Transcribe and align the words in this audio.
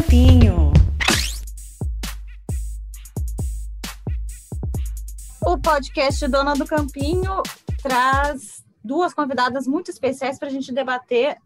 Campinho. 0.00 0.72
O 5.44 5.58
podcast 5.58 6.26
Dona 6.26 6.54
do 6.54 6.64
Campinho 6.64 7.42
traz 7.82 8.64
duas 8.82 9.12
convidadas 9.12 9.66
muito 9.66 9.90
especiais 9.90 10.38
para 10.38 10.48
a 10.48 10.50
gente 10.50 10.72
debater 10.72 11.36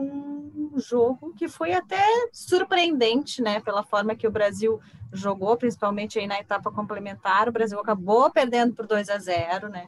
um 0.00 0.72
jogo 0.76 1.32
que 1.34 1.46
foi 1.46 1.72
até 1.72 2.02
surpreendente, 2.32 3.40
né, 3.40 3.60
pela 3.60 3.84
forma 3.84 4.16
que 4.16 4.26
o 4.26 4.32
Brasil 4.32 4.80
jogou, 5.12 5.56
principalmente 5.56 6.18
aí 6.18 6.26
na 6.26 6.40
etapa 6.40 6.72
complementar. 6.72 7.48
O 7.48 7.52
Brasil 7.52 7.78
acabou 7.78 8.28
perdendo 8.28 8.74
por 8.74 8.88
2 8.88 9.08
a 9.08 9.18
0, 9.18 9.68
né? 9.68 9.86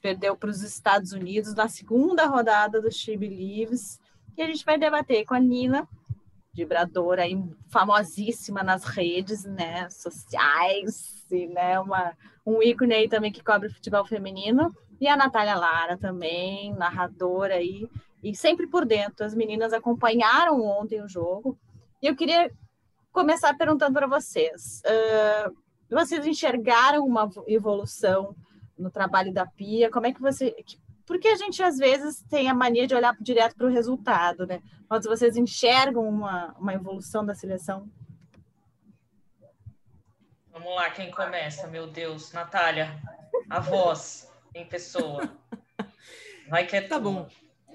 Perdeu 0.00 0.36
para 0.36 0.50
os 0.50 0.62
Estados 0.62 1.12
Unidos 1.12 1.54
na 1.54 1.68
segunda 1.68 2.26
rodada 2.26 2.80
do 2.80 2.92
She 2.92 3.16
Believes. 3.16 3.98
E 4.36 4.42
a 4.42 4.46
gente 4.46 4.64
vai 4.64 4.78
debater 4.78 5.24
com 5.24 5.34
a 5.34 5.40
Nina, 5.40 5.88
vibradora 6.54 7.22
aí, 7.22 7.36
famosíssima 7.68 8.62
nas 8.62 8.84
redes, 8.84 9.44
né, 9.44 9.88
sociais, 9.90 11.26
e, 11.30 11.46
né, 11.48 11.78
uma, 11.80 12.16
um 12.46 12.62
ícone 12.62 12.94
aí 12.94 13.08
também 13.08 13.32
que 13.32 13.42
cobre 13.42 13.68
futebol 13.68 14.04
feminino. 14.04 14.74
E 15.00 15.08
a 15.08 15.16
Natália 15.16 15.56
Lara 15.56 15.98
também, 15.98 16.72
narradora 16.74 17.54
aí, 17.54 17.88
e 18.22 18.34
sempre 18.34 18.66
por 18.66 18.86
dentro. 18.86 19.26
As 19.26 19.34
meninas 19.34 19.72
acompanharam 19.72 20.62
ontem 20.62 21.02
o 21.02 21.08
jogo. 21.08 21.58
E 22.00 22.06
eu 22.06 22.14
queria 22.14 22.50
começar 23.12 23.54
perguntando 23.54 23.94
para 23.94 24.06
vocês: 24.06 24.80
uh, 24.86 25.54
vocês 25.90 26.26
enxergaram 26.26 27.04
uma 27.04 27.28
evolução 27.46 28.34
no 28.78 28.90
trabalho 28.90 29.32
da 29.32 29.46
Pia? 29.46 29.90
Como 29.90 30.06
é 30.06 30.12
que 30.12 30.20
você. 30.20 30.54
Porque 31.06 31.28
a 31.28 31.36
gente 31.36 31.62
às 31.62 31.76
vezes 31.76 32.22
tem 32.30 32.48
a 32.48 32.54
mania 32.54 32.86
de 32.86 32.94
olhar 32.94 33.16
direto 33.20 33.54
para 33.56 33.66
o 33.66 33.70
resultado, 33.70 34.46
né? 34.46 34.62
Mas 34.88 35.04
vocês 35.04 35.36
enxergam 35.36 36.08
uma, 36.08 36.54
uma 36.58 36.72
evolução 36.72 37.24
da 37.24 37.34
seleção? 37.34 37.88
Vamos 40.50 40.74
lá, 40.74 40.88
quem 40.90 41.10
começa? 41.10 41.66
Meu 41.66 41.86
Deus, 41.86 42.32
Natália, 42.32 42.98
a 43.50 43.60
voz 43.60 44.30
em 44.54 44.64
pessoa. 44.64 45.36
Vai 46.48 46.66
que 46.66 46.76
é 46.76 46.80
Tá 46.80 46.98
bom. 46.98 47.28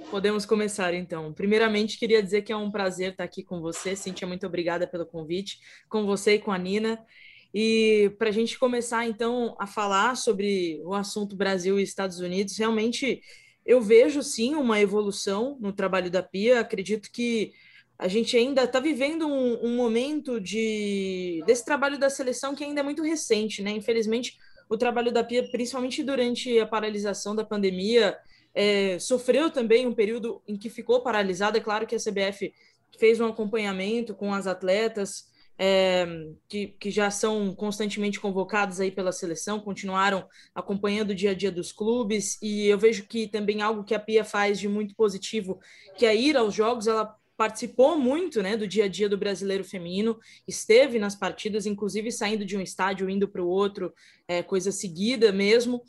Podemos 0.09 0.45
começar 0.45 0.93
então. 0.93 1.33
Primeiramente, 1.33 1.99
queria 1.99 2.23
dizer 2.23 2.41
que 2.41 2.51
é 2.51 2.55
um 2.55 2.71
prazer 2.71 3.11
estar 3.11 3.23
aqui 3.23 3.43
com 3.43 3.59
você. 3.59 3.95
Cintia, 3.95 4.27
muito 4.27 4.47
obrigada 4.47 4.87
pelo 4.87 5.05
convite, 5.05 5.59
com 5.89 6.05
você 6.05 6.35
e 6.35 6.39
com 6.39 6.51
a 6.51 6.57
Nina. 6.57 7.05
E 7.53 8.11
para 8.17 8.29
a 8.29 8.31
gente 8.31 8.59
começar 8.59 9.07
então 9.07 9.55
a 9.59 9.65
falar 9.65 10.15
sobre 10.15 10.81
o 10.83 10.93
assunto 10.93 11.35
Brasil 11.35 11.79
e 11.79 11.83
Estados 11.83 12.19
Unidos, 12.19 12.57
realmente 12.57 13.21
eu 13.65 13.81
vejo 13.81 14.21
sim 14.21 14.55
uma 14.55 14.79
evolução 14.79 15.57
no 15.59 15.73
trabalho 15.73 16.11
da 16.11 16.21
Pia. 16.21 16.59
Acredito 16.59 17.11
que 17.11 17.51
a 17.97 18.07
gente 18.07 18.37
ainda 18.37 18.63
está 18.63 18.79
vivendo 18.79 19.27
um, 19.27 19.65
um, 19.65 19.75
momento 19.75 20.39
de 20.39 21.43
desse 21.45 21.65
trabalho 21.65 21.99
da 21.99 22.09
seleção 22.09 22.55
que 22.55 22.63
ainda 22.63 22.79
é 22.79 22.83
muito 22.83 23.03
recente, 23.03 23.61
né? 23.61 23.71
Infelizmente, 23.71 24.37
o 24.69 24.77
trabalho 24.77 25.11
da 25.11 25.23
Pia, 25.23 25.49
principalmente 25.51 26.03
durante 26.03 26.59
a 26.59 26.65
paralisação 26.65 27.35
da 27.35 27.43
pandemia, 27.43 28.17
é, 28.53 28.97
sofreu 28.99 29.49
também 29.49 29.85
um 29.85 29.93
período 29.93 30.41
em 30.47 30.55
que 30.55 30.69
ficou 30.69 31.01
paralisada. 31.01 31.57
É 31.57 31.61
claro 31.61 31.85
que 31.85 31.95
a 31.95 31.99
CBF 31.99 32.53
fez 32.97 33.19
um 33.19 33.27
acompanhamento 33.27 34.15
com 34.15 34.33
as 34.33 34.47
atletas 34.47 35.25
é, 35.61 36.07
que, 36.47 36.67
que 36.79 36.89
já 36.89 37.11
são 37.11 37.53
constantemente 37.53 38.17
convocadas 38.17 38.79
aí 38.79 38.89
pela 38.89 39.11
seleção, 39.11 39.59
continuaram 39.59 40.25
acompanhando 40.55 41.09
o 41.09 41.15
dia 41.15 41.31
a 41.31 41.33
dia 41.33 41.51
dos 41.51 41.73
clubes, 41.73 42.41
e 42.41 42.67
eu 42.67 42.79
vejo 42.79 43.05
que 43.05 43.27
também 43.27 43.61
algo 43.61 43.83
que 43.83 43.93
a 43.93 43.99
Pia 43.99 44.23
faz 44.23 44.57
de 44.57 44.69
muito 44.69 44.95
positivo, 44.95 45.59
que 45.97 46.05
é 46.05 46.15
ir 46.15 46.37
aos 46.37 46.53
jogos, 46.53 46.87
ela 46.87 47.13
participou 47.35 47.97
muito 47.97 48.41
né, 48.41 48.55
do 48.55 48.67
dia 48.67 48.85
a 48.85 48.87
dia 48.87 49.09
do 49.09 49.17
brasileiro 49.17 49.65
feminino, 49.65 50.17
esteve 50.47 50.97
nas 50.97 51.15
partidas, 51.15 51.65
inclusive 51.65 52.09
saindo 52.09 52.45
de 52.45 52.55
um 52.55 52.61
estádio, 52.61 53.09
indo 53.09 53.27
para 53.27 53.43
o 53.43 53.47
outro, 53.47 53.93
é, 54.29 54.41
coisa 54.41 54.71
seguida 54.71 55.31
mesmo. 55.33 55.81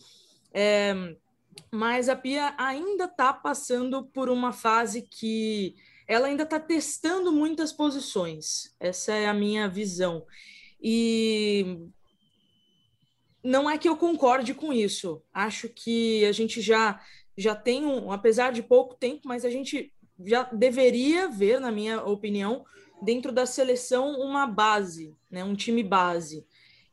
É, 0.52 0.94
mas 1.70 2.08
a 2.08 2.16
Pia 2.16 2.54
ainda 2.58 3.04
está 3.04 3.32
passando 3.32 4.04
por 4.04 4.28
uma 4.28 4.52
fase 4.52 5.06
que 5.08 5.76
ela 6.10 6.26
ainda 6.26 6.42
está 6.42 6.58
testando 6.58 7.30
muitas 7.30 7.72
posições. 7.72 8.74
Essa 8.80 9.14
é 9.14 9.28
a 9.28 9.32
minha 9.32 9.68
visão. 9.68 10.26
E 10.82 11.86
não 13.44 13.70
é 13.70 13.78
que 13.78 13.88
eu 13.88 13.96
concorde 13.96 14.52
com 14.52 14.72
isso. 14.72 15.22
Acho 15.32 15.68
que 15.68 16.24
a 16.24 16.32
gente 16.32 16.60
já 16.60 17.00
já 17.38 17.54
tem 17.54 17.86
um, 17.86 18.10
apesar 18.10 18.50
de 18.52 18.60
pouco 18.60 18.96
tempo, 18.96 19.22
mas 19.24 19.44
a 19.44 19.50
gente 19.50 19.94
já 20.26 20.42
deveria 20.42 21.28
ver, 21.28 21.60
na 21.60 21.70
minha 21.70 22.04
opinião, 22.04 22.64
dentro 23.00 23.30
da 23.30 23.46
seleção 23.46 24.20
uma 24.20 24.48
base, 24.48 25.16
né, 25.30 25.44
um 25.44 25.54
time 25.54 25.82
base. 25.82 26.44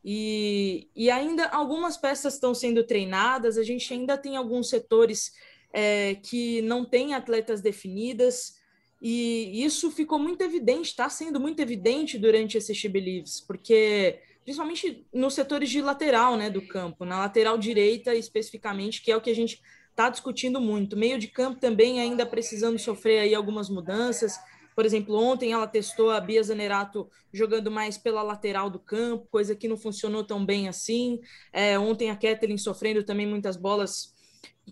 E, 0.02 0.88
e 0.94 1.10
ainda 1.10 1.48
algumas 1.48 1.96
peças 1.96 2.34
estão 2.34 2.54
sendo 2.54 2.84
treinadas, 2.84 3.58
a 3.58 3.64
gente 3.64 3.92
ainda 3.92 4.16
tem 4.16 4.36
alguns 4.36 4.70
setores 4.70 5.32
é, 5.72 6.14
que 6.14 6.62
não 6.62 6.84
têm 6.84 7.14
atletas 7.14 7.60
definidas, 7.60 8.57
e 9.00 9.64
isso 9.64 9.90
ficou 9.90 10.18
muito 10.18 10.42
evidente, 10.42 10.88
está 10.88 11.08
sendo 11.08 11.38
muito 11.38 11.60
evidente 11.60 12.18
durante 12.18 12.58
esse 12.58 12.74
She 12.74 12.88
Believes, 12.88 13.40
porque 13.40 14.20
principalmente 14.42 15.06
nos 15.12 15.34
setores 15.34 15.70
de 15.70 15.80
lateral 15.80 16.36
né, 16.36 16.50
do 16.50 16.66
campo, 16.66 17.04
na 17.04 17.18
lateral 17.18 17.56
direita 17.58 18.14
especificamente, 18.14 19.02
que 19.02 19.12
é 19.12 19.16
o 19.16 19.20
que 19.20 19.30
a 19.30 19.34
gente 19.34 19.60
está 19.90 20.08
discutindo 20.08 20.60
muito. 20.60 20.96
Meio 20.96 21.18
de 21.18 21.28
campo 21.28 21.60
também 21.60 22.00
ainda 22.00 22.24
precisando 22.24 22.78
sofrer 22.78 23.20
aí 23.20 23.34
algumas 23.34 23.68
mudanças. 23.68 24.38
Por 24.74 24.86
exemplo, 24.86 25.16
ontem 25.16 25.52
ela 25.52 25.66
testou 25.66 26.10
a 26.10 26.20
Bia 26.20 26.42
Zanerato 26.42 27.10
jogando 27.32 27.70
mais 27.70 27.98
pela 27.98 28.22
lateral 28.22 28.70
do 28.70 28.78
campo, 28.78 29.26
coisa 29.30 29.54
que 29.54 29.68
não 29.68 29.76
funcionou 29.76 30.24
tão 30.24 30.46
bem 30.46 30.68
assim. 30.68 31.20
É, 31.52 31.78
ontem 31.78 32.10
a 32.10 32.16
Kathleen 32.16 32.56
sofrendo 32.56 33.02
também 33.02 33.26
muitas 33.26 33.56
bolas 33.56 34.14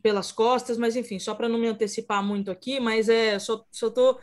pelas 0.03 0.31
costas, 0.31 0.79
mas 0.79 0.97
enfim, 0.97 1.19
só 1.19 1.35
para 1.35 1.49
não 1.49 1.59
me 1.59 1.67
antecipar 1.67 2.23
muito 2.23 2.51
aqui, 2.51 2.79
mas 2.79 3.09
é 3.09 3.39
só 3.39 3.65
só 3.71 3.91
tô 3.91 4.19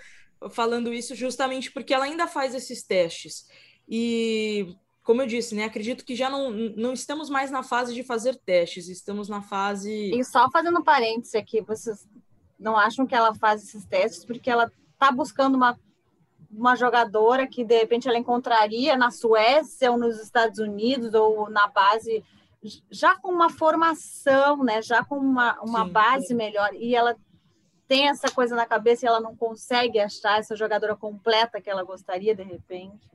falando 0.50 0.94
isso 0.94 1.16
justamente 1.16 1.72
porque 1.72 1.94
ela 1.94 2.06
ainda 2.06 2.28
faz 2.28 2.54
esses 2.54 2.84
testes. 2.84 3.48
E 3.88 4.76
como 5.04 5.22
eu 5.22 5.28
disse, 5.28 5.54
né, 5.54 5.66
acredito 5.66 6.06
que 6.06 6.16
já 6.16 6.30
não, 6.30 6.50
não 6.52 6.94
estamos 6.94 7.30
mais 7.30 7.52
na 7.52 7.62
fase 7.62 7.94
de 7.94 8.04
fazer 8.04 8.36
testes, 8.38 8.88
estamos 8.88 9.28
na 9.28 9.42
fase. 9.42 10.12
E 10.18 10.24
só 10.24 10.50
fazendo 10.50 10.80
um 10.80 10.84
parêntese 10.84 11.38
aqui, 11.38 11.62
vocês 11.62 12.08
não 12.58 12.78
acham 12.78 13.06
que 13.06 13.14
ela 13.14 13.36
faz 13.36 13.64
esses 13.64 13.86
testes 13.86 14.24
porque 14.24 14.50
ela 14.50 14.72
está 14.94 15.12
buscando 15.12 15.56
uma, 15.56 15.78
uma 16.50 16.76
jogadora 16.76 17.46
que 17.46 17.66
de 17.66 17.78
repente 17.78 18.08
ela 18.08 18.18
encontraria 18.18 18.96
na 18.96 19.12
Suécia 19.12 19.92
ou 19.92 19.98
nos 19.98 20.22
Estados 20.22 20.60
Unidos 20.60 21.14
ou 21.14 21.50
na 21.50 21.68
base 21.68 22.24
já 22.90 23.16
com 23.16 23.30
uma 23.30 23.50
formação, 23.50 24.64
né? 24.64 24.82
Já 24.82 25.04
com 25.04 25.18
uma, 25.18 25.60
uma 25.62 25.86
sim, 25.86 25.92
base 25.92 26.28
sim. 26.28 26.36
melhor 26.36 26.74
e 26.74 26.96
ela 26.96 27.16
tem 27.88 28.08
essa 28.08 28.30
coisa 28.32 28.56
na 28.56 28.66
cabeça 28.66 29.06
e 29.06 29.08
ela 29.08 29.20
não 29.20 29.36
consegue 29.36 30.00
achar 30.00 30.40
essa 30.40 30.56
jogadora 30.56 30.96
completa 30.96 31.62
que 31.62 31.70
ela 31.70 31.84
gostaria 31.84 32.34
de 32.34 32.44
repente. 32.44 33.12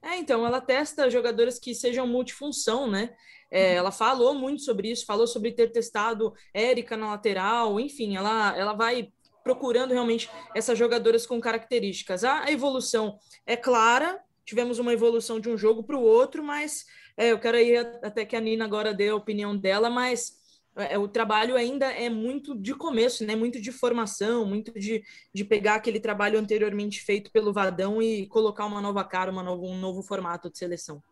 É, 0.00 0.16
então, 0.16 0.46
ela 0.46 0.60
testa 0.60 1.10
jogadoras 1.10 1.58
que 1.58 1.74
sejam 1.74 2.06
multifunção, 2.06 2.88
né? 2.88 3.14
É, 3.50 3.74
ela 3.74 3.90
falou 3.90 4.34
muito 4.34 4.62
sobre 4.62 4.90
isso, 4.90 5.06
falou 5.06 5.26
sobre 5.26 5.52
ter 5.52 5.72
testado 5.72 6.32
Érica 6.54 6.96
na 6.96 7.08
lateral, 7.08 7.80
enfim, 7.80 8.16
ela, 8.16 8.56
ela 8.56 8.74
vai 8.74 9.10
procurando 9.42 9.92
realmente 9.92 10.30
essas 10.54 10.78
jogadoras 10.78 11.26
com 11.26 11.40
características. 11.40 12.22
A 12.22 12.50
evolução 12.52 13.18
é 13.46 13.56
clara, 13.56 14.22
tivemos 14.44 14.78
uma 14.78 14.92
evolução 14.92 15.40
de 15.40 15.48
um 15.48 15.56
jogo 15.56 15.82
para 15.82 15.96
o 15.96 16.02
outro, 16.02 16.44
mas 16.44 16.84
é, 17.18 17.32
eu 17.32 17.38
quero 17.40 17.58
ir 17.58 17.76
até 18.00 18.24
que 18.24 18.36
a 18.36 18.40
Nina 18.40 18.64
agora 18.64 18.94
dê 18.94 19.08
a 19.08 19.16
opinião 19.16 19.56
dela, 19.56 19.90
mas 19.90 20.38
é, 20.76 20.96
o 20.96 21.08
trabalho 21.08 21.56
ainda 21.56 21.86
é 21.90 22.08
muito 22.08 22.56
de 22.56 22.72
começo, 22.76 23.26
né? 23.26 23.34
Muito 23.34 23.60
de 23.60 23.72
formação, 23.72 24.46
muito 24.46 24.72
de, 24.78 25.02
de 25.34 25.44
pegar 25.44 25.74
aquele 25.74 25.98
trabalho 25.98 26.38
anteriormente 26.38 27.00
feito 27.00 27.32
pelo 27.32 27.52
Vadão 27.52 28.00
e 28.00 28.26
colocar 28.28 28.66
uma 28.66 28.80
nova 28.80 29.02
cara, 29.02 29.32
uma 29.32 29.42
novo, 29.42 29.66
um 29.66 29.76
novo 29.76 30.00
formato 30.00 30.48
de 30.48 30.56
seleção. 30.56 31.02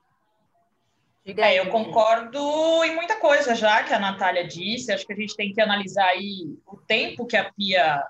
É, 1.27 1.59
eu 1.59 1.69
concordo 1.71 2.39
em 2.85 2.95
muita 2.95 3.17
coisa 3.17 3.53
já 3.57 3.83
que 3.83 3.93
a 3.93 3.99
Natália 3.99 4.47
disse. 4.47 4.93
Acho 4.93 5.05
que 5.05 5.13
a 5.13 5.17
gente 5.17 5.35
tem 5.35 5.53
que 5.53 5.61
analisar 5.61 6.07
aí 6.07 6.57
o 6.65 6.77
tempo 6.77 7.27
que 7.27 7.37
a 7.37 7.53
Pia 7.53 8.01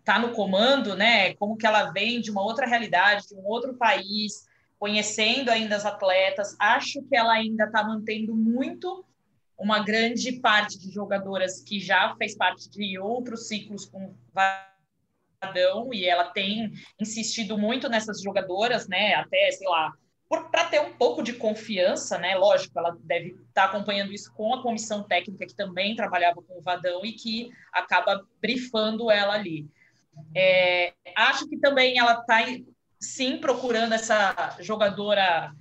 está 0.00 0.18
no 0.18 0.32
comando, 0.32 0.94
né? 0.94 1.32
Como 1.36 1.56
que 1.56 1.66
ela 1.66 1.90
vem 1.90 2.20
de 2.20 2.30
uma 2.30 2.42
outra 2.42 2.66
realidade, 2.66 3.28
de 3.28 3.34
um 3.34 3.46
outro 3.46 3.72
país, 3.74 4.45
conhecendo 4.78 5.50
ainda 5.50 5.76
as 5.76 5.86
atletas. 5.86 6.56
Acho 6.58 7.02
que 7.02 7.16
ela 7.16 7.32
ainda 7.32 7.64
está 7.64 7.82
mantendo 7.82 8.34
muito 8.34 9.04
uma 9.58 9.82
grande 9.82 10.32
parte 10.32 10.78
de 10.78 10.90
jogadoras 10.90 11.62
que 11.62 11.80
já 11.80 12.14
fez 12.16 12.36
parte 12.36 12.68
de 12.68 12.98
outros 12.98 13.48
ciclos 13.48 13.86
com 13.86 14.14
Vadão 15.42 15.92
e 15.92 16.04
ela 16.04 16.30
tem 16.30 16.72
insistido 17.00 17.56
muito 17.56 17.88
nessas 17.88 18.20
jogadoras, 18.20 18.86
né? 18.86 19.14
Até, 19.14 19.50
sei 19.52 19.66
lá, 19.66 19.92
para 20.28 20.64
ter 20.66 20.80
um 20.80 20.92
pouco 20.92 21.22
de 21.22 21.34
confiança, 21.34 22.18
né? 22.18 22.34
Lógico, 22.34 22.78
ela 22.78 22.96
deve 23.00 23.28
estar 23.28 23.44
tá 23.54 23.64
acompanhando 23.64 24.12
isso 24.12 24.32
com 24.34 24.54
a 24.54 24.62
comissão 24.62 25.02
técnica 25.02 25.46
que 25.46 25.54
também 25.54 25.96
trabalhava 25.96 26.42
com 26.42 26.58
o 26.58 26.62
Vadão 26.62 27.04
e 27.04 27.12
que 27.12 27.50
acaba 27.72 28.26
brifando 28.40 29.10
ela 29.10 29.34
ali. 29.34 29.66
É, 30.34 30.92
acho 31.16 31.48
que 31.48 31.58
também 31.58 31.98
ela 31.98 32.20
está 32.20 32.42
sim 33.06 33.38
procurando 33.38 33.92
essa 33.92 34.56
jogadora 34.60 35.52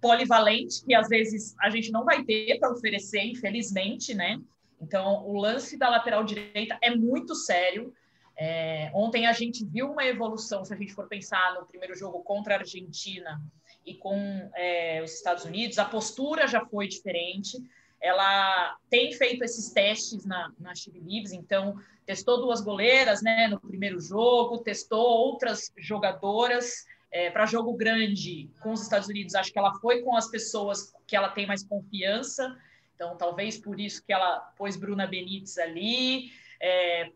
polivalente, 0.00 0.84
que 0.84 0.94
às 0.94 1.08
vezes 1.08 1.54
a 1.60 1.70
gente 1.70 1.90
não 1.90 2.04
vai 2.04 2.22
ter 2.24 2.58
para 2.58 2.70
oferecer, 2.70 3.22
infelizmente, 3.22 4.14
né? 4.14 4.38
Então, 4.80 5.26
o 5.26 5.38
lance 5.38 5.78
da 5.78 5.88
lateral 5.88 6.22
direita 6.24 6.76
é 6.82 6.94
muito 6.94 7.34
sério. 7.34 7.92
É, 8.36 8.90
ontem 8.92 9.26
a 9.26 9.32
gente 9.32 9.64
viu 9.64 9.90
uma 9.90 10.04
evolução, 10.04 10.64
se 10.64 10.74
a 10.74 10.76
gente 10.76 10.92
for 10.92 11.08
pensar 11.08 11.54
no 11.54 11.66
primeiro 11.66 11.94
jogo 11.94 12.22
contra 12.22 12.54
a 12.54 12.58
Argentina 12.58 13.40
e 13.86 13.94
com 13.94 14.50
é, 14.54 15.00
os 15.02 15.14
Estados 15.14 15.44
Unidos, 15.44 15.78
a 15.78 15.84
postura 15.84 16.46
já 16.46 16.64
foi 16.66 16.86
diferente. 16.86 17.56
Ela 18.04 18.76
tem 18.90 19.12
feito 19.12 19.42
esses 19.42 19.72
testes 19.72 20.26
na, 20.26 20.52
na 20.60 20.74
Chile 20.74 21.00
Leaves, 21.00 21.32
então 21.32 21.74
testou 22.04 22.38
duas 22.38 22.60
goleiras 22.60 23.22
né, 23.22 23.48
no 23.48 23.58
primeiro 23.58 23.98
jogo, 23.98 24.58
testou 24.58 25.00
outras 25.00 25.72
jogadoras 25.78 26.84
é, 27.10 27.30
para 27.30 27.46
jogo 27.46 27.72
grande 27.74 28.50
com 28.60 28.72
os 28.72 28.82
Estados 28.82 29.08
Unidos, 29.08 29.34
acho 29.34 29.50
que 29.50 29.58
ela 29.58 29.72
foi 29.76 30.02
com 30.02 30.14
as 30.14 30.28
pessoas 30.28 30.92
que 31.06 31.16
ela 31.16 31.30
tem 31.30 31.46
mais 31.46 31.64
confiança, 31.64 32.54
então 32.94 33.16
talvez 33.16 33.56
por 33.56 33.80
isso 33.80 34.04
que 34.04 34.12
ela 34.12 34.40
pôs 34.58 34.76
Bruna 34.76 35.06
Benítez 35.06 35.56
ali, 35.56 36.30
é, 36.60 37.10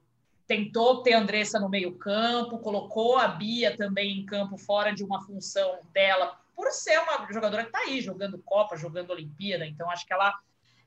tentou 0.47 1.03
ter 1.03 1.13
Andressa 1.13 1.61
no 1.61 1.69
meio 1.69 1.99
campo, 1.99 2.61
colocou 2.61 3.19
a 3.19 3.29
Bia 3.29 3.77
também 3.77 4.21
em 4.21 4.25
campo 4.25 4.57
fora 4.57 4.95
de 4.95 5.05
uma 5.05 5.21
função 5.21 5.81
dela, 5.93 6.41
por 6.57 6.71
ser 6.71 6.99
uma 7.01 7.31
jogadora 7.31 7.65
que 7.65 7.69
está 7.69 7.81
aí 7.81 8.01
jogando 8.01 8.39
Copa, 8.39 8.77
jogando 8.77 9.11
Olimpíada, 9.11 9.67
então 9.67 9.91
acho 9.91 10.07
que 10.07 10.13
ela, 10.13 10.33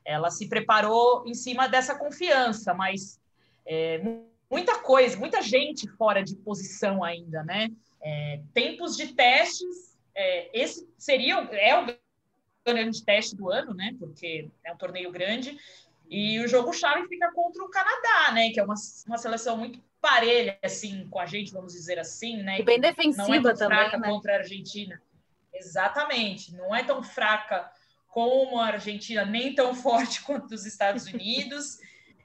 ela 0.04 0.30
se 0.30 0.48
preparou 0.48 1.24
em 1.26 1.34
cima 1.34 1.68
dessa 1.68 1.94
confiança, 1.94 2.74
mas 2.74 3.20
é, 3.66 4.00
muita 4.50 4.78
coisa, 4.78 5.16
muita 5.16 5.40
gente 5.40 5.88
fora 5.88 6.22
de 6.22 6.36
posição 6.36 7.02
ainda, 7.02 7.42
né? 7.44 7.68
É, 8.00 8.40
tempos 8.52 8.96
de 8.96 9.14
testes, 9.14 9.96
é, 10.14 10.50
esse 10.60 10.88
seria 10.98 11.36
é 11.52 11.78
o 11.78 11.86
grande 12.66 13.04
teste 13.04 13.36
do 13.36 13.50
ano, 13.50 13.74
né? 13.74 13.94
Porque 13.98 14.48
é 14.64 14.72
um 14.72 14.76
torneio 14.76 15.10
grande. 15.10 15.58
E 16.08 16.38
o 16.40 16.48
jogo 16.48 16.72
chave 16.72 17.08
fica 17.08 17.32
contra 17.32 17.62
o 17.64 17.70
Canadá, 17.70 18.32
né? 18.32 18.50
Que 18.50 18.60
é 18.60 18.64
uma, 18.64 18.74
uma 19.06 19.18
seleção 19.18 19.56
muito 19.56 19.80
parelha, 20.00 20.58
assim, 20.62 21.06
com 21.08 21.18
a 21.18 21.26
gente, 21.26 21.52
vamos 21.52 21.72
dizer 21.72 21.98
assim, 21.98 22.42
né? 22.42 22.60
E 22.60 22.62
bem 22.62 22.80
defensiva 22.80 23.28
não 23.28 23.34
é 23.34 23.42
tão 23.42 23.54
também, 23.54 23.78
fraca 23.78 23.98
né? 23.98 24.08
contra 24.08 24.32
a 24.32 24.36
Argentina. 24.38 25.00
Exatamente. 25.54 26.54
Não 26.54 26.74
é 26.74 26.82
tão 26.82 27.02
fraca 27.02 27.70
como 28.12 28.60
a 28.60 28.66
Argentina, 28.66 29.24
nem 29.24 29.54
tão 29.54 29.74
forte 29.74 30.22
quanto 30.22 30.52
os 30.52 30.64
Estados 30.64 31.06
Unidos. 31.06 31.78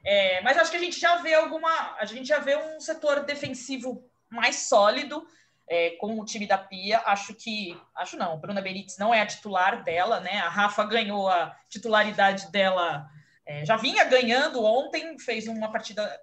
é, 0.04 0.40
mas 0.42 0.56
acho 0.56 0.70
que 0.70 0.76
a 0.76 0.80
gente 0.80 1.00
já 1.00 1.16
vê 1.16 1.34
alguma. 1.34 1.96
A 1.98 2.04
gente 2.04 2.28
já 2.28 2.38
vê 2.38 2.56
um 2.56 2.78
setor 2.78 3.24
defensivo 3.24 4.08
mais 4.30 4.68
sólido 4.68 5.26
é, 5.66 5.90
com 5.92 6.20
o 6.20 6.24
time 6.24 6.46
da 6.46 6.58
Pia. 6.58 7.00
Acho 7.06 7.34
que, 7.34 7.74
acho 7.96 8.16
não, 8.18 8.38
Bruna 8.38 8.60
Benítez 8.60 8.98
não 8.98 9.12
é 9.14 9.22
a 9.22 9.26
titular 9.26 9.82
dela, 9.82 10.20
né? 10.20 10.38
A 10.40 10.48
Rafa 10.50 10.84
ganhou 10.84 11.26
a 11.28 11.56
titularidade 11.70 12.52
dela, 12.52 13.08
é, 13.46 13.64
já 13.64 13.78
vinha 13.78 14.04
ganhando 14.04 14.62
ontem, 14.62 15.18
fez 15.18 15.48
uma 15.48 15.72
partida 15.72 16.20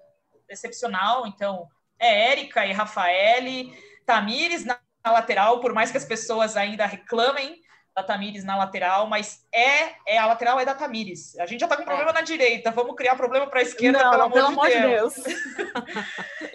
excepcional. 0.48 1.26
Então, 1.26 1.68
é 2.00 2.32
Érica 2.32 2.68
e 2.68 2.72
Rafaele, 2.72 3.74
Tamires 4.06 4.64
na 4.64 4.80
lateral, 5.04 5.60
por 5.60 5.74
mais 5.74 5.90
que 5.90 5.98
as 5.98 6.06
pessoas 6.06 6.56
ainda 6.56 6.86
reclamem 6.86 7.65
da 7.96 8.04
Tamires 8.04 8.44
na 8.44 8.58
lateral, 8.58 9.08
mas 9.08 9.48
é, 9.54 9.96
é 10.06 10.18
a 10.18 10.26
lateral 10.26 10.60
é 10.60 10.66
da 10.66 10.76
Tamires. 10.76 11.40
A 11.40 11.46
gente 11.46 11.62
já 11.62 11.68
tá 11.68 11.78
com 11.78 11.84
é. 11.84 11.86
problema 11.86 12.12
na 12.12 12.22
direita, 12.22 12.70
vamos 12.70 12.94
criar 12.96 13.16
problema 13.16 13.48
para 13.48 13.62
a 13.62 13.64
esquerda, 13.64 14.04
não, 14.04 14.12
pelo 14.12 14.24
amor, 14.24 14.34
pelo 14.34 14.48
de, 14.48 14.54
amor 14.54 14.68
Deus. 14.68 15.14
de 15.14 15.24
Deus. 15.24 15.36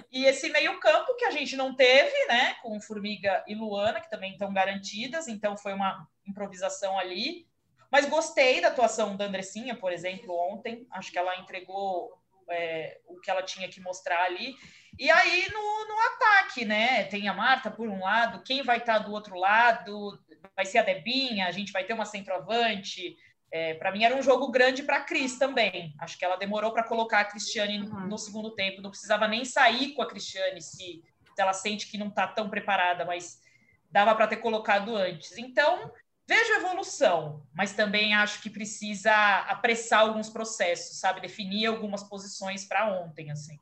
e 0.13 0.27
esse 0.27 0.51
meio-campo 0.51 1.17
que 1.17 1.25
a 1.25 1.31
gente 1.31 1.57
não 1.57 1.75
teve, 1.75 2.27
né, 2.27 2.57
com 2.63 2.79
Formiga 2.79 3.43
e 3.49 3.55
Luana, 3.55 4.03
que 4.03 4.11
também 4.11 4.33
estão 4.33 4.53
garantidas, 4.53 5.29
então 5.29 5.57
foi 5.57 5.73
uma 5.73 6.07
improvisação 6.27 6.99
ali. 6.99 7.49
Mas 7.91 8.07
gostei 8.07 8.61
da 8.61 8.69
atuação 8.69 9.17
da 9.17 9.25
Andressinha, 9.25 9.75
por 9.75 9.93
exemplo, 9.93 10.33
ontem. 10.53 10.87
Acho 10.93 11.11
que 11.11 11.19
ela 11.19 11.37
entregou 11.39 12.20
é, 12.51 13.01
o 13.07 13.21
que 13.21 13.31
ela 13.31 13.43
tinha 13.43 13.69
que 13.69 13.81
mostrar 13.81 14.25
ali. 14.25 14.55
E 14.99 15.11
aí 15.11 15.49
no, 15.53 15.89
no 15.89 16.01
ataque, 16.01 16.65
né? 16.65 17.05
Tem 17.05 17.29
a 17.29 17.35
Marta 17.35 17.71
por 17.71 17.89
um 17.89 18.01
lado, 18.01 18.43
quem 18.43 18.63
vai 18.63 18.79
estar 18.79 18.99
do 18.99 19.13
outro 19.13 19.39
lado? 19.39 20.19
vai 20.57 20.67
ser 20.67 20.79
a 20.79 20.83
Debinha, 20.83 21.47
a 21.47 21.51
gente 21.51 21.73
vai 21.73 21.85
ter 21.85 21.93
uma 21.93 22.05
centroavante. 22.05 23.17
É, 23.53 23.75
para 23.75 23.91
mim 23.91 24.05
era 24.05 24.15
um 24.15 24.23
jogo 24.23 24.51
grande 24.51 24.83
para 24.83 24.99
a 24.99 25.05
Cris 25.05 25.39
também. 25.39 25.95
Acho 25.99 26.19
que 26.19 26.25
ela 26.25 26.37
demorou 26.37 26.73
para 26.73 26.85
colocar 26.85 27.21
a 27.21 27.25
Cristiane 27.25 27.81
uhum. 27.81 28.07
no 28.07 28.19
segundo 28.19 28.55
tempo. 28.55 28.83
Não 28.83 28.91
precisava 28.91 29.27
nem 29.27 29.45
sair 29.45 29.93
com 29.95 30.03
a 30.03 30.09
Cristiane 30.09 30.61
se, 30.61 31.03
se 31.35 31.41
ela 31.41 31.53
sente 31.53 31.91
que 31.91 31.99
não 31.99 32.09
está 32.09 32.27
tão 32.27 32.49
preparada, 32.49 33.05
mas 33.05 33.41
dava 33.91 34.15
para 34.15 34.29
ter 34.29 34.37
colocado 34.37 34.95
antes. 34.95 35.37
Então, 35.37 35.91
vejo 36.31 36.53
evolução, 36.53 37.43
mas 37.53 37.73
também 37.73 38.15
acho 38.15 38.41
que 38.41 38.49
precisa 38.49 39.13
apressar 39.49 40.03
alguns 40.03 40.31
processos, 40.31 41.01
sabe? 41.01 41.21
Definir 41.21 41.67
algumas 41.67 42.05
posições 42.05 42.65
para 42.65 42.89
ontem, 43.03 43.33
assim. 43.33 43.59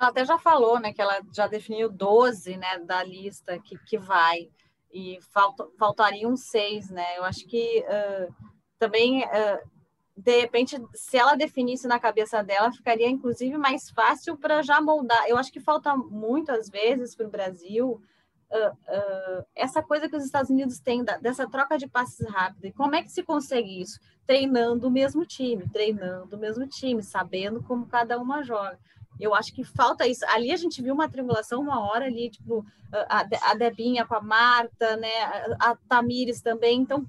Ela 0.00 0.08
até 0.08 0.24
já 0.24 0.38
falou, 0.38 0.80
né, 0.80 0.94
que 0.94 1.02
ela 1.02 1.20
já 1.30 1.46
definiu 1.46 1.90
12, 1.90 2.56
né, 2.56 2.78
da 2.78 3.02
lista 3.02 3.58
que, 3.58 3.76
que 3.84 3.98
vai 3.98 4.48
e 4.90 5.18
falta, 5.30 5.68
faltariam 5.78 6.34
seis, 6.38 6.88
né? 6.88 7.18
Eu 7.18 7.24
acho 7.24 7.46
que 7.46 7.84
uh, 7.84 8.34
também, 8.78 9.22
uh, 9.22 9.70
de 10.16 10.40
repente, 10.40 10.80
se 10.94 11.18
ela 11.18 11.34
definisse 11.36 11.86
na 11.86 12.00
cabeça 12.00 12.42
dela, 12.42 12.72
ficaria 12.72 13.10
inclusive 13.10 13.58
mais 13.58 13.90
fácil 13.90 14.38
para 14.38 14.62
já 14.62 14.80
moldar. 14.80 15.28
Eu 15.28 15.36
acho 15.36 15.52
que 15.52 15.60
falta 15.60 15.94
muito, 15.94 16.50
às 16.50 16.70
vezes, 16.70 17.14
para 17.14 17.26
o 17.26 17.30
Brasil. 17.30 18.00
Uh, 18.48 19.44
essa 19.54 19.82
coisa 19.82 20.08
que 20.08 20.16
os 20.16 20.24
Estados 20.24 20.50
Unidos 20.50 20.78
têm 20.78 21.02
da, 21.02 21.16
dessa 21.16 21.48
troca 21.48 21.76
de 21.76 21.88
passes 21.88 22.26
rápida. 22.28 22.68
E 22.68 22.72
como 22.72 22.94
é 22.94 23.02
que 23.02 23.10
se 23.10 23.22
consegue 23.22 23.80
isso? 23.80 23.98
Treinando 24.26 24.86
o 24.86 24.90
mesmo 24.90 25.26
time, 25.26 25.68
treinando 25.68 26.36
o 26.36 26.38
mesmo 26.38 26.66
time, 26.66 27.02
sabendo 27.02 27.62
como 27.62 27.86
cada 27.86 28.18
uma 28.18 28.42
joga. 28.42 28.78
Eu 29.18 29.34
acho 29.34 29.52
que 29.52 29.64
falta 29.64 30.06
isso. 30.06 30.24
Ali 30.28 30.52
a 30.52 30.56
gente 30.56 30.82
viu 30.82 30.94
uma 30.94 31.08
tribulação 31.08 31.60
uma 31.60 31.80
hora 31.80 32.04
ali, 32.04 32.30
tipo, 32.30 32.64
a, 32.92 33.26
a 33.50 33.54
Debinha 33.54 34.06
com 34.06 34.14
a 34.14 34.20
Marta, 34.20 34.96
né? 34.96 35.22
A, 35.58 35.70
a 35.70 35.76
Tamires 35.88 36.40
também. 36.40 36.80
Então, 36.80 37.04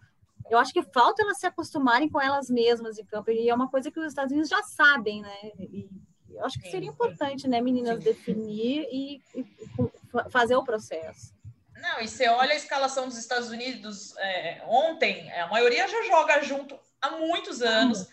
eu 0.50 0.58
acho 0.58 0.74
que 0.74 0.82
falta 0.82 1.22
elas 1.22 1.38
se 1.40 1.46
acostumarem 1.46 2.10
com 2.10 2.20
elas 2.20 2.50
mesmas 2.50 2.98
em 2.98 3.06
campo. 3.06 3.30
E 3.30 3.50
é 3.50 3.54
uma 3.54 3.70
coisa 3.70 3.92
que 3.92 4.00
os 4.00 4.08
Estados 4.08 4.32
Unidos 4.32 4.50
já 4.50 4.64
sabem, 4.64 5.22
né? 5.22 5.52
E 5.60 5.90
eu 6.34 6.46
acho 6.46 6.60
que 6.60 6.70
seria 6.70 6.90
importante, 6.90 7.48
né, 7.48 7.62
meninas, 7.62 7.98
Sim. 7.98 8.04
definir 8.04 8.88
e, 8.92 9.22
e, 9.36 9.46
fazer 10.30 10.56
o 10.56 10.64
processo. 10.64 11.36
Não, 11.76 12.02
e 12.02 12.08
você 12.08 12.28
olha 12.28 12.54
a 12.54 12.56
escalação 12.56 13.08
dos 13.08 13.18
Estados 13.18 13.50
Unidos 13.50 14.16
é, 14.18 14.62
ontem, 14.68 15.32
a 15.34 15.48
maioria 15.48 15.88
já 15.88 16.04
joga 16.04 16.42
junto 16.42 16.78
há 17.02 17.12
muitos 17.12 17.62
anos. 17.62 18.08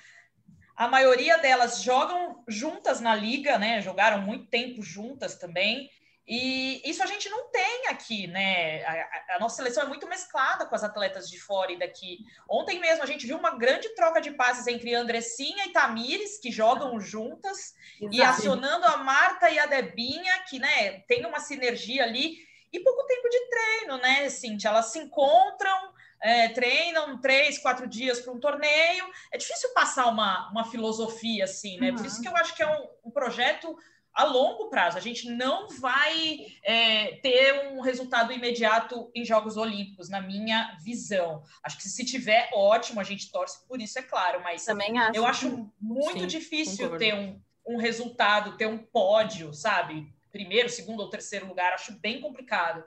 A 0.76 0.88
maioria 0.88 1.38
delas 1.38 1.82
jogam 1.82 2.42
juntas 2.48 3.00
na 3.00 3.14
liga, 3.14 3.58
né? 3.58 3.80
Jogaram 3.80 4.20
muito 4.20 4.46
tempo 4.46 4.82
juntas 4.82 5.36
também. 5.36 5.88
E 6.26 6.80
isso 6.88 7.02
a 7.02 7.06
gente 7.06 7.28
não 7.28 7.50
tem 7.50 7.88
aqui, 7.88 8.26
né? 8.26 8.82
A, 8.84 9.36
a, 9.36 9.38
nossa 9.38 9.56
seleção 9.56 9.82
é 9.82 9.86
muito 9.86 10.06
mesclada 10.06 10.64
com 10.64 10.74
as 10.74 10.82
atletas 10.82 11.28
de 11.28 11.38
fora 11.38 11.70
e 11.70 11.78
daqui. 11.78 12.20
Ontem 12.48 12.80
mesmo 12.80 13.02
a 13.02 13.06
gente 13.06 13.26
viu 13.26 13.36
uma 13.36 13.56
grande 13.56 13.90
troca 13.90 14.22
de 14.22 14.30
passes 14.30 14.66
entre 14.66 14.94
Andressinha 14.94 15.66
e 15.66 15.72
Tamires, 15.72 16.38
que 16.38 16.50
jogam 16.50 16.98
juntas, 16.98 17.74
Exato. 18.00 18.16
e 18.16 18.22
acionando 18.22 18.86
a 18.86 18.96
Marta 18.96 19.50
e 19.50 19.58
a 19.58 19.66
Debinha, 19.66 20.32
que 20.48 20.58
né, 20.58 21.00
tem 21.00 21.26
uma 21.26 21.40
sinergia 21.40 22.04
ali. 22.04 22.38
E 22.72 22.80
pouco 22.80 23.06
tempo 23.06 23.28
de 23.28 23.48
treino, 23.50 23.98
né, 23.98 24.30
Cintia? 24.30 24.70
Elas 24.70 24.86
se 24.86 24.98
encontram, 24.98 25.92
é, 26.22 26.48
treinam 26.48 27.20
três, 27.20 27.58
quatro 27.58 27.86
dias 27.86 28.20
para 28.20 28.32
um 28.32 28.40
torneio. 28.40 29.04
É 29.30 29.36
difícil 29.36 29.74
passar 29.74 30.06
uma, 30.06 30.50
uma 30.50 30.64
filosofia 30.64 31.44
assim, 31.44 31.78
né? 31.78 31.90
Uhum. 31.90 31.96
Por 31.96 32.06
isso 32.06 32.22
que 32.22 32.28
eu 32.28 32.36
acho 32.36 32.56
que 32.56 32.62
é 32.62 32.66
um, 32.66 32.88
um 33.04 33.10
projeto 33.10 33.76
a 34.14 34.24
longo 34.24 34.68
prazo. 34.68 34.96
A 34.96 35.00
gente 35.00 35.28
não 35.28 35.68
vai 35.68 36.46
é, 36.62 37.16
ter 37.16 37.68
um 37.68 37.80
resultado 37.80 38.32
imediato 38.32 39.10
em 39.14 39.24
Jogos 39.24 39.56
Olímpicos, 39.56 40.08
na 40.08 40.20
minha 40.20 40.78
visão. 40.80 41.42
Acho 41.62 41.76
que 41.78 41.88
se 41.88 42.04
tiver, 42.04 42.48
ótimo, 42.52 43.00
a 43.00 43.04
gente 43.04 43.32
torce 43.32 43.66
por 43.66 43.80
isso, 43.80 43.98
é 43.98 44.02
claro, 44.02 44.40
mas 44.42 44.64
Também 44.64 44.98
acho. 44.98 45.16
eu 45.16 45.26
acho 45.26 45.70
muito 45.80 46.20
Sim, 46.20 46.26
difícil 46.26 46.96
ter 46.96 47.14
um, 47.14 47.40
um 47.66 47.76
resultado, 47.76 48.56
ter 48.56 48.66
um 48.66 48.78
pódio, 48.78 49.52
sabe? 49.52 50.06
Primeiro, 50.30 50.68
segundo 50.68 51.00
ou 51.00 51.10
terceiro 51.10 51.46
lugar, 51.46 51.72
acho 51.72 51.92
bem 51.98 52.20
complicado. 52.20 52.84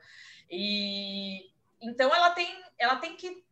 E 0.50 1.52
então 1.82 2.14
ela 2.14 2.32
tem, 2.32 2.64
ela 2.80 2.96
tem 2.96 3.16
que 3.16 3.46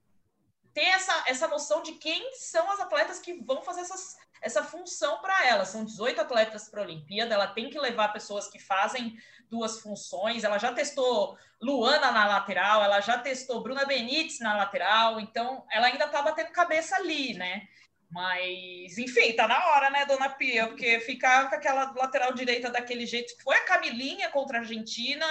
ter 0.73 0.85
essa, 0.85 1.23
essa 1.27 1.47
noção 1.47 1.81
de 1.81 1.93
quem 1.93 2.33
são 2.33 2.69
as 2.71 2.79
atletas 2.79 3.19
que 3.19 3.33
vão 3.33 3.61
fazer 3.61 3.81
essas, 3.81 4.17
essa 4.45 4.63
função 4.63 5.19
para 5.21 5.47
ela. 5.47 5.65
São 5.65 5.83
18 5.83 6.21
atletas 6.21 6.69
para 6.69 6.81
a 6.81 6.83
Olimpíada, 6.83 7.33
ela 7.33 7.47
tem 7.47 7.67
que 7.67 7.79
levar 7.79 8.13
pessoas 8.13 8.47
que 8.47 8.59
fazem 8.59 9.17
duas 9.49 9.81
funções. 9.81 10.43
Ela 10.43 10.59
já 10.59 10.71
testou 10.71 11.35
Luana 11.59 12.11
na 12.11 12.27
lateral, 12.27 12.83
ela 12.83 13.01
já 13.01 13.17
testou 13.17 13.63
Bruna 13.63 13.85
Benítez 13.85 14.39
na 14.39 14.55
lateral, 14.55 15.19
então 15.19 15.65
ela 15.71 15.87
ainda 15.87 16.05
está 16.05 16.21
batendo 16.21 16.51
cabeça 16.51 16.95
ali, 16.95 17.33
né? 17.33 17.63
Mas, 18.11 18.99
enfim, 18.99 19.33
tá 19.33 19.47
na 19.47 19.57
hora, 19.71 19.89
né, 19.89 20.05
dona 20.05 20.29
Pia? 20.29 20.67
Porque 20.67 20.99
ficar 20.99 21.49
com 21.49 21.55
aquela 21.55 21.91
lateral 21.93 22.31
direita 22.31 22.69
daquele 22.69 23.07
jeito 23.07 23.35
que 23.35 23.43
foi 23.43 23.57
a 23.57 23.65
Camilinha 23.65 24.29
contra 24.29 24.59
a 24.59 24.61
Argentina 24.61 25.25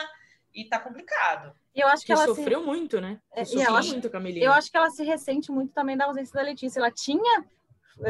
e 0.53 0.65
tá 0.65 0.81
complicado. 0.81 1.55
Eu 1.73 1.87
acho 1.87 2.03
que, 2.03 2.07
que 2.07 2.13
ela 2.13 2.27
sofreu 2.27 2.61
se... 2.61 2.67
muito, 2.67 3.01
né? 3.01 3.21
É, 3.33 3.45
sofreu 3.45 3.77
acho... 3.77 3.91
muito, 3.91 4.11
Camilinha. 4.11 4.45
Eu 4.45 4.53
acho 4.53 4.71
que 4.71 4.77
ela 4.77 4.91
se 4.91 5.05
ressente 5.05 5.53
muito 5.53 5.73
também 5.73 5.97
da 5.97 6.07
ausência 6.07 6.35
da 6.35 6.43
Letícia. 6.43 6.81
Ela 6.81 6.91
tinha 6.91 7.45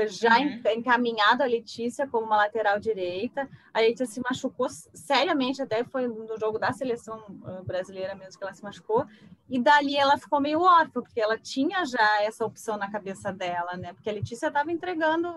já 0.06 0.38
uhum. 0.38 0.60
encaminhado 0.76 1.42
a 1.42 1.46
Letícia 1.46 2.06
como 2.06 2.26
uma 2.26 2.36
lateral 2.36 2.80
direita. 2.80 3.48
A 3.72 3.80
Letícia 3.80 4.06
se 4.06 4.20
machucou 4.20 4.68
seriamente, 4.68 5.60
até 5.60 5.84
foi 5.84 6.06
no 6.06 6.38
jogo 6.38 6.58
da 6.58 6.72
seleção 6.72 7.22
brasileira 7.64 8.14
mesmo 8.14 8.38
que 8.38 8.44
ela 8.44 8.54
se 8.54 8.62
machucou. 8.62 9.06
E 9.48 9.60
dali 9.60 9.96
ela 9.96 10.16
ficou 10.16 10.40
meio 10.40 10.60
órfã, 10.60 11.02
porque 11.02 11.20
ela 11.20 11.38
tinha 11.38 11.84
já 11.84 12.22
essa 12.22 12.46
opção 12.46 12.78
na 12.78 12.90
cabeça 12.90 13.32
dela, 13.32 13.76
né? 13.76 13.92
Porque 13.92 14.08
a 14.08 14.12
Letícia 14.12 14.46
estava 14.46 14.72
entregando. 14.72 15.28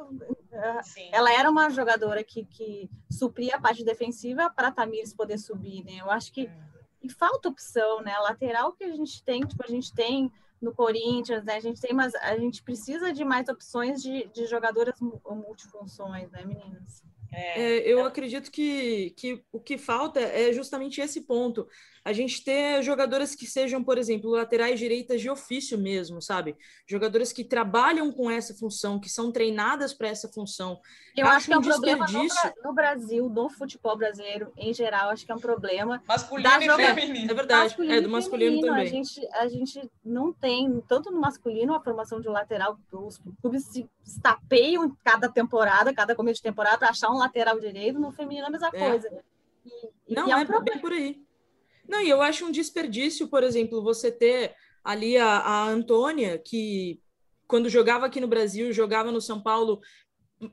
Sim. 0.83 1.09
Ela 1.11 1.33
era 1.33 1.49
uma 1.49 1.69
jogadora 1.69 2.23
que, 2.23 2.45
que 2.45 2.89
supria 3.11 3.55
a 3.55 3.61
parte 3.61 3.83
defensiva 3.83 4.49
para 4.49 4.69
a 4.69 4.71
Tamires 4.71 5.13
poder 5.13 5.37
subir, 5.37 5.83
né? 5.83 5.97
Eu 5.99 6.09
acho 6.09 6.31
que. 6.31 6.45
Uhum. 6.45 6.67
E 7.03 7.09
falta 7.09 7.49
opção, 7.49 8.01
né? 8.01 8.13
A 8.13 8.21
lateral 8.21 8.71
que 8.73 8.83
a 8.83 8.95
gente 8.95 9.23
tem, 9.23 9.41
tipo, 9.41 9.63
a 9.63 9.69
gente 9.69 9.93
tem 9.93 10.31
no 10.61 10.73
Corinthians, 10.73 11.43
né? 11.43 11.55
A 11.55 11.59
gente 11.59 11.79
tem, 11.79 11.93
mas 11.93 12.13
a 12.15 12.37
gente 12.37 12.63
precisa 12.63 13.13
de 13.13 13.23
mais 13.23 13.47
opções 13.47 14.01
de, 14.01 14.27
de 14.33 14.45
jogadoras 14.45 14.99
multifunções, 14.99 16.29
né, 16.31 16.43
meninas? 16.45 17.03
É, 17.31 17.61
é, 17.61 17.79
eu 17.87 18.05
acredito 18.05 18.51
que, 18.51 19.11
que 19.11 19.43
o 19.51 19.59
que 19.59 19.77
falta 19.77 20.19
é 20.19 20.51
justamente 20.53 21.01
esse 21.01 21.21
ponto. 21.21 21.67
A 22.03 22.13
gente 22.13 22.41
ter 22.41 22.81
jogadoras 22.83 23.35
que 23.35 23.45
sejam, 23.45 23.83
por 23.83 23.97
exemplo, 23.97 24.31
laterais 24.31 24.79
direitas 24.79 25.19
de 25.19 25.29
ofício 25.29 25.77
mesmo, 25.77 26.21
sabe? 26.21 26.55
Jogadoras 26.87 27.33
que 27.33 27.43
trabalham 27.43 28.13
com 28.13 28.31
essa 28.31 28.53
função, 28.53 28.97
que 28.97 29.09
são 29.09 29.29
treinadas 29.29 29.93
para 29.93 30.07
essa 30.07 30.29
função. 30.29 30.79
Eu 31.17 31.25
acho, 31.25 31.35
acho 31.35 31.47
que 31.47 31.53
é 31.53 31.57
um 31.57 31.61
problema 31.61 32.05
no, 32.07 32.27
no, 32.63 32.73
Brasil, 32.73 33.27
no 33.27 33.49
futebol 33.49 33.97
brasileiro 33.97 34.53
em 34.55 34.73
geral, 34.73 35.09
acho 35.09 35.25
que 35.25 35.31
é 35.33 35.35
um 35.35 35.39
problema. 35.39 36.01
Masculino 36.07 36.61
e 36.61 36.65
joga... 36.65 36.95
feminino. 36.95 37.29
É 37.29 37.33
verdade, 37.33 37.63
masculino 37.63 37.93
é 37.93 38.01
do 38.01 38.09
masculino 38.09 38.61
feminino. 38.61 38.67
também. 38.67 38.87
A 38.87 38.89
gente, 38.89 39.27
a 39.33 39.47
gente 39.49 39.91
não 40.05 40.31
tem, 40.31 40.81
tanto 40.87 41.11
no 41.11 41.19
masculino, 41.19 41.75
a 41.75 41.81
formação 41.81 42.21
de 42.21 42.29
lateral, 42.29 42.79
os 42.89 43.19
clubes 43.41 43.65
se 43.65 43.85
estapeiam 44.05 44.95
cada 45.03 45.27
temporada, 45.27 45.93
cada 45.93 46.15
começo 46.15 46.37
de 46.37 46.43
temporada, 46.43 46.77
para 46.77 46.89
achar 46.89 47.09
um 47.09 47.16
lateral 47.17 47.59
direito, 47.59 47.99
no 47.99 48.11
feminino 48.11 48.45
é 48.45 48.47
a 48.47 48.51
mesma 48.51 48.69
é. 48.73 48.89
coisa. 48.89 49.23
E, 50.07 50.15
não, 50.15 50.27
e 50.27 50.31
é, 50.31 50.35
um 50.35 50.41
é 50.41 50.79
por 50.79 50.93
aí. 50.93 51.21
Não, 51.87 52.01
e 52.01 52.09
eu 52.09 52.21
acho 52.21 52.45
um 52.45 52.51
desperdício, 52.51 53.27
por 53.27 53.43
exemplo, 53.43 53.81
você 53.81 54.11
ter 54.11 54.55
ali 54.83 55.17
a, 55.17 55.27
a 55.39 55.67
Antônia, 55.67 56.37
que 56.37 56.99
quando 57.47 57.69
jogava 57.69 58.05
aqui 58.05 58.19
no 58.19 58.27
Brasil, 58.27 58.71
jogava 58.73 59.11
no 59.11 59.21
São 59.21 59.41
Paulo, 59.41 59.81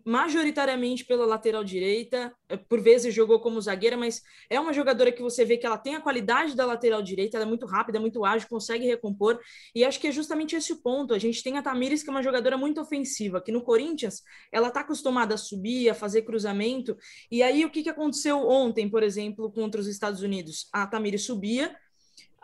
majoritariamente 0.04 1.04
pela 1.04 1.26
lateral 1.26 1.62
direita, 1.62 2.34
eh, 2.48 2.56
por 2.56 2.80
vezes 2.80 3.14
jogou 3.14 3.40
como 3.40 3.60
zagueira, 3.60 3.96
mas 3.96 4.22
é 4.48 4.58
uma 4.58 4.72
jogadora 4.72 5.12
que 5.12 5.22
você 5.22 5.44
vê 5.44 5.58
que 5.58 5.66
ela 5.66 5.76
tem 5.76 5.94
a 5.94 6.00
qualidade 6.00 6.56
da 6.56 6.64
lateral 6.64 7.02
direita, 7.02 7.36
ela 7.36 7.44
é 7.44 7.48
muito 7.48 7.66
rápida, 7.66 8.00
muito 8.00 8.24
ágil, 8.24 8.48
consegue 8.48 8.86
recompor, 8.86 9.38
e 9.74 9.84
acho 9.84 10.00
que 10.00 10.06
é 10.06 10.12
justamente 10.12 10.56
esse 10.56 10.72
o 10.72 10.82
ponto. 10.82 11.12
A 11.12 11.18
gente 11.18 11.42
tem 11.42 11.58
a 11.58 11.62
Tamires, 11.62 12.02
que 12.02 12.08
é 12.08 12.12
uma 12.12 12.22
jogadora 12.22 12.56
muito 12.56 12.80
ofensiva, 12.80 13.40
que 13.40 13.52
no 13.52 13.62
Corinthians 13.62 14.22
ela 14.50 14.68
está 14.68 14.80
acostumada 14.80 15.34
a 15.34 15.38
subir, 15.38 15.90
a 15.90 15.94
fazer 15.94 16.22
cruzamento, 16.22 16.96
e 17.30 17.42
aí 17.42 17.64
o 17.64 17.70
que, 17.70 17.82
que 17.82 17.90
aconteceu 17.90 18.38
ontem, 18.38 18.88
por 18.88 19.02
exemplo, 19.02 19.52
contra 19.52 19.80
os 19.80 19.86
Estados 19.86 20.22
Unidos? 20.22 20.68
A 20.72 20.86
Tamires 20.86 21.24
subia, 21.24 21.76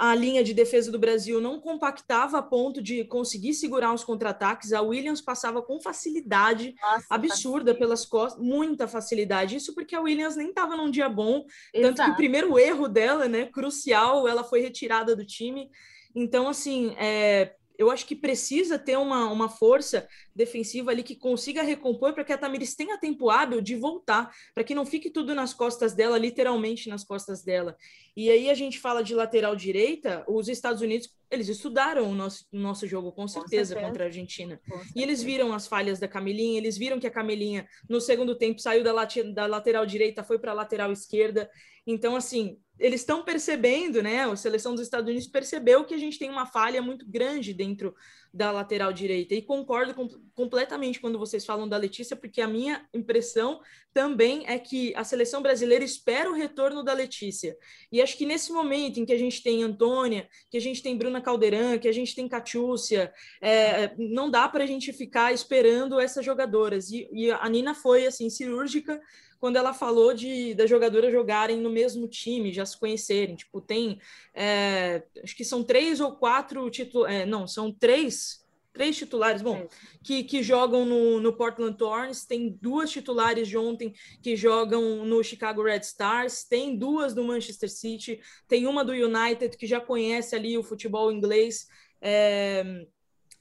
a 0.00 0.14
linha 0.14 0.42
de 0.42 0.54
defesa 0.54 0.90
do 0.90 0.98
Brasil 0.98 1.42
não 1.42 1.60
compactava 1.60 2.38
a 2.38 2.42
ponto 2.42 2.80
de 2.80 3.04
conseguir 3.04 3.52
segurar 3.52 3.92
os 3.92 4.02
contra-ataques. 4.02 4.72
A 4.72 4.80
Williams 4.80 5.20
passava 5.20 5.60
com 5.60 5.78
facilidade 5.78 6.74
Nossa, 6.80 7.04
absurda 7.10 7.74
pelas 7.74 8.06
costas, 8.06 8.42
muita 8.42 8.88
facilidade. 8.88 9.56
Isso 9.56 9.74
porque 9.74 9.94
a 9.94 10.00
Williams 10.00 10.36
nem 10.36 10.48
estava 10.48 10.74
num 10.74 10.90
dia 10.90 11.06
bom, 11.06 11.44
Exato. 11.74 11.94
tanto 11.96 12.02
que 12.02 12.10
o 12.12 12.16
primeiro 12.16 12.58
erro 12.58 12.88
dela, 12.88 13.28
né, 13.28 13.44
crucial, 13.44 14.26
ela 14.26 14.42
foi 14.42 14.62
retirada 14.62 15.14
do 15.14 15.22
time. 15.22 15.70
Então, 16.14 16.48
assim, 16.48 16.94
é, 16.96 17.56
eu 17.80 17.90
acho 17.90 18.04
que 18.04 18.14
precisa 18.14 18.78
ter 18.78 18.98
uma, 18.98 19.32
uma 19.32 19.48
força 19.48 20.06
defensiva 20.36 20.90
ali 20.90 21.02
que 21.02 21.16
consiga 21.16 21.62
recompor 21.62 22.12
para 22.12 22.22
que 22.22 22.32
a 22.32 22.36
Tamiris 22.36 22.74
tenha 22.74 22.98
tempo 22.98 23.30
hábil 23.30 23.62
de 23.62 23.74
voltar, 23.74 24.30
para 24.54 24.62
que 24.62 24.74
não 24.74 24.84
fique 24.84 25.08
tudo 25.08 25.34
nas 25.34 25.54
costas 25.54 25.94
dela, 25.94 26.18
literalmente 26.18 26.90
nas 26.90 27.02
costas 27.02 27.42
dela. 27.42 27.74
E 28.14 28.30
aí 28.30 28.50
a 28.50 28.54
gente 28.54 28.78
fala 28.78 29.02
de 29.02 29.14
lateral 29.14 29.56
direita, 29.56 30.22
os 30.28 30.46
Estados 30.46 30.82
Unidos, 30.82 31.08
eles 31.30 31.48
estudaram 31.48 32.10
o 32.10 32.14
nosso, 32.14 32.46
o 32.52 32.58
nosso 32.58 32.86
jogo 32.86 33.12
com 33.12 33.26
certeza, 33.26 33.74
com 33.74 33.80
certeza. 33.80 33.86
contra 33.86 34.04
a 34.04 34.06
Argentina. 34.08 34.60
E 34.94 35.02
eles 35.02 35.22
viram 35.22 35.54
as 35.54 35.66
falhas 35.66 35.98
da 35.98 36.06
Camilinha, 36.06 36.58
eles 36.58 36.76
viram 36.76 37.00
que 37.00 37.06
a 37.06 37.10
Camilinha 37.10 37.66
no 37.88 37.98
segundo 37.98 38.36
tempo 38.36 38.60
saiu 38.60 38.84
da, 38.84 38.92
da 39.32 39.46
lateral 39.46 39.86
direita, 39.86 40.22
foi 40.22 40.38
para 40.38 40.50
a 40.50 40.54
lateral 40.54 40.92
esquerda. 40.92 41.48
Então, 41.90 42.16
assim, 42.16 42.58
eles 42.80 43.00
estão 43.02 43.22
percebendo, 43.22 44.02
né? 44.02 44.24
A 44.24 44.34
seleção 44.34 44.74
dos 44.74 44.82
Estados 44.82 45.08
Unidos 45.08 45.28
percebeu 45.28 45.84
que 45.84 45.92
a 45.92 45.98
gente 45.98 46.18
tem 46.18 46.30
uma 46.30 46.46
falha 46.46 46.80
muito 46.80 47.04
grande 47.06 47.52
dentro 47.52 47.94
da 48.32 48.50
lateral 48.50 48.92
direita. 48.92 49.34
E 49.34 49.42
concordo 49.42 49.92
com, 49.92 50.08
completamente 50.34 50.98
quando 50.98 51.18
vocês 51.18 51.44
falam 51.44 51.68
da 51.68 51.76
Letícia, 51.76 52.16
porque 52.16 52.40
a 52.40 52.48
minha 52.48 52.86
impressão 52.94 53.60
também 53.92 54.44
é 54.46 54.58
que 54.58 54.94
a 54.94 55.04
seleção 55.04 55.42
brasileira 55.42 55.84
espera 55.84 56.30
o 56.30 56.34
retorno 56.34 56.82
da 56.82 56.94
Letícia. 56.94 57.56
E 57.92 58.00
acho 58.00 58.16
que 58.16 58.24
nesse 58.24 58.50
momento 58.50 58.98
em 58.98 59.04
que 59.04 59.12
a 59.12 59.18
gente 59.18 59.42
tem 59.42 59.62
Antônia, 59.62 60.26
que 60.48 60.56
a 60.56 60.60
gente 60.60 60.82
tem 60.82 60.96
Bruna 60.96 61.20
Caldeirão, 61.20 61.78
que 61.78 61.88
a 61.88 61.92
gente 61.92 62.14
tem 62.14 62.28
Catiúcia, 62.28 63.12
é, 63.42 63.94
não 63.98 64.30
dá 64.30 64.48
para 64.48 64.64
a 64.64 64.66
gente 64.66 64.92
ficar 64.92 65.34
esperando 65.34 66.00
essas 66.00 66.24
jogadoras. 66.24 66.90
E, 66.90 67.08
e 67.12 67.30
a 67.30 67.48
Nina 67.48 67.74
foi 67.74 68.06
assim 68.06 68.30
cirúrgica 68.30 69.00
quando 69.40 69.56
ela 69.56 69.72
falou 69.72 70.12
de 70.14 70.54
das 70.54 70.68
jogadoras 70.68 71.10
jogarem 71.10 71.56
no 71.58 71.70
mesmo 71.70 72.06
time, 72.06 72.52
já 72.52 72.64
se 72.64 72.78
conhecerem. 72.78 73.34
Tipo, 73.34 73.60
tem 73.60 73.98
é, 74.34 75.02
acho 75.24 75.34
que 75.34 75.44
são 75.44 75.64
três 75.64 76.00
ou 76.00 76.12
quatro 76.12 76.68
títulos, 76.70 77.08
é, 77.08 77.24
não, 77.26 77.46
são 77.46 77.72
três 77.72 78.40
três 78.72 78.96
titulares, 78.96 79.42
bom, 79.42 79.66
que, 80.02 80.22
que 80.22 80.44
jogam 80.44 80.84
no, 80.84 81.20
no 81.20 81.32
Portland 81.32 81.76
Thorns, 81.76 82.24
tem 82.24 82.56
duas 82.62 82.88
titulares 82.88 83.48
de 83.48 83.58
ontem 83.58 83.92
que 84.22 84.36
jogam 84.36 85.04
no 85.04 85.22
Chicago 85.24 85.64
Red 85.64 85.80
Stars, 85.80 86.44
tem 86.44 86.76
duas 86.76 87.12
do 87.12 87.24
Manchester 87.24 87.68
City, 87.68 88.20
tem 88.46 88.68
uma 88.68 88.84
do 88.84 88.92
United 88.92 89.56
que 89.56 89.66
já 89.66 89.80
conhece 89.80 90.36
ali 90.36 90.56
o 90.56 90.62
futebol 90.62 91.10
inglês, 91.10 91.66
é, 92.00 92.64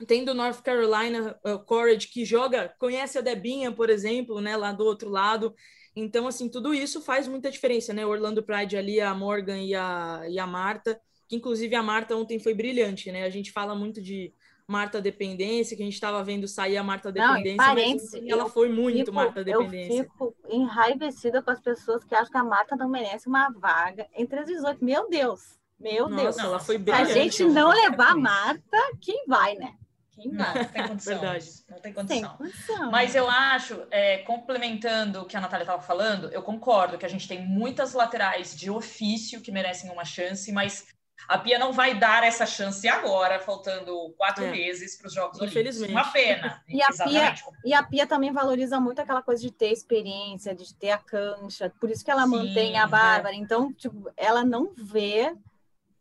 tem 0.08 0.24
do 0.24 0.34
North 0.34 0.62
Carolina 0.62 1.38
uh, 1.46 1.60
Courage 1.60 2.08
que 2.08 2.24
joga, 2.24 2.74
conhece 2.80 3.18
a 3.18 3.22
Debinha, 3.22 3.72
por 3.72 3.90
exemplo, 3.90 4.40
né, 4.40 4.56
lá 4.56 4.72
do 4.72 4.86
outro 4.86 5.10
lado. 5.10 5.54
Então, 6.00 6.28
assim, 6.28 6.50
tudo 6.50 6.74
isso 6.74 7.02
faz 7.02 7.28
muita 7.28 7.52
diferença, 7.52 7.94
né? 7.94 8.06
O 8.06 8.10
Orlando 8.10 8.44
Pride 8.44 8.78
ali, 8.78 9.00
a 9.00 9.14
Morgan 9.14 9.60
e 9.60 9.76
a, 9.76 10.24
e 10.30 10.40
a 10.40 10.48
Marta, 10.48 11.00
que 11.28 11.36
inclusive 11.36 11.76
a 11.76 11.84
Marta 11.84 12.16
ontem 12.16 12.40
foi 12.40 12.54
brilhante, 12.54 13.12
né? 13.12 13.24
A 13.24 13.30
gente 13.30 13.52
fala 13.52 13.76
muito 13.76 14.02
de 14.02 14.34
Marta 14.68 15.02
Dependência, 15.02 15.76
que 15.76 15.82
a 15.82 15.86
gente 15.86 15.96
estava 15.96 16.24
vendo 16.24 16.48
sair 16.48 16.78
a 16.78 16.84
Marta 16.84 17.12
Dependência, 17.12 17.58
Não, 17.58 17.76
mas 17.76 18.14
ela 18.28 18.50
foi 18.50 18.70
muito 18.70 19.00
fico, 19.00 19.14
Marta 19.14 19.44
Dependência. 19.44 20.02
Eu 20.02 20.04
fico 20.04 20.36
enraivecida 20.48 21.42
com 21.42 21.50
as 21.50 21.60
pessoas 21.60 22.04
que 22.04 22.14
acham 22.14 22.32
que 22.32 22.38
a 22.38 22.44
Marta 22.44 22.76
não 22.76 22.88
merece 22.88 23.28
uma 23.28 23.50
vaga 23.50 24.08
entre 24.16 24.40
as 24.40 24.46
18. 24.46 24.86
Meu 24.86 25.10
Deus! 25.10 25.58
Meu 25.80 26.08
Nossa, 26.08 26.24
Deus! 26.24 26.38
Ela 26.38 26.60
foi 26.60 26.78
brilhante. 26.78 27.14
Se 27.14 27.20
a 27.20 27.24
gente 27.24 27.44
não 27.46 27.70
levar 27.70 28.12
a 28.12 28.16
Marta, 28.16 28.78
quem 29.02 29.26
vai, 29.28 29.56
né? 29.56 29.74
Não, 30.26 30.54
não 30.54 30.66
tem 30.66 30.84
condição. 30.88 31.20
Verdade. 31.20 31.50
Não 31.70 31.80
tem 31.80 31.94
condição. 31.94 32.30
Tem 32.30 32.38
condição. 32.38 32.92
Mas 32.92 33.16
eu 33.16 33.30
acho, 33.30 33.88
é, 33.92 34.20
complementando 34.20 35.22
o 35.22 35.26
que 35.26 35.38
a 35.38 35.42
Natália 35.42 35.64
estava 35.64 35.82
falando, 35.82 36.30
eu 36.30 36.42
concordo 36.42 36.98
que 36.98 37.06
a 37.06 37.10
gente 37.10 37.28
tem 37.28 37.46
muitas 37.46 37.94
laterais 37.94 38.56
de 38.56 38.70
ofício 38.70 39.42
que 39.42 39.52
merecem 39.52 39.92
uma 39.92 40.06
chance, 40.06 40.52
mas 40.52 40.88
a 41.28 41.38
Pia 41.38 41.60
não 41.60 41.72
vai 41.72 41.94
dar 41.94 42.24
essa 42.24 42.46
chance 42.46 42.88
agora, 42.88 43.40
faltando 43.40 44.14
quatro 44.18 44.46
é. 44.46 44.52
meses 44.52 44.98
para 44.98 45.08
os 45.08 45.14
Jogos 45.14 45.42
Infelizmente. 45.42 45.94
Olímpicos. 45.94 46.08
Uma 46.08 46.12
pena. 46.12 46.64
E 46.70 46.82
a, 46.82 46.92
Pia, 46.92 47.36
e 47.66 47.74
a 47.74 47.84
Pia 47.84 48.08
também 48.08 48.32
valoriza 48.32 48.80
muito 48.80 49.00
aquela 49.00 49.22
coisa 49.22 49.42
de 49.42 49.52
ter 49.52 49.72
experiência, 49.72 50.56
de 50.56 50.74
ter 50.74 50.92
a 50.92 50.98
cancha, 50.98 51.72
por 51.80 51.90
isso 51.90 52.06
que 52.06 52.12
ela 52.12 52.24
Sim, 52.24 52.30
mantém 52.30 52.78
a 52.78 52.88
Bárbara. 52.88 53.36
É. 53.36 53.38
Então, 53.38 53.74
tipo, 53.74 54.12
ela 54.16 54.44
não 54.44 54.74
vê 54.76 55.36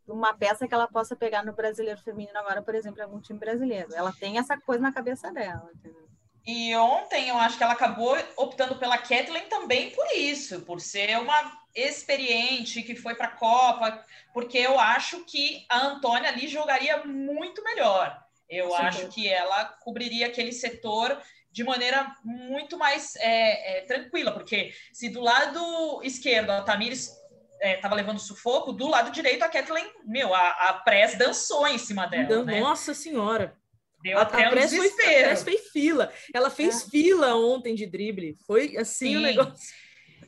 uma 0.08 0.34
peça 0.34 0.66
que 0.66 0.74
ela 0.74 0.88
possa 0.88 1.14
pegar 1.14 1.44
no 1.44 1.52
brasileiro 1.52 2.00
feminino 2.00 2.36
agora, 2.38 2.62
por 2.62 2.74
exemplo, 2.74 3.00
em 3.00 3.04
algum 3.04 3.20
time 3.20 3.38
brasileiro. 3.38 3.94
Ela 3.94 4.12
tem 4.12 4.38
essa 4.38 4.58
coisa 4.58 4.82
na 4.82 4.92
cabeça 4.92 5.30
dela, 5.30 5.70
entendeu? 5.74 6.08
E 6.46 6.74
ontem 6.76 7.28
eu 7.28 7.36
acho 7.36 7.58
que 7.58 7.62
ela 7.62 7.74
acabou 7.74 8.16
optando 8.34 8.76
pela 8.76 8.96
Kathleen 8.96 9.48
também 9.50 9.90
por 9.90 10.06
isso, 10.16 10.62
por 10.62 10.80
ser 10.80 11.18
uma 11.18 11.58
experiente 11.74 12.82
que 12.82 12.96
foi 12.96 13.14
para 13.14 13.26
a 13.26 13.36
Copa, 13.36 14.02
porque 14.32 14.56
eu 14.56 14.80
acho 14.80 15.24
que 15.24 15.66
a 15.68 15.86
Antônia 15.86 16.30
ali 16.30 16.48
jogaria 16.48 17.04
muito 17.04 17.62
melhor. 17.62 18.18
Eu 18.48 18.70
Sim. 18.70 18.76
acho 18.76 19.08
que 19.08 19.28
ela 19.28 19.66
cobriria 19.66 20.26
aquele 20.26 20.52
setor 20.52 21.20
de 21.52 21.64
maneira 21.64 22.16
muito 22.24 22.78
mais 22.78 23.14
é, 23.16 23.78
é, 23.78 23.80
tranquila, 23.82 24.32
porque 24.32 24.72
se 24.92 25.08
do 25.08 25.20
lado 25.20 26.00
esquerdo 26.02 26.50
a 26.50 26.62
Tamires 26.62 27.17
estava 27.60 27.94
é, 27.94 27.96
levando 27.96 28.18
sufoco, 28.18 28.72
do 28.72 28.88
lado 28.88 29.10
direito 29.10 29.42
a 29.42 29.48
Kathleen, 29.48 29.86
meu, 30.04 30.34
a, 30.34 30.48
a 30.48 30.72
Press 30.74 31.16
dançou 31.16 31.66
em 31.66 31.78
cima 31.78 32.06
dela. 32.06 32.44
Né? 32.44 32.60
Nossa 32.60 32.94
Senhora! 32.94 33.56
Deu 34.02 34.18
a, 34.18 34.22
até 34.22 34.44
a 34.44 34.48
um 34.48 34.50
Press 34.50 34.70
desespero. 34.70 35.10
Foi, 35.10 35.16
a 35.16 35.24
Press 35.24 35.42
fez 35.42 35.68
fila. 35.70 36.12
Ela 36.32 36.50
fez 36.50 36.82
é. 36.82 36.90
fila 36.90 37.34
ontem 37.34 37.74
de 37.74 37.86
drible. 37.86 38.36
Foi 38.46 38.76
assim 38.76 39.08
Sim. 39.08 39.16
o 39.16 39.20
negócio. 39.20 39.74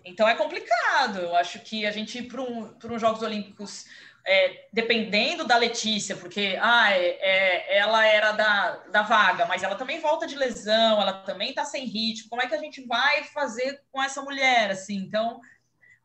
Então 0.05 0.29
é 0.29 0.35
complicado. 0.35 1.19
Eu 1.19 1.37
acho 1.37 1.61
que 1.61 1.87
a 1.87 1.91
gente 1.91 2.19
ir 2.19 2.23
para 2.23 2.43
um, 2.43 2.75
um 2.85 2.99
Jogos 2.99 3.23
Olímpicos 3.23 3.85
é, 4.27 4.69
dependendo 4.73 5.45
da 5.45 5.57
Letícia, 5.57 6.17
porque 6.17 6.59
ah, 6.61 6.93
é, 6.93 7.19
é, 7.21 7.79
ela 7.79 8.07
era 8.07 8.33
da, 8.33 8.77
da 8.91 9.03
vaga, 9.03 9.47
mas 9.47 9.63
ela 9.63 9.77
também 9.77 10.01
volta 10.01 10.27
de 10.27 10.37
lesão, 10.37 11.01
ela 11.01 11.13
também 11.23 11.51
está 11.51 11.65
sem 11.65 11.85
ritmo. 11.87 12.29
Como 12.29 12.43
é 12.43 12.47
que 12.47 12.55
a 12.55 12.59
gente 12.59 12.87
vai 12.87 13.25
fazer 13.25 13.81
com 13.91 14.03
essa 14.03 14.23
mulher? 14.23 14.71
Assim, 14.71 14.97
então, 14.97 15.41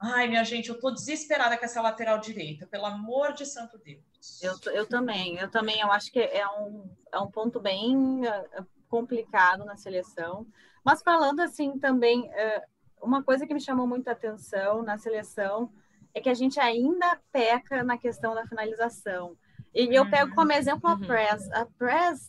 ai, 0.06 0.28
minha 0.28 0.44
gente, 0.44 0.70
eu 0.70 0.76
estou 0.76 0.94
desesperada 0.94 1.58
com 1.58 1.66
essa 1.66 1.82
lateral 1.82 2.20
direita, 2.20 2.68
pelo 2.68 2.86
amor 2.86 3.34
de 3.34 3.46
santo 3.46 3.78
Deus. 3.78 4.42
Eu, 4.42 4.74
eu 4.74 4.86
também, 4.86 5.38
eu 5.38 5.50
também, 5.50 5.80
eu 5.80 5.92
acho 5.92 6.12
que 6.12 6.20
é 6.20 6.48
um, 6.48 6.90
é 7.12 7.20
um 7.20 7.30
ponto 7.30 7.60
bem 7.60 8.26
eh, 8.26 8.64
complicado 8.90 9.66
na 9.66 9.78
seleção. 9.78 10.48
Mas 10.84 11.02
falando 11.02 11.40
assim 11.42 11.78
também, 11.80 12.30
eh, 12.34 12.64
uma 13.02 13.24
coisa 13.24 13.46
que 13.46 13.54
me 13.54 13.62
chamou 13.62 13.88
muita 13.88 14.12
atenção 14.12 14.82
na 14.84 14.98
seleção 14.98 15.72
é 16.14 16.22
que 16.22 16.30
a 16.30 16.34
gente 16.34 16.60
ainda 16.60 17.20
peca 17.32 17.84
na 17.84 17.98
questão 17.98 18.34
da 18.34 18.48
finalização. 18.48 19.38
E 19.74 19.94
eu 19.94 20.10
pego 20.10 20.34
como 20.34 20.52
uhum. 20.52 20.58
exemplo 20.58 20.90
a 20.90 20.94
uhum. 20.94 21.06
Press. 21.06 21.52
A 21.52 21.66
Press, 21.78 22.28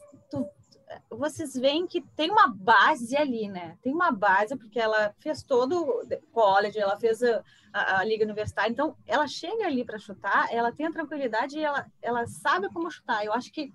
vocês 1.11 1.55
veem 1.55 1.87
que 1.87 2.00
tem 2.00 2.31
uma 2.31 2.49
base 2.49 3.16
ali, 3.16 3.49
né? 3.49 3.76
Tem 3.83 3.93
uma 3.93 4.11
base, 4.11 4.57
porque 4.57 4.78
ela 4.78 5.14
fez 5.19 5.43
todo 5.43 5.81
o 5.83 6.07
college, 6.33 6.78
ela 6.78 6.97
fez 6.97 7.23
a, 7.23 7.43
a, 7.73 7.99
a 7.99 8.05
liga 8.05 8.25
universitária, 8.25 8.71
então 8.71 8.97
ela 9.07 9.26
chega 9.26 9.66
ali 9.66 9.85
para 9.85 9.99
chutar, 9.99 10.52
ela 10.52 10.73
tem 10.73 10.87
a 10.87 10.93
tranquilidade 10.93 11.59
e 11.59 11.64
ela, 11.64 11.87
ela 12.00 12.26
sabe 12.26 12.69
como 12.73 12.90
chutar. 12.90 13.25
Eu 13.25 13.33
acho 13.33 13.52
que 13.52 13.73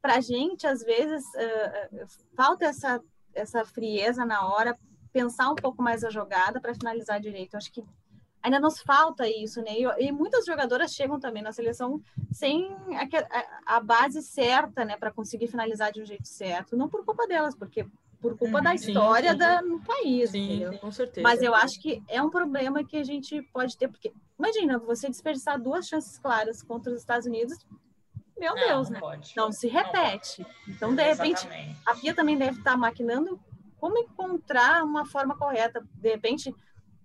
para 0.00 0.16
a 0.16 0.20
gente, 0.20 0.66
às 0.66 0.82
vezes, 0.82 1.24
uh, 1.24 2.06
falta 2.36 2.66
essa, 2.66 3.00
essa 3.34 3.64
frieza 3.64 4.24
na 4.24 4.46
hora, 4.46 4.76
pensar 5.12 5.50
um 5.50 5.54
pouco 5.54 5.82
mais 5.82 6.02
a 6.02 6.10
jogada 6.10 6.60
para 6.60 6.74
finalizar 6.74 7.20
direito. 7.20 7.54
Eu 7.54 7.58
acho 7.58 7.72
que 7.72 7.84
ainda 8.42 8.58
nos 8.58 8.80
falta 8.80 9.28
isso, 9.28 9.62
né? 9.62 9.72
E, 9.78 10.06
e, 10.06 10.12
muitas 10.12 10.44
jogadoras 10.44 10.92
chegam 10.92 11.20
também 11.20 11.42
na 11.42 11.52
seleção 11.52 12.02
sem 12.32 12.74
a, 12.94 13.06
a, 13.38 13.76
a 13.76 13.80
base 13.80 14.22
certa, 14.22 14.84
né, 14.84 14.96
para 14.96 15.12
conseguir 15.12 15.46
finalizar 15.46 15.92
de 15.92 16.02
um 16.02 16.04
jeito 16.04 16.26
certo. 16.26 16.76
Não 16.76 16.88
por 16.88 17.04
culpa 17.04 17.26
delas, 17.26 17.54
porque 17.54 17.86
por 18.20 18.36
culpa 18.38 18.62
da 18.62 18.74
história 18.74 19.32
sim, 19.32 19.38
sim. 19.38 19.38
Da, 19.38 19.62
no 19.62 19.80
país. 19.80 20.30
Sim, 20.30 20.78
com 20.80 20.92
certeza. 20.92 21.22
Mas 21.22 21.42
eu 21.42 21.54
acho 21.54 21.80
que 21.80 22.02
é 22.08 22.22
um 22.22 22.30
problema 22.30 22.84
que 22.84 22.96
a 22.96 23.04
gente 23.04 23.42
pode 23.52 23.76
ter, 23.76 23.88
porque 23.88 24.12
imagina 24.38 24.78
você 24.78 25.08
desperdiçar 25.08 25.60
duas 25.60 25.86
chances 25.86 26.18
claras 26.18 26.62
contra 26.62 26.92
os 26.92 27.00
Estados 27.00 27.26
Unidos. 27.26 27.58
Meu 28.38 28.54
não, 28.54 28.66
Deus, 28.66 28.90
né? 28.90 29.00
Pode. 29.00 29.32
Não 29.36 29.52
se 29.52 29.68
repete. 29.68 30.42
Não 30.42 30.74
então, 30.74 30.94
de 30.94 31.02
repente, 31.02 31.46
Exatamente. 31.46 31.76
a 31.86 31.94
Pia 31.94 32.14
também 32.14 32.38
deve 32.38 32.58
estar 32.58 32.76
maquinando 32.76 33.40
como 33.78 33.98
encontrar 33.98 34.84
uma 34.84 35.04
forma 35.04 35.36
correta. 35.36 35.84
De 35.94 36.08
repente, 36.08 36.54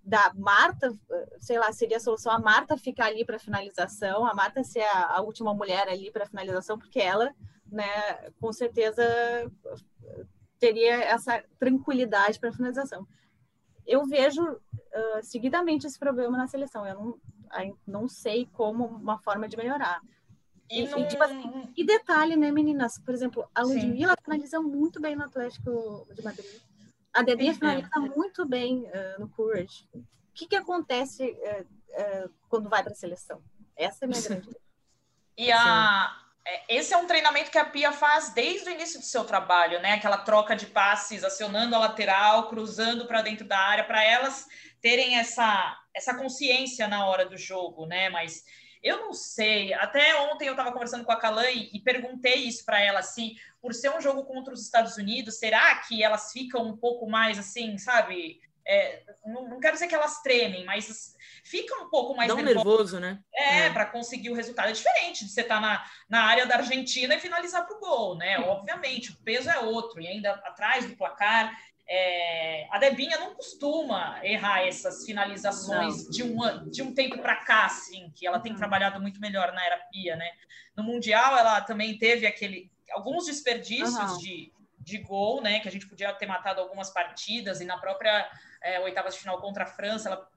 da 0.08 0.32
Marta, 0.34 0.90
sei 1.38 1.58
lá, 1.58 1.70
seria 1.70 1.98
a 1.98 2.00
solução 2.00 2.32
a 2.32 2.38
Marta 2.38 2.78
ficar 2.78 3.06
ali 3.06 3.26
para 3.26 3.38
finalização, 3.38 4.24
a 4.24 4.32
Marta 4.32 4.64
ser 4.64 4.80
a, 4.80 5.16
a 5.16 5.20
última 5.20 5.52
mulher 5.52 5.86
ali 5.86 6.10
para 6.10 6.24
finalização, 6.24 6.78
porque 6.78 6.98
ela, 6.98 7.30
né, 7.70 7.84
com 8.40 8.50
certeza 8.50 9.04
teria 10.58 10.94
essa 11.04 11.44
tranquilidade 11.58 12.40
para 12.40 12.52
finalização. 12.52 13.06
Eu 13.86 14.06
vejo 14.06 14.42
uh, 14.42 15.22
seguidamente 15.22 15.86
esse 15.86 15.98
problema 15.98 16.38
na 16.38 16.46
seleção. 16.46 16.86
Eu 16.86 16.94
não, 16.94 17.20
não 17.86 18.08
sei 18.08 18.48
como 18.54 18.86
uma 18.86 19.18
forma 19.18 19.46
de 19.46 19.58
melhorar. 19.58 20.00
E, 20.70 20.84
e, 20.84 20.88
não... 20.88 21.06
tipo 21.06 21.22
assim, 21.22 21.70
e 21.76 21.84
detalhe, 21.84 22.34
né, 22.34 22.50
meninas? 22.50 22.98
Por 22.98 23.12
exemplo, 23.12 23.46
a 23.54 23.62
Ludmilla 23.62 24.14
finaliza 24.24 24.58
muito 24.58 25.00
bem 25.00 25.14
no 25.14 25.24
Atlético 25.24 26.06
de 26.14 26.22
Madrid. 26.22 26.62
A 27.18 27.22
Debinha 27.22 27.52
finaliza 27.52 27.90
é. 27.96 27.98
muito 27.98 28.46
bem 28.46 28.84
uh, 28.84 29.20
no 29.20 29.28
Courage. 29.28 29.88
O 29.92 30.04
que, 30.32 30.46
que 30.46 30.54
acontece 30.54 31.24
uh, 31.24 31.62
uh, 31.64 32.34
quando 32.48 32.68
vai 32.68 32.80
para 32.80 32.92
a 32.92 32.94
seleção? 32.94 33.42
Essa 33.76 34.04
é 34.04 34.06
a 34.06 34.08
minha 34.08 34.22
grande. 34.22 34.56
E 35.36 35.50
a, 35.50 36.16
esse 36.68 36.94
é 36.94 36.96
um 36.96 37.08
treinamento 37.08 37.50
que 37.50 37.58
a 37.58 37.64
Pia 37.64 37.90
faz 37.90 38.30
desde 38.30 38.68
o 38.68 38.72
início 38.72 39.00
do 39.00 39.04
seu 39.04 39.24
trabalho, 39.24 39.80
né? 39.80 39.94
Aquela 39.94 40.18
troca 40.18 40.54
de 40.54 40.66
passes, 40.66 41.24
acionando 41.24 41.74
a 41.74 41.80
lateral, 41.80 42.48
cruzando 42.48 43.04
para 43.08 43.20
dentro 43.20 43.48
da 43.48 43.58
área, 43.58 43.82
para 43.82 44.00
elas 44.04 44.46
terem 44.80 45.18
essa, 45.18 45.76
essa 45.92 46.14
consciência 46.14 46.86
na 46.86 47.04
hora 47.04 47.26
do 47.26 47.36
jogo, 47.36 47.84
né? 47.84 48.08
Mas 48.10 48.44
eu 48.82 49.00
não 49.00 49.12
sei. 49.12 49.72
Até 49.74 50.14
ontem 50.20 50.46
eu 50.46 50.52
estava 50.52 50.72
conversando 50.72 51.04
com 51.04 51.12
a 51.12 51.18
Calãe 51.18 51.70
e 51.72 51.80
perguntei 51.80 52.34
isso 52.36 52.64
para 52.64 52.80
ela, 52.80 53.02
se 53.02 53.36
por 53.60 53.74
ser 53.74 53.90
um 53.90 54.00
jogo 54.00 54.24
contra 54.24 54.54
os 54.54 54.62
Estados 54.62 54.96
Unidos, 54.96 55.38
será 55.38 55.76
que 55.76 56.02
elas 56.02 56.32
ficam 56.32 56.66
um 56.66 56.76
pouco 56.76 57.08
mais 57.08 57.38
assim, 57.38 57.76
sabe? 57.78 58.40
É, 58.70 59.02
não, 59.24 59.48
não, 59.48 59.60
quero 59.60 59.72
dizer 59.72 59.88
que 59.88 59.94
elas 59.94 60.20
tremem, 60.20 60.62
mas 60.66 61.16
ficam 61.42 61.86
um 61.86 61.88
pouco 61.88 62.14
mais 62.14 62.28
Dá 62.28 62.34
um 62.34 62.42
nervoso, 62.42 63.00
né? 63.00 63.18
É, 63.34 63.60
é. 63.60 63.70
para 63.70 63.86
conseguir 63.86 64.28
o 64.28 64.34
resultado. 64.34 64.68
É 64.68 64.72
diferente 64.72 65.24
de 65.24 65.30
você 65.30 65.40
estar 65.40 65.54
tá 65.54 65.60
na, 65.60 65.84
na 66.06 66.24
área 66.24 66.44
da 66.44 66.56
Argentina 66.56 67.14
e 67.14 67.20
finalizar 67.20 67.66
para 67.66 67.74
o 67.74 67.80
gol, 67.80 68.16
né? 68.16 68.38
Obviamente, 68.40 69.10
o 69.10 69.16
peso 69.22 69.48
é 69.48 69.58
outro, 69.58 70.02
e 70.02 70.06
ainda 70.06 70.32
atrás 70.32 70.86
do 70.86 70.94
placar. 70.96 71.50
É, 71.90 72.68
a 72.70 72.78
Debinha 72.78 73.16
não 73.18 73.34
costuma 73.34 74.20
errar 74.22 74.66
essas 74.66 75.06
finalizações 75.06 76.04
de 76.10 76.22
um, 76.22 76.68
de 76.68 76.82
um 76.82 76.94
tempo 76.94 77.18
para 77.18 77.36
cá, 77.36 77.64
assim, 77.64 78.12
que 78.14 78.26
ela 78.26 78.38
tem 78.38 78.52
uhum. 78.52 78.58
trabalhado 78.58 79.00
muito 79.00 79.18
melhor 79.18 79.52
na 79.54 79.64
era 79.64 79.78
Pia, 79.90 80.14
né? 80.14 80.30
No 80.76 80.82
Mundial, 80.84 81.38
ela 81.38 81.62
também 81.62 81.96
teve 81.96 82.26
aquele, 82.26 82.70
alguns 82.92 83.24
desperdícios 83.24 84.12
uhum. 84.12 84.18
de, 84.18 84.52
de 84.78 84.98
gol, 84.98 85.40
né? 85.40 85.60
Que 85.60 85.68
a 85.68 85.72
gente 85.72 85.88
podia 85.88 86.12
ter 86.12 86.26
matado 86.26 86.60
algumas 86.60 86.90
partidas, 86.90 87.62
e 87.62 87.64
na 87.64 87.78
própria 87.78 88.30
é, 88.62 88.78
oitava 88.80 89.08
de 89.08 89.18
final 89.18 89.40
contra 89.40 89.64
a 89.64 89.66
França, 89.66 90.10
ela 90.10 90.28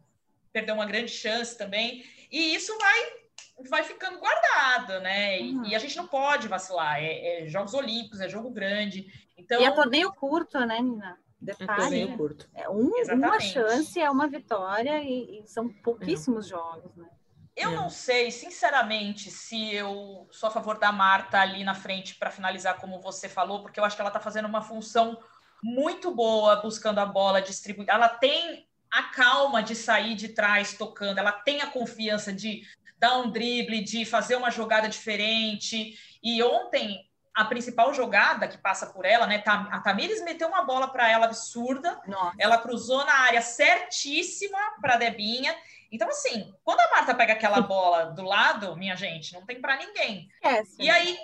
perdeu 0.54 0.76
uma 0.76 0.86
grande 0.86 1.12
chance 1.12 1.58
também. 1.58 2.06
E 2.32 2.56
isso 2.56 2.78
vai 2.78 3.22
vai 3.70 3.84
ficando 3.84 4.20
guardado, 4.20 5.00
né? 5.02 5.40
Uhum. 5.40 5.66
E, 5.66 5.70
e, 5.72 5.76
a 5.76 5.80
gente 5.80 5.96
não 5.98 6.08
pode 6.08 6.48
vacilar. 6.48 6.98
É, 6.98 7.44
é, 7.44 7.48
Jogos 7.48 7.74
Olímpicos, 7.74 8.20
é 8.22 8.28
jogo 8.28 8.50
grande. 8.50 9.06
Então... 9.38 9.62
E 9.62 9.66
é 9.66 9.72
torneio 9.72 10.12
curto, 10.14 10.60
né, 10.62 10.80
Nina? 10.80 11.20
Detalhe, 11.42 12.02
é 12.02 12.18
curto. 12.18 12.48
É 12.54 12.70
um, 12.70 12.92
uma 13.14 13.40
chance 13.40 14.00
é 14.00 14.10
uma 14.10 14.28
vitória 14.28 15.02
e, 15.02 15.40
e 15.40 15.48
são 15.48 15.68
pouquíssimos 15.68 16.46
é. 16.46 16.50
jogos, 16.50 16.96
né? 16.96 17.10
Eu 17.56 17.72
é. 17.72 17.76
não 17.76 17.90
sei, 17.90 18.32
sinceramente, 18.32 19.30
se 19.30 19.74
eu 19.74 20.28
sou 20.32 20.48
a 20.48 20.52
favor 20.52 20.78
da 20.78 20.92
Marta 20.92 21.40
ali 21.40 21.64
na 21.64 21.74
frente 21.74 22.16
para 22.16 22.32
finalizar, 22.32 22.80
como 22.80 23.02
você 23.02 23.28
falou, 23.28 23.62
porque 23.62 23.80
eu 23.80 23.84
acho 23.84 23.96
que 23.96 24.02
ela 24.02 24.10
está 24.10 24.20
fazendo 24.20 24.48
uma 24.48 24.62
função 24.62 25.18
muito 25.64 26.14
boa 26.14 26.56
buscando 26.58 27.00
a 27.00 27.06
bola, 27.06 27.42
distribuir. 27.42 27.90
Ela 27.90 28.08
tem 28.08 28.68
a 28.90 29.04
calma 29.04 29.62
de 29.62 29.76
sair 29.76 30.16
de 30.16 30.30
trás 30.30 30.74
tocando, 30.74 31.18
ela 31.18 31.32
tem 31.32 31.62
a 31.62 31.68
confiança 31.68 32.32
de 32.32 32.64
dar 32.98 33.18
um 33.20 33.32
drible, 33.32 33.84
de 33.84 34.06
fazer 34.06 34.36
uma 34.36 34.52
jogada 34.52 34.88
diferente. 34.88 35.98
E 36.24 36.42
ontem 36.44 37.10
a 37.34 37.46
principal 37.46 37.94
jogada 37.94 38.48
que 38.48 38.58
passa 38.58 38.88
por 38.88 39.06
ela, 39.06 39.26
né? 39.26 39.42
A 39.46 39.80
Tamires 39.80 40.22
meteu 40.22 40.48
uma 40.48 40.64
bola 40.64 40.88
para 40.88 41.10
ela 41.10 41.26
absurda. 41.26 42.00
Nossa. 42.06 42.36
Ela 42.38 42.58
cruzou 42.58 43.06
na 43.06 43.14
área 43.20 43.42
certíssima 43.42 44.58
para 44.82 44.98
Debinha. 44.98 45.56
Então, 45.92 46.10
assim, 46.10 46.54
quando 46.64 46.80
a 46.80 46.90
Marta 46.92 47.16
pega 47.16 47.34
aquela 47.34 47.62
bola 47.62 48.06
do 48.06 48.24
lado, 48.24 48.76
minha 48.76 48.96
gente, 48.96 49.34
não 49.34 49.46
tem 49.46 49.62
para 49.62 49.78
ninguém. 49.78 50.30
É, 50.44 50.62
e 50.78 50.90
aí 50.90 51.18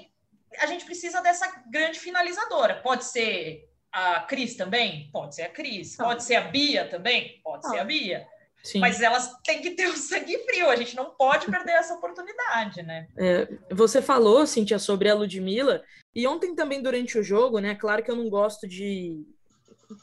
a 0.59 0.65
gente 0.65 0.85
precisa 0.85 1.21
dessa 1.21 1.61
grande 1.67 1.99
finalizadora. 1.99 2.75
Pode 2.81 3.03
ser 3.03 3.69
a 3.91 4.21
Cris 4.21 4.55
também? 4.55 5.09
Pode 5.11 5.35
ser 5.35 5.43
a 5.43 5.49
Cris. 5.49 5.95
Pode 5.95 6.23
ser 6.23 6.35
a 6.35 6.41
Bia 6.41 6.87
também? 6.87 7.41
Pode 7.43 7.67
ser 7.67 7.79
a 7.79 7.83
Bia. 7.83 8.27
Sim. 8.67 8.79
Mas 8.79 8.99
elas 8.99 9.33
têm 9.45 9.61
que 9.61 9.71
ter 9.71 9.87
o 9.87 9.95
sangue 9.95 10.37
frio, 10.39 10.69
a 10.69 10.75
gente 10.75 10.93
não 10.93 11.11
pode 11.11 11.45
perder 11.45 11.71
essa 11.71 11.93
oportunidade, 11.93 12.83
né? 12.83 13.07
É, 13.17 13.47
você 13.71 14.01
falou, 14.01 14.45
Cintia, 14.45 14.77
sobre 14.77 15.09
a 15.09 15.15
Ludmilla, 15.15 15.81
e 16.13 16.27
ontem 16.27 16.53
também 16.53 16.81
durante 16.81 17.17
o 17.17 17.23
jogo, 17.23 17.59
né? 17.59 17.75
Claro 17.75 18.03
que 18.03 18.11
eu 18.11 18.15
não 18.15 18.29
gosto 18.29 18.67
de. 18.67 19.25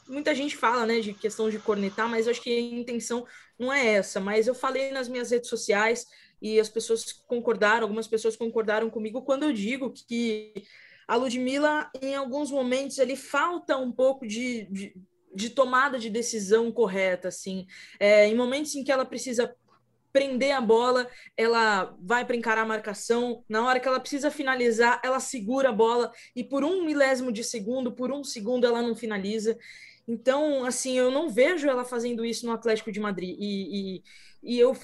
Muita 0.07 0.33
gente 0.33 0.57
fala, 0.57 0.83
né, 0.83 0.99
de 0.99 1.13
questão 1.13 1.47
de 1.47 1.59
cornetar, 1.59 2.09
mas 2.09 2.25
eu 2.25 2.31
acho 2.31 2.41
que 2.41 2.49
a 2.49 2.59
intenção 2.59 3.23
não 3.59 3.71
é 3.71 3.85
essa. 3.85 4.19
Mas 4.19 4.47
eu 4.47 4.55
falei 4.55 4.91
nas 4.91 5.07
minhas 5.07 5.29
redes 5.29 5.47
sociais 5.47 6.07
e 6.41 6.59
as 6.59 6.67
pessoas 6.67 7.13
concordaram, 7.27 7.83
algumas 7.83 8.07
pessoas 8.07 8.35
concordaram 8.35 8.89
comigo 8.89 9.21
quando 9.21 9.43
eu 9.43 9.53
digo 9.53 9.93
que 10.07 10.53
a 11.07 11.15
Ludmilla, 11.15 11.91
em 12.01 12.15
alguns 12.15 12.49
momentos, 12.49 12.97
ele 12.97 13.15
falta 13.15 13.77
um 13.77 13.91
pouco 13.91 14.25
de, 14.25 14.65
de 14.71 14.95
de 15.35 15.49
tomada 15.49 15.99
de 15.99 16.09
decisão 16.09 16.71
correta, 16.71 17.27
assim. 17.27 17.67
É, 17.99 18.27
em 18.27 18.35
momentos 18.35 18.73
em 18.75 18.83
que 18.83 18.91
ela 18.91 19.05
precisa 19.05 19.53
prender 20.15 20.53
a 20.53 20.61
bola, 20.61 21.09
ela 21.35 21.93
vai 21.99 22.23
para 22.23 22.37
encarar 22.37 22.61
a 22.61 22.65
marcação. 22.65 23.43
Na 23.49 23.65
hora 23.67 23.81
que 23.81 23.87
ela 23.87 23.99
precisa 23.99 24.31
finalizar, 24.31 25.01
ela 25.03 25.19
segura 25.19 25.69
a 25.69 25.73
bola 25.73 26.09
e 26.33 26.41
por 26.41 26.63
um 26.63 26.85
milésimo 26.85 27.33
de 27.33 27.43
segundo, 27.43 27.91
por 27.91 28.13
um 28.13 28.23
segundo, 28.23 28.65
ela 28.65 28.81
não 28.81 28.95
finaliza. 28.95 29.57
Então, 30.07 30.63
assim, 30.65 30.97
eu 30.97 31.09
não 31.09 31.29
vejo 31.29 31.67
ela 31.67 31.83
fazendo 31.83 32.23
isso 32.23 32.45
no 32.45 32.51
Atlético 32.51 32.91
de 32.91 32.99
Madrid. 32.99 33.35
E, 33.39 33.97
e, 33.97 34.03
e 34.43 34.59
eu, 34.59 34.77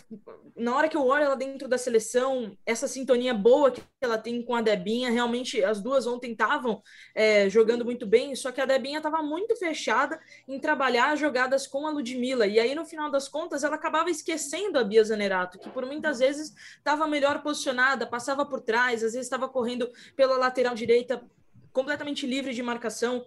na 0.56 0.76
hora 0.76 0.90
que 0.90 0.98
eu 0.98 1.06
olho 1.06 1.26
ela 1.26 1.36
dentro 1.36 1.68
da 1.68 1.78
seleção, 1.78 2.58
essa 2.66 2.88
sintonia 2.88 3.32
boa 3.32 3.70
que 3.70 3.84
ela 4.02 4.18
tem 4.18 4.42
com 4.42 4.56
a 4.56 4.62
Debinha, 4.62 5.12
realmente 5.12 5.64
as 5.64 5.80
duas 5.80 6.08
ontem 6.08 6.32
estavam 6.32 6.82
é, 7.14 7.48
jogando 7.48 7.86
muito 7.86 8.08
bem, 8.08 8.36
só 8.36 8.52
que 8.52 8.60
a 8.60 8.66
Debinha 8.66 8.98
estava 8.98 9.22
muito 9.22 9.56
fechada 9.56 10.20
em 10.48 10.60
trabalhar 10.60 11.16
jogadas 11.16 11.68
com 11.68 11.86
a 11.86 11.92
Ludmilla. 11.92 12.48
E 12.48 12.60
aí, 12.60 12.74
no 12.74 12.84
final 12.84 13.12
das 13.12 13.28
contas, 13.28 13.64
ela 13.64 13.76
acabava 13.76 14.10
esquecendo 14.10 14.80
a 14.80 14.84
Bia 14.84 15.04
Zanerato, 15.04 15.60
que 15.60 15.70
por 15.70 15.86
muitas 15.86 16.18
vezes 16.18 16.52
estava 16.78 17.08
melhor 17.08 17.44
posicionada, 17.44 18.08
passava 18.08 18.44
por 18.44 18.62
trás, 18.62 19.04
às 19.04 19.14
vezes 19.14 19.28
estava 19.28 19.48
correndo 19.48 19.88
pela 20.16 20.36
lateral 20.36 20.74
direita 20.74 21.24
completamente 21.72 22.26
livre 22.26 22.54
de 22.54 22.64
marcação. 22.64 23.26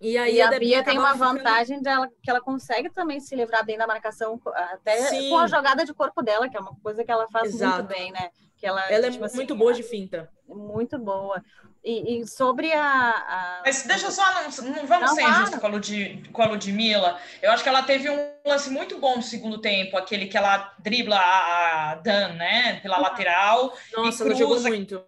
E 0.00 0.16
aí 0.16 0.36
e 0.36 0.40
a, 0.40 0.48
a 0.48 0.58
Bia 0.58 0.82
tem 0.82 0.98
uma 0.98 1.12
ficando... 1.12 1.34
vantagem 1.34 1.82
dela 1.82 2.08
que 2.22 2.30
ela 2.30 2.40
consegue 2.40 2.88
também 2.90 3.18
se 3.18 3.34
livrar 3.34 3.64
bem 3.64 3.76
da 3.76 3.86
marcação, 3.86 4.40
até 4.54 4.96
Sim. 5.02 5.30
com 5.30 5.38
a 5.38 5.46
jogada 5.46 5.84
de 5.84 5.92
corpo 5.92 6.22
dela, 6.22 6.48
que 6.48 6.56
é 6.56 6.60
uma 6.60 6.74
coisa 6.82 7.04
que 7.04 7.10
ela 7.10 7.26
faz 7.28 7.54
Exato. 7.54 7.78
muito 7.78 7.88
bem, 7.88 8.12
né? 8.12 8.30
Que 8.56 8.66
ela, 8.66 8.84
ela 8.90 9.06
é 9.06 9.10
tipo, 9.10 9.24
é 9.24 9.26
assim, 9.26 9.36
muito 9.36 9.54
boa 9.56 9.72
de 9.72 9.82
finta. 9.82 10.30
Muito 10.46 10.98
boa. 10.98 11.42
E, 11.84 12.20
e 12.20 12.26
sobre 12.26 12.72
a, 12.72 13.10
a, 13.10 13.62
Mas 13.64 13.84
deixa 13.84 14.10
só, 14.10 14.22
não, 14.34 14.42
não 14.74 14.86
vamos 14.86 15.10
não, 15.10 15.14
ser 15.14 15.22
injustos 15.22 15.60
com, 15.60 15.66
a 15.66 15.70
Lud, 15.70 16.30
com 16.32 16.42
a 16.42 16.46
Ludmilla. 16.46 17.18
Eu 17.40 17.52
acho 17.52 17.62
que 17.62 17.68
ela 17.68 17.82
teve 17.82 18.10
um 18.10 18.32
lance 18.44 18.68
muito 18.68 18.98
bom 18.98 19.16
no 19.16 19.22
segundo 19.22 19.60
tempo, 19.60 19.96
aquele 19.96 20.26
que 20.26 20.36
ela 20.36 20.74
dribla 20.78 21.18
a, 21.18 21.94
Dan, 21.96 22.34
né? 22.34 22.80
Pela 22.80 22.98
lateral. 22.98 23.76
Nossa, 23.94 24.24
ela 24.24 24.34
jogou 24.34 24.60
muito 24.60 25.02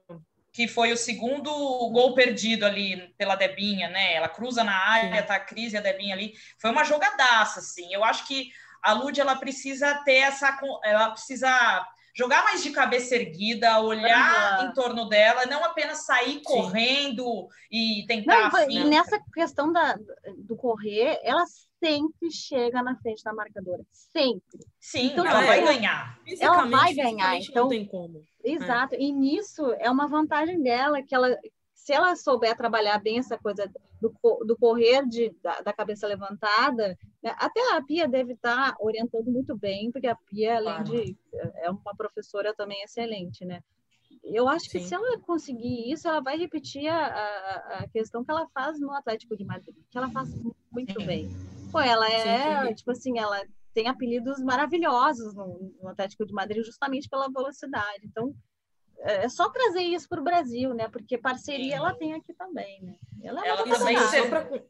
que 0.52 0.66
foi 0.66 0.92
o 0.92 0.96
segundo 0.96 1.50
gol 1.90 2.14
perdido 2.14 2.66
ali 2.66 3.12
pela 3.16 3.36
Debinha, 3.36 3.88
né? 3.88 4.14
Ela 4.14 4.28
cruza 4.28 4.64
na 4.64 4.76
área, 4.76 5.22
tá 5.22 5.36
a 5.36 5.40
Cris 5.40 5.72
e 5.72 5.76
a 5.76 5.80
Debinha 5.80 6.14
ali. 6.14 6.34
Foi 6.58 6.70
uma 6.70 6.84
jogadaça, 6.84 7.60
assim. 7.60 7.92
Eu 7.92 8.02
acho 8.04 8.26
que 8.26 8.50
a 8.82 8.92
Lud 8.92 9.20
ela 9.20 9.36
precisa 9.36 9.94
ter 10.04 10.14
essa. 10.16 10.58
Ela 10.82 11.10
precisa 11.10 11.86
jogar 12.20 12.44
mais 12.44 12.62
de 12.62 12.70
cabeça 12.70 13.16
erguida, 13.16 13.80
olhar 13.80 14.60
uhum. 14.60 14.68
em 14.68 14.72
torno 14.74 15.08
dela, 15.08 15.46
não 15.46 15.64
apenas 15.64 16.04
sair 16.04 16.34
Sim. 16.34 16.42
correndo 16.42 17.48
e 17.72 18.04
tentar. 18.06 18.52
Não, 18.52 18.70
e 18.70 18.84
nessa 18.84 19.18
questão 19.32 19.72
da, 19.72 19.98
do 20.36 20.54
correr, 20.54 21.18
ela 21.22 21.44
sempre 21.82 22.30
chega 22.30 22.82
na 22.82 22.94
frente 22.96 23.24
da 23.24 23.32
marcadora. 23.32 23.82
Sempre. 23.90 24.60
Sim, 24.78 25.06
então, 25.06 25.24
ela 25.24 25.40
vai 25.40 25.64
ganhar. 25.64 26.20
Ela 26.38 26.66
vai 26.66 26.92
ganhar. 26.92 27.38
Então, 27.38 27.62
não 27.62 27.70
tem 27.70 27.86
como. 27.86 28.22
Exato. 28.44 28.94
É. 28.94 28.98
E 29.00 29.12
nisso 29.12 29.72
é 29.78 29.90
uma 29.90 30.06
vantagem 30.06 30.62
dela, 30.62 31.02
que 31.02 31.14
ela, 31.14 31.34
se 31.74 31.94
ela 31.94 32.14
souber 32.16 32.54
trabalhar 32.54 32.98
bem 32.98 33.18
essa 33.18 33.38
coisa 33.38 33.66
do, 34.00 34.12
do 34.44 34.56
correr 34.56 35.06
de, 35.06 35.34
da, 35.42 35.60
da 35.60 35.72
cabeça 35.72 36.06
levantada, 36.06 36.98
né? 37.22 37.34
até 37.38 37.60
a 37.74 37.82
Pia 37.82 38.08
deve 38.08 38.32
estar 38.32 38.74
orientando 38.80 39.30
muito 39.30 39.56
bem, 39.56 39.90
porque 39.90 40.06
a 40.06 40.16
Pia, 40.16 40.56
além 40.56 40.84
claro. 40.84 40.84
de. 40.84 41.16
é 41.56 41.70
uma 41.70 41.94
professora 41.96 42.54
também 42.54 42.82
excelente, 42.82 43.44
né? 43.44 43.60
Eu 44.24 44.48
acho 44.48 44.66
Sim. 44.66 44.78
que 44.78 44.84
se 44.84 44.94
ela 44.94 45.18
conseguir 45.20 45.90
isso, 45.90 46.06
ela 46.08 46.20
vai 46.20 46.36
repetir 46.36 46.88
a, 46.88 47.06
a, 47.06 47.78
a, 47.78 47.88
questão 47.88 48.24
que 48.24 48.30
ela 48.30 48.46
faz 48.52 48.78
no 48.78 48.92
Atlético 48.92 49.36
de 49.36 49.44
Madrid, 49.44 49.74
que 49.90 49.96
ela 49.96 50.10
faz 50.10 50.28
muito 50.70 51.00
Sim. 51.00 51.06
bem. 51.06 51.30
Pô, 51.72 51.80
ela 51.80 52.08
é, 52.10 52.66
Sim. 52.66 52.74
tipo 52.74 52.90
assim, 52.90 53.18
ela 53.18 53.40
tem 53.72 53.88
apelidos 53.88 54.40
maravilhosos 54.42 55.34
no, 55.34 55.72
no 55.80 55.88
Atlético 55.88 56.26
de 56.26 56.32
Madrid 56.32 56.64
justamente 56.64 57.08
pela 57.08 57.30
velocidade. 57.30 58.04
Então, 58.04 58.34
é, 59.02 59.24
é 59.24 59.28
só 59.28 59.48
trazer 59.48 59.82
isso 59.82 60.08
para 60.08 60.20
o 60.20 60.24
Brasil, 60.24 60.74
né? 60.74 60.88
Porque 60.88 61.18
parceria 61.18 61.72
Sim. 61.72 61.76
ela 61.76 61.94
tem 61.94 62.14
aqui 62.14 62.32
também, 62.34 62.82
né? 62.82 62.94
Ela, 63.22 63.44
é 63.44 63.48
ela 63.48 63.64
também, 63.64 63.98
ser, 63.98 64.64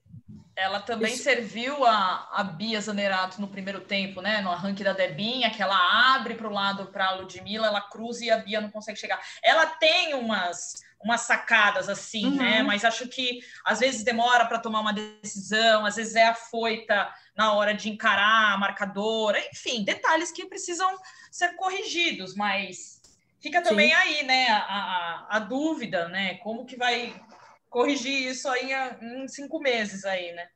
ela 0.57 0.81
também 0.81 1.15
isso. 1.15 1.23
serviu 1.23 1.85
a, 1.85 2.29
a 2.33 2.45
Bia 2.45 2.81
Zanerato 2.81 3.41
no 3.41 3.49
primeiro 3.49 3.81
tempo, 3.81 4.21
né? 4.21 4.41
No 4.41 4.51
arranque 4.51 4.85
da 4.85 4.93
Debinha, 4.93 5.51
que 5.51 5.63
ela 5.63 6.15
abre 6.15 6.35
para 6.35 6.49
o 6.49 6.53
lado 6.53 6.87
para 6.87 7.07
a 7.07 7.15
Ludmilla, 7.15 7.69
ela 7.69 7.81
cruza 7.81 8.25
e 8.25 8.31
a 8.31 8.39
Bia 8.39 8.61
não 8.61 8.71
consegue 8.71 8.99
chegar. 8.99 9.21
Ela 9.43 9.67
tem 9.67 10.15
umas 10.15 10.75
umas 11.03 11.23
sacadas 11.23 11.89
assim, 11.89 12.25
né? 12.25 12.31
uhum. 12.31 12.37
né? 12.37 12.63
Mas 12.63 12.85
acho 12.85 13.09
que 13.09 13.41
às 13.65 13.81
vezes 13.81 14.05
demora 14.05 14.45
para 14.45 14.59
tomar 14.59 14.81
uma 14.81 14.93
decisão, 14.93 15.87
às 15.87 15.97
vezes 15.97 16.15
é 16.15 16.27
afoita 16.27 17.11
na 17.35 17.55
hora 17.55 17.73
de 17.73 17.89
encarar 17.89 18.53
a 18.53 18.59
marcadora, 18.59 19.41
enfim, 19.51 19.83
detalhes 19.83 20.31
que 20.31 20.45
precisam 20.45 20.95
ser 21.31 21.57
corrigidos, 21.57 22.35
mas 22.35 23.00
fica 23.41 23.63
também 23.63 23.89
Sim. 23.89 23.95
aí, 23.95 24.23
né, 24.25 24.49
a, 24.49 24.59
a, 24.59 25.37
a, 25.37 25.39
dúvida, 25.41 26.09
né? 26.09 26.35
Como 26.39 26.65
que 26.67 26.77
vai 26.77 27.15
corrigir 27.69 28.29
isso 28.29 28.49
aí 28.49 28.71
em 29.03 29.29
cinco 29.29 29.59
meses 29.61 30.05
aí, 30.05 30.33
né? 30.33 30.49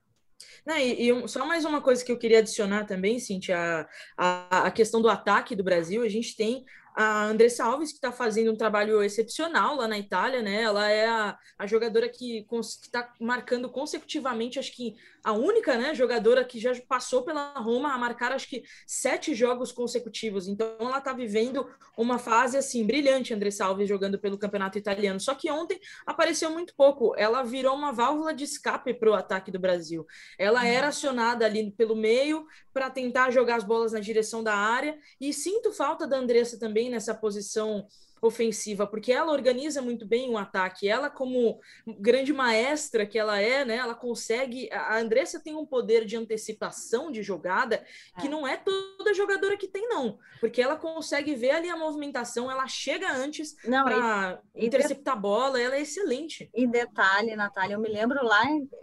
Não, 0.67 0.77
e, 0.77 1.11
e, 1.11 1.29
só 1.29 1.47
mais 1.47 1.65
uma 1.65 1.81
coisa 1.81 2.05
que 2.05 2.11
eu 2.11 2.19
queria 2.19 2.39
adicionar 2.39 2.85
também, 2.85 3.19
Cintia, 3.19 3.87
a, 4.17 4.67
a 4.67 4.71
questão 4.71 5.01
do 5.01 5.09
ataque 5.09 5.55
do 5.55 5.65
Brasil, 5.65 6.03
a 6.03 6.09
gente 6.09 6.37
tem 6.37 6.65
a 6.97 7.25
Andressa 7.25 7.65
Alves, 7.65 7.91
que 7.91 7.97
está 7.97 8.13
fazendo 8.13 8.53
um 8.53 8.57
trabalho 8.57 9.03
excepcional 9.03 9.75
lá 9.77 9.89
na 9.89 9.99
Itália, 9.99 10.43
né? 10.43 10.63
Ela 10.63 10.89
é 10.89 11.07
a, 11.07 11.37
a 11.59 11.67
jogadora 11.67 12.09
que 12.09 12.47
está 12.61 13.13
marcando 13.21 13.69
consecutivamente, 13.69 14.59
acho 14.59 14.73
que 14.73 14.95
a 15.25 15.33
única 15.33 15.79
né, 15.79 15.95
jogadora 15.95 16.45
que 16.45 16.61
já 16.61 16.73
passou 16.87 17.23
pela 17.23 17.55
Roma 17.55 17.95
a 17.95 17.99
marcar, 17.99 18.31
acho 18.31 18.47
que 18.47 18.63
sete 18.87 19.35
jogos 19.35 19.73
consecutivos. 19.73 20.47
Então, 20.47 20.77
ela 20.79 20.99
está 20.99 21.15
vivendo 21.15 21.67
uma 21.97 22.19
fase 22.19 22.59
assim 22.59 22.87
brilhante, 22.87 23.33
Andressa 23.33 23.65
Alves, 23.65 23.89
jogando 23.89 24.19
pelo 24.19 24.39
campeonato 24.39 24.77
italiano. 24.77 25.19
Só 25.19 25.35
que 25.35 25.51
ontem 25.51 25.81
apareceu 26.07 26.51
muito 26.51 26.75
pouco. 26.77 27.15
Ela 27.17 27.43
virou 27.43 27.75
uma 27.75 27.91
válvula 27.91 28.35
de 28.35 28.45
escape 28.45 28.93
para 28.93 29.11
o 29.11 29.15
ataque 29.15 29.51
do 29.51 29.59
Brasil. 29.59 30.07
Ela 30.39 30.61
uhum. 30.61 30.67
era 30.67 30.89
acionada 30.89 31.47
ali 31.47 31.71
pelo 31.71 31.97
meio 31.97 32.47
para 32.71 32.91
tentar 32.91 33.31
jogar 33.31 33.57
as 33.57 33.65
bolas 33.65 33.93
na 33.93 34.01
direção 34.01 34.45
da 34.45 34.55
área. 34.55 34.99
E 35.19 35.33
sinto 35.33 35.73
falta 35.73 36.07
da 36.07 36.19
Andressa 36.19 36.59
também 36.59 36.91
nessa 36.91 37.15
posição 37.15 37.87
ofensiva, 38.27 38.87
porque 38.87 39.13
ela 39.13 39.33
organiza 39.33 39.83
muito 39.83 40.07
bem 40.07 40.31
o 40.31 40.39
ataque. 40.39 40.89
Ela, 40.89 41.11
como 41.11 41.61
grande 41.99 42.33
maestra 42.33 43.07
que 43.07 43.19
ela 43.19 43.41
é, 43.41 43.65
né, 43.65 43.77
ela 43.77 43.95
consegue. 43.95 44.69
A 44.73 44.99
Andressa 44.99 45.41
tem 45.41 45.55
um 45.55 45.67
poder 45.67 46.05
de 46.05 46.17
antecipação 46.17 47.11
de 47.11 47.23
jogada 47.23 47.85
que 48.19 48.27
é. 48.27 48.31
não 48.31 48.47
é 48.47 48.57
toda 48.57 49.15
jogadora 49.15 49.57
que 49.57 49.69
tem, 49.69 49.89
não, 49.89 50.19
porque 50.41 50.63
ela 50.63 50.77
consegue 50.77 51.35
ver 51.35 51.51
ali 51.51 51.69
a 51.69 51.77
movimentação, 51.77 52.51
ela 52.51 52.67
chega 52.67 53.13
antes 53.13 53.57
para 53.63 54.41
interceptar 54.55 55.15
a 55.15 55.21
bola, 55.21 55.61
ela 55.61 55.77
é 55.77 55.83
excelente. 55.83 56.51
E 56.55 56.67
detalhe, 56.67 57.37
Natália, 57.37 57.75
eu 57.75 57.81
me 57.81 57.89
lembro 57.89 58.25
lá 58.25 58.43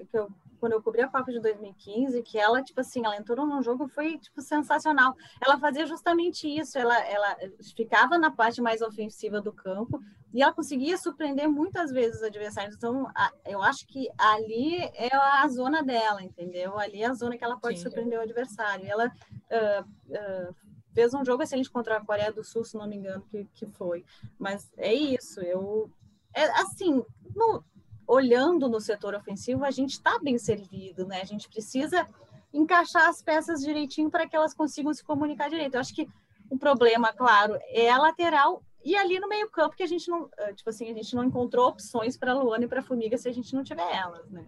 que 0.09 0.17
eu 0.17 0.29
quando 0.61 0.73
eu 0.73 0.81
cobri 0.81 1.01
a 1.01 1.07
Copa 1.07 1.31
de 1.31 1.39
2015, 1.39 2.21
que 2.21 2.37
ela, 2.37 2.61
tipo 2.61 2.79
assim, 2.79 3.03
ela 3.03 3.17
entrou 3.17 3.47
num 3.47 3.63
jogo, 3.63 3.87
foi, 3.87 4.19
tipo, 4.19 4.39
sensacional. 4.43 5.15
Ela 5.43 5.57
fazia 5.57 5.87
justamente 5.87 6.47
isso, 6.47 6.77
ela, 6.77 6.97
ela 6.99 7.35
ficava 7.75 8.15
na 8.19 8.29
parte 8.29 8.61
mais 8.61 8.79
ofensiva 8.79 9.41
do 9.41 9.51
campo 9.51 9.99
e 10.31 10.43
ela 10.43 10.53
conseguia 10.53 10.95
surpreender 10.99 11.49
muitas 11.49 11.91
vezes 11.91 12.17
os 12.17 12.23
adversários. 12.23 12.75
Então, 12.75 13.07
a, 13.15 13.31
eu 13.43 13.59
acho 13.63 13.87
que 13.87 14.07
ali 14.15 14.77
é 14.93 15.09
a 15.15 15.47
zona 15.47 15.83
dela, 15.83 16.21
entendeu? 16.21 16.77
Ali 16.77 17.01
é 17.01 17.07
a 17.07 17.13
zona 17.13 17.35
que 17.35 17.43
ela 17.43 17.59
pode 17.59 17.77
Sim. 17.77 17.83
surpreender 17.83 18.19
o 18.19 18.21
adversário. 18.21 18.85
ela 18.87 19.07
uh, 19.07 19.81
uh, 19.81 20.55
fez 20.93 21.11
um 21.15 21.25
jogo 21.25 21.41
excelente 21.41 21.71
contra 21.71 21.97
a 21.97 22.05
Coreia 22.05 22.31
do 22.31 22.43
Sul, 22.43 22.63
se 22.63 22.77
não 22.77 22.87
me 22.87 22.97
engano, 22.97 23.25
que, 23.31 23.45
que 23.45 23.65
foi. 23.65 24.05
Mas 24.37 24.71
é 24.77 24.93
isso, 24.93 25.41
eu... 25.41 25.91
É, 26.33 26.43
assim, 26.61 27.03
no, 27.35 27.63
olhando 28.07 28.67
no 28.67 28.79
setor 28.79 29.15
ofensivo, 29.15 29.63
a 29.63 29.71
gente 29.71 29.91
está 29.91 30.19
bem 30.19 30.37
servido, 30.37 31.05
né? 31.05 31.21
A 31.21 31.25
gente 31.25 31.47
precisa 31.47 32.07
encaixar 32.53 33.07
as 33.07 33.21
peças 33.21 33.61
direitinho 33.61 34.09
para 34.09 34.27
que 34.27 34.35
elas 34.35 34.53
consigam 34.53 34.93
se 34.93 35.03
comunicar 35.03 35.49
direito. 35.49 35.75
Eu 35.75 35.79
acho 35.79 35.93
que 35.93 36.07
o 36.49 36.57
problema, 36.57 37.13
claro, 37.13 37.57
é 37.69 37.89
a 37.89 37.97
lateral 37.97 38.61
e 38.83 38.97
ali 38.97 39.19
no 39.19 39.27
meio 39.29 39.49
campo 39.49 39.75
que 39.75 39.83
a 39.83 39.87
gente 39.87 40.09
não, 40.09 40.29
eh, 40.37 40.53
tipo 40.53 40.69
assim, 40.69 40.89
a 40.89 40.93
gente 40.93 41.15
não 41.15 41.23
encontrou 41.23 41.67
opções 41.67 42.17
para 42.17 42.33
Luana 42.33 42.65
e 42.65 42.67
para 42.67 42.81
Formiga 42.81 43.17
se 43.17 43.29
a 43.29 43.33
gente 43.33 43.53
não 43.53 43.63
tiver 43.63 43.89
elas, 43.95 44.29
né? 44.29 44.45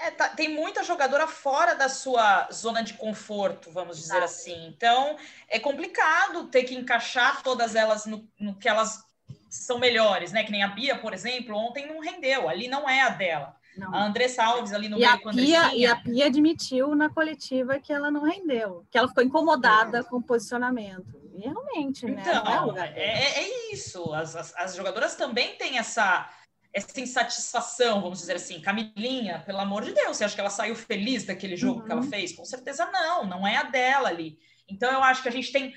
É, 0.00 0.12
tá, 0.12 0.28
tem 0.28 0.54
muita 0.54 0.84
jogadora 0.84 1.26
fora 1.26 1.74
da 1.74 1.88
sua 1.88 2.48
zona 2.52 2.82
de 2.82 2.94
conforto, 2.94 3.72
vamos 3.72 3.98
dizer 3.98 4.20
ah. 4.20 4.26
assim. 4.26 4.66
Então, 4.68 5.16
é 5.48 5.58
complicado 5.58 6.46
ter 6.46 6.62
que 6.62 6.74
encaixar 6.74 7.42
todas 7.42 7.74
elas 7.74 8.06
no, 8.06 8.28
no 8.38 8.54
que 8.54 8.68
elas 8.68 9.07
são 9.48 9.78
melhores, 9.78 10.32
né? 10.32 10.44
Que 10.44 10.52
nem 10.52 10.62
a 10.62 10.68
Bia, 10.68 10.96
por 10.96 11.12
exemplo, 11.12 11.56
ontem 11.56 11.86
não 11.86 12.00
rendeu, 12.00 12.48
ali 12.48 12.68
não 12.68 12.88
é 12.88 13.02
a 13.02 13.08
dela. 13.10 13.56
Não. 13.76 13.94
A 13.94 14.04
Andressa 14.04 14.42
Alves 14.42 14.72
ali 14.72 14.88
no 14.88 14.96
e 14.96 15.00
meio 15.00 15.12
a 15.12 15.18
Pia, 15.18 15.74
E 15.74 15.86
a 15.86 15.96
Pia 15.96 16.26
admitiu 16.26 16.94
na 16.96 17.08
coletiva 17.08 17.78
que 17.78 17.92
ela 17.92 18.10
não 18.10 18.24
rendeu, 18.24 18.84
que 18.90 18.98
ela 18.98 19.06
ficou 19.06 19.22
incomodada 19.22 19.98
é. 19.98 20.02
com 20.02 20.16
o 20.16 20.22
posicionamento. 20.22 21.20
E 21.32 21.40
realmente, 21.42 22.04
né? 22.06 22.20
Então, 22.20 22.76
é, 22.76 22.92
é, 22.96 23.44
é, 23.44 23.72
isso. 23.72 24.12
As, 24.12 24.34
as, 24.34 24.54
as, 24.56 24.74
jogadoras 24.74 25.14
também 25.14 25.54
têm 25.54 25.78
essa, 25.78 26.28
essa 26.72 27.00
insatisfação, 27.00 28.02
vamos 28.02 28.18
dizer 28.18 28.34
assim. 28.34 28.60
Camilinha, 28.60 29.44
pelo 29.46 29.60
amor 29.60 29.84
de 29.84 29.92
Deus, 29.92 30.16
você 30.16 30.24
acha 30.24 30.34
que 30.34 30.40
ela 30.40 30.50
saiu 30.50 30.74
feliz 30.74 31.24
daquele 31.24 31.56
jogo 31.56 31.80
uhum. 31.80 31.86
que 31.86 31.92
ela 31.92 32.00
uhum. 32.00 32.10
fez? 32.10 32.32
Com 32.32 32.44
certeza 32.44 32.90
não, 32.90 33.24
não 33.24 33.46
é 33.46 33.56
a 33.56 33.62
dela 33.62 34.08
ali. 34.08 34.40
Então, 34.68 34.90
eu 34.90 35.02
acho 35.02 35.22
que 35.22 35.28
a 35.28 35.32
gente 35.32 35.52
tem 35.52 35.72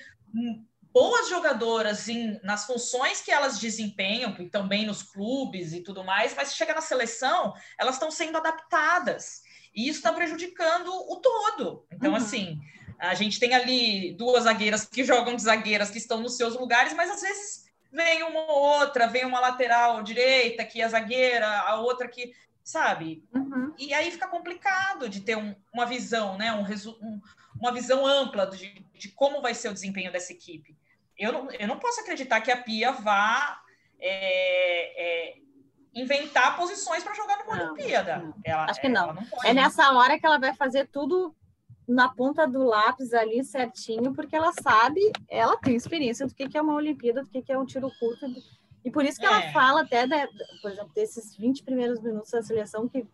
boas 0.94 1.30
jogadoras 1.30 2.08
em, 2.08 2.40
nas 2.44 2.66
funções 2.66 3.22
que 3.22 3.32
elas 3.32 3.60
desempenham, 3.60 4.34
que 4.34 4.44
estão 4.44 4.68
bem 4.68 4.86
nos 4.86 5.04
clubes 5.04 5.74
e 5.74 5.82
tudo 5.82 6.04
mais, 6.04 6.36
mas 6.36 6.56
chega 6.56 6.74
na 6.74 6.82
seleção, 6.82 7.54
elas 7.78 7.96
estão 7.96 8.12
sendo 8.12 8.38
adaptadas. 8.38 9.42
E 9.74 9.88
isso 9.88 10.00
está 10.00 10.12
prejudicando 10.12 10.90
o 10.90 11.16
todo. 11.18 11.86
Então, 11.92 12.12
uhum. 12.12 12.18
assim, 12.18 12.60
a 13.00 13.14
gente 13.14 13.40
tem 13.40 13.54
ali 13.54 14.14
duas 14.14 14.44
zagueiras 14.44 14.86
que 14.86 15.04
jogam 15.04 15.36
de 15.36 15.42
zagueiras 15.42 15.90
que 15.90 15.98
estão 15.98 16.22
nos 16.22 16.38
seus 16.38 16.56
lugares, 16.56 16.94
mas 16.94 17.10
às 17.10 17.22
vezes 17.22 17.66
vem 17.92 18.24
uma 18.24 18.42
ou 18.42 18.80
outra, 18.80 19.08
vem 19.08 19.26
uma 19.26 19.40
lateral 19.40 20.04
direita 20.04 20.64
que 20.64 20.82
é 20.82 20.88
zagueira, 20.88 21.48
a 21.48 21.76
outra 21.80 22.08
que, 22.08 22.34
sabe? 22.64 23.24
Uhum. 23.34 23.74
E 23.78 23.94
aí 23.94 24.12
fica 24.12 24.28
complicado 24.28 25.10
de 25.10 25.22
ter 25.22 25.38
um, 25.38 25.56
uma 25.74 25.86
visão, 25.86 26.38
né? 26.38 26.54
Um, 26.54 26.64
um, 26.64 27.22
uma 27.60 27.72
visão 27.72 28.06
ampla 28.06 28.48
de, 28.48 28.86
de, 28.94 29.10
como 29.10 29.42
vai 29.42 29.54
ser 29.54 29.70
o 29.70 29.74
desempenho 29.74 30.12
dessa 30.12 30.32
equipe. 30.32 30.78
Eu 31.22 31.32
não, 31.32 31.52
eu 31.52 31.68
não 31.68 31.78
posso 31.78 32.02
acreditar 32.02 32.42
que 32.42 32.50
a 32.50 32.58
Pia 32.58 32.92
vá 32.92 33.62
é, 34.00 35.30
é, 35.30 35.36
inventar 35.94 36.58
posições 36.58 37.04
para 37.04 37.14
jogar 37.14 37.38
numa 37.38 37.56
não, 37.56 37.74
Olimpíada. 37.74 38.34
Ela, 38.44 38.66
acho 38.66 38.82
que 38.82 38.90
não. 38.90 39.14
não 39.14 39.24
é 39.44 39.54
nessa 39.54 39.92
hora 39.94 40.20
que 40.20 40.26
ela 40.26 40.40
vai 40.40 40.56
fazer 40.56 40.88
tudo 40.88 41.36
na 41.88 42.10
ponta 42.10 42.48
do 42.48 42.64
lápis 42.64 43.14
ali 43.14 43.44
certinho, 43.44 44.14
porque 44.14 44.36
ela 44.36 44.52
sabe, 44.64 45.00
ela 45.30 45.58
tem 45.58 45.76
experiência 45.76 46.26
do 46.26 46.34
que, 46.34 46.50
que 46.50 46.58
é 46.58 46.62
uma 46.62 46.74
Olimpíada, 46.74 47.22
do 47.22 47.30
que, 47.30 47.42
que 47.44 47.52
é 47.52 47.58
um 47.58 47.66
tiro 47.66 47.92
curto. 48.00 48.26
E 48.84 48.90
por 48.90 49.06
isso 49.06 49.20
que 49.20 49.26
é. 49.26 49.30
ela 49.30 49.52
fala 49.52 49.82
até, 49.82 50.08
por 50.62 50.72
exemplo, 50.72 50.92
desses 50.96 51.38
20 51.38 51.64
primeiros 51.64 52.02
minutos 52.02 52.32
da 52.32 52.42
seleção 52.42 52.90
que 52.90 53.06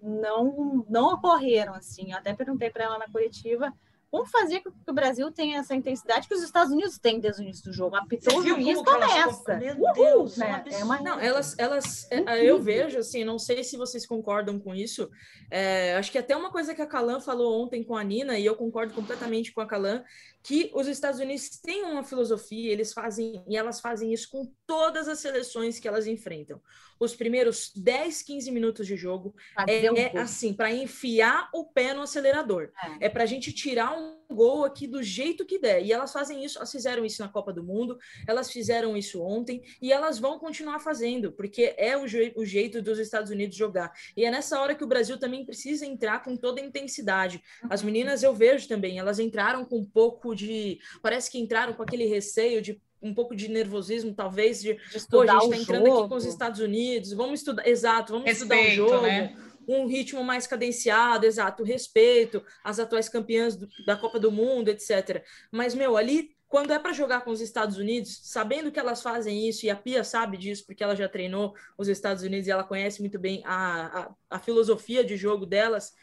não, 0.00 0.86
não 0.88 1.14
ocorreram 1.14 1.74
assim. 1.74 2.12
Eu 2.12 2.18
até 2.18 2.32
perguntei 2.32 2.70
para 2.70 2.84
ela 2.84 2.98
na 2.98 3.08
coletiva 3.08 3.72
Vamos 4.12 4.30
fazer 4.30 4.60
com 4.60 4.70
que 4.70 4.90
o 4.90 4.92
Brasil 4.92 5.32
tenha 5.32 5.58
essa 5.58 5.74
intensidade 5.74 6.28
que 6.28 6.34
os 6.34 6.42
Estados 6.42 6.70
Unidos 6.70 6.98
têm 6.98 7.18
desde 7.18 7.40
o 7.40 7.44
início 7.44 7.64
do 7.64 7.72
jogo. 7.72 7.96
Apitou 7.96 8.40
o 8.40 8.46
juiz, 8.46 8.82
começa. 8.82 9.56
Meu 9.56 9.92
Deus, 9.94 10.36
né? 10.36 10.62
é 10.70 10.84
uma... 10.84 11.00
Não, 11.00 11.18
elas, 11.18 11.58
elas 11.58 12.06
é, 12.10 12.44
eu 12.44 12.60
vejo, 12.60 12.98
assim, 12.98 13.24
não 13.24 13.38
sei 13.38 13.64
se 13.64 13.78
vocês 13.78 14.04
concordam 14.06 14.60
com 14.60 14.74
isso. 14.74 15.08
É, 15.50 15.94
acho 15.96 16.12
que 16.12 16.18
até 16.18 16.36
uma 16.36 16.50
coisa 16.50 16.74
que 16.74 16.82
a 16.82 16.86
Calan 16.86 17.20
falou 17.20 17.62
ontem 17.62 17.82
com 17.82 17.96
a 17.96 18.04
Nina, 18.04 18.38
e 18.38 18.44
eu 18.44 18.54
concordo 18.54 18.92
completamente 18.92 19.50
com 19.50 19.62
a 19.62 19.66
Calan, 19.66 20.04
que 20.42 20.70
os 20.74 20.88
Estados 20.88 21.20
Unidos 21.20 21.48
têm 21.60 21.84
uma 21.84 22.02
filosofia, 22.02 22.72
eles 22.72 22.92
fazem, 22.92 23.42
e 23.48 23.56
elas 23.56 23.80
fazem 23.80 24.12
isso 24.12 24.28
com 24.30 24.52
todas 24.66 25.08
as 25.08 25.20
seleções 25.20 25.78
que 25.78 25.86
elas 25.86 26.06
enfrentam. 26.06 26.60
Os 26.98 27.14
primeiros 27.14 27.72
10, 27.74 28.22
15 28.22 28.50
minutos 28.50 28.86
de 28.86 28.96
jogo 28.96 29.34
é, 29.68 29.90
um 29.90 29.96
é 29.96 30.18
assim, 30.18 30.52
para 30.52 30.72
enfiar 30.72 31.48
o 31.54 31.64
pé 31.64 31.94
no 31.94 32.02
acelerador. 32.02 32.70
É, 33.00 33.06
é 33.06 33.08
para 33.08 33.22
a 33.22 33.26
gente 33.26 33.52
tirar 33.52 33.96
um 33.96 34.21
gol 34.32 34.64
aqui 34.64 34.86
do 34.86 35.02
jeito 35.02 35.44
que 35.44 35.58
der. 35.58 35.84
E 35.84 35.92
elas 35.92 36.12
fazem 36.12 36.44
isso, 36.44 36.58
elas 36.58 36.70
fizeram 36.70 37.04
isso 37.04 37.22
na 37.22 37.28
Copa 37.28 37.52
do 37.52 37.62
Mundo, 37.62 37.98
elas 38.26 38.50
fizeram 38.50 38.96
isso 38.96 39.22
ontem 39.22 39.62
e 39.80 39.92
elas 39.92 40.18
vão 40.18 40.38
continuar 40.38 40.80
fazendo, 40.80 41.32
porque 41.32 41.74
é 41.76 41.96
o, 41.96 42.06
je 42.06 42.32
o 42.36 42.44
jeito 42.44 42.80
dos 42.82 42.98
Estados 42.98 43.30
Unidos 43.30 43.56
jogar. 43.56 43.92
E 44.16 44.24
é 44.24 44.30
nessa 44.30 44.60
hora 44.60 44.74
que 44.74 44.84
o 44.84 44.86
Brasil 44.86 45.18
também 45.18 45.44
precisa 45.44 45.86
entrar 45.86 46.22
com 46.22 46.36
toda 46.36 46.60
a 46.60 46.64
intensidade. 46.64 47.42
As 47.68 47.80
uhum. 47.80 47.86
meninas 47.86 48.22
eu 48.22 48.34
vejo 48.34 48.68
também, 48.68 48.98
elas 48.98 49.18
entraram 49.18 49.64
com 49.64 49.78
um 49.78 49.84
pouco 49.84 50.34
de. 50.34 50.78
Parece 51.02 51.30
que 51.30 51.38
entraram 51.38 51.72
com 51.74 51.82
aquele 51.82 52.06
receio 52.06 52.62
de 52.62 52.80
um 53.02 53.12
pouco 53.12 53.34
de 53.34 53.48
nervosismo, 53.48 54.14
talvez, 54.14 54.62
de, 54.62 54.74
de 54.74 55.08
pô, 55.10 55.22
a 55.22 55.26
gente 55.26 55.44
está 55.44 55.56
entrando 55.56 55.86
jogo. 55.86 55.98
aqui 55.98 56.08
com 56.08 56.14
os 56.14 56.24
Estados 56.24 56.60
Unidos, 56.60 57.12
vamos 57.12 57.40
estudar, 57.40 57.66
exato, 57.66 58.12
vamos 58.12 58.28
Respeito, 58.28 58.54
estudar 58.54 58.84
o 58.84 58.90
jogo, 58.90 59.06
né? 59.06 59.36
Um 59.66 59.86
ritmo 59.86 60.22
mais 60.22 60.46
cadenciado, 60.46 61.26
exato, 61.26 61.64
respeito 61.64 62.42
às 62.62 62.78
atuais 62.78 63.08
campeãs 63.08 63.56
do, 63.56 63.68
da 63.86 63.96
Copa 63.96 64.18
do 64.18 64.30
Mundo, 64.30 64.68
etc. 64.68 65.24
Mas, 65.50 65.74
meu, 65.74 65.96
ali, 65.96 66.34
quando 66.48 66.72
é 66.72 66.78
para 66.78 66.92
jogar 66.92 67.22
com 67.22 67.30
os 67.30 67.40
Estados 67.40 67.78
Unidos, 67.78 68.20
sabendo 68.24 68.70
que 68.70 68.78
elas 68.78 69.02
fazem 69.02 69.48
isso, 69.48 69.64
e 69.64 69.70
a 69.70 69.76
Pia 69.76 70.04
sabe 70.04 70.36
disso, 70.36 70.66
porque 70.66 70.84
ela 70.84 70.94
já 70.94 71.08
treinou 71.08 71.54
os 71.78 71.88
Estados 71.88 72.22
Unidos 72.22 72.46
e 72.46 72.50
ela 72.50 72.62
conhece 72.62 73.00
muito 73.00 73.18
bem 73.18 73.42
a, 73.44 74.00
a, 74.30 74.36
a 74.36 74.38
filosofia 74.38 75.02
de 75.02 75.16
jogo 75.16 75.46
delas, 75.46 75.94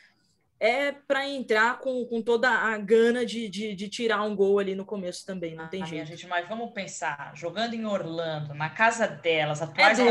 é 0.60 0.91
para 0.91 1.28
entrar 1.28 1.80
com, 1.80 2.04
com 2.06 2.22
toda 2.22 2.50
a 2.50 2.78
gana 2.78 3.26
de, 3.26 3.48
de, 3.48 3.74
de, 3.74 3.88
tirar 3.88 4.24
um 4.24 4.36
gol 4.36 4.60
ali 4.60 4.76
no 4.76 4.84
começo 4.84 5.26
também, 5.26 5.56
não 5.56 5.69
tem 5.69 5.84
ah, 5.84 5.86
jeito. 5.86 6.08
Gente, 6.08 6.28
mas 6.28 6.48
vamos 6.50 6.72
pensar, 6.74 7.32
jogando 7.36 7.76
em 7.76 7.86
Orlando, 7.86 8.54
na 8.54 8.69
casa 8.69 9.08
delas, 9.08 9.62
atuais 9.62 10.00
é 10.00 10.04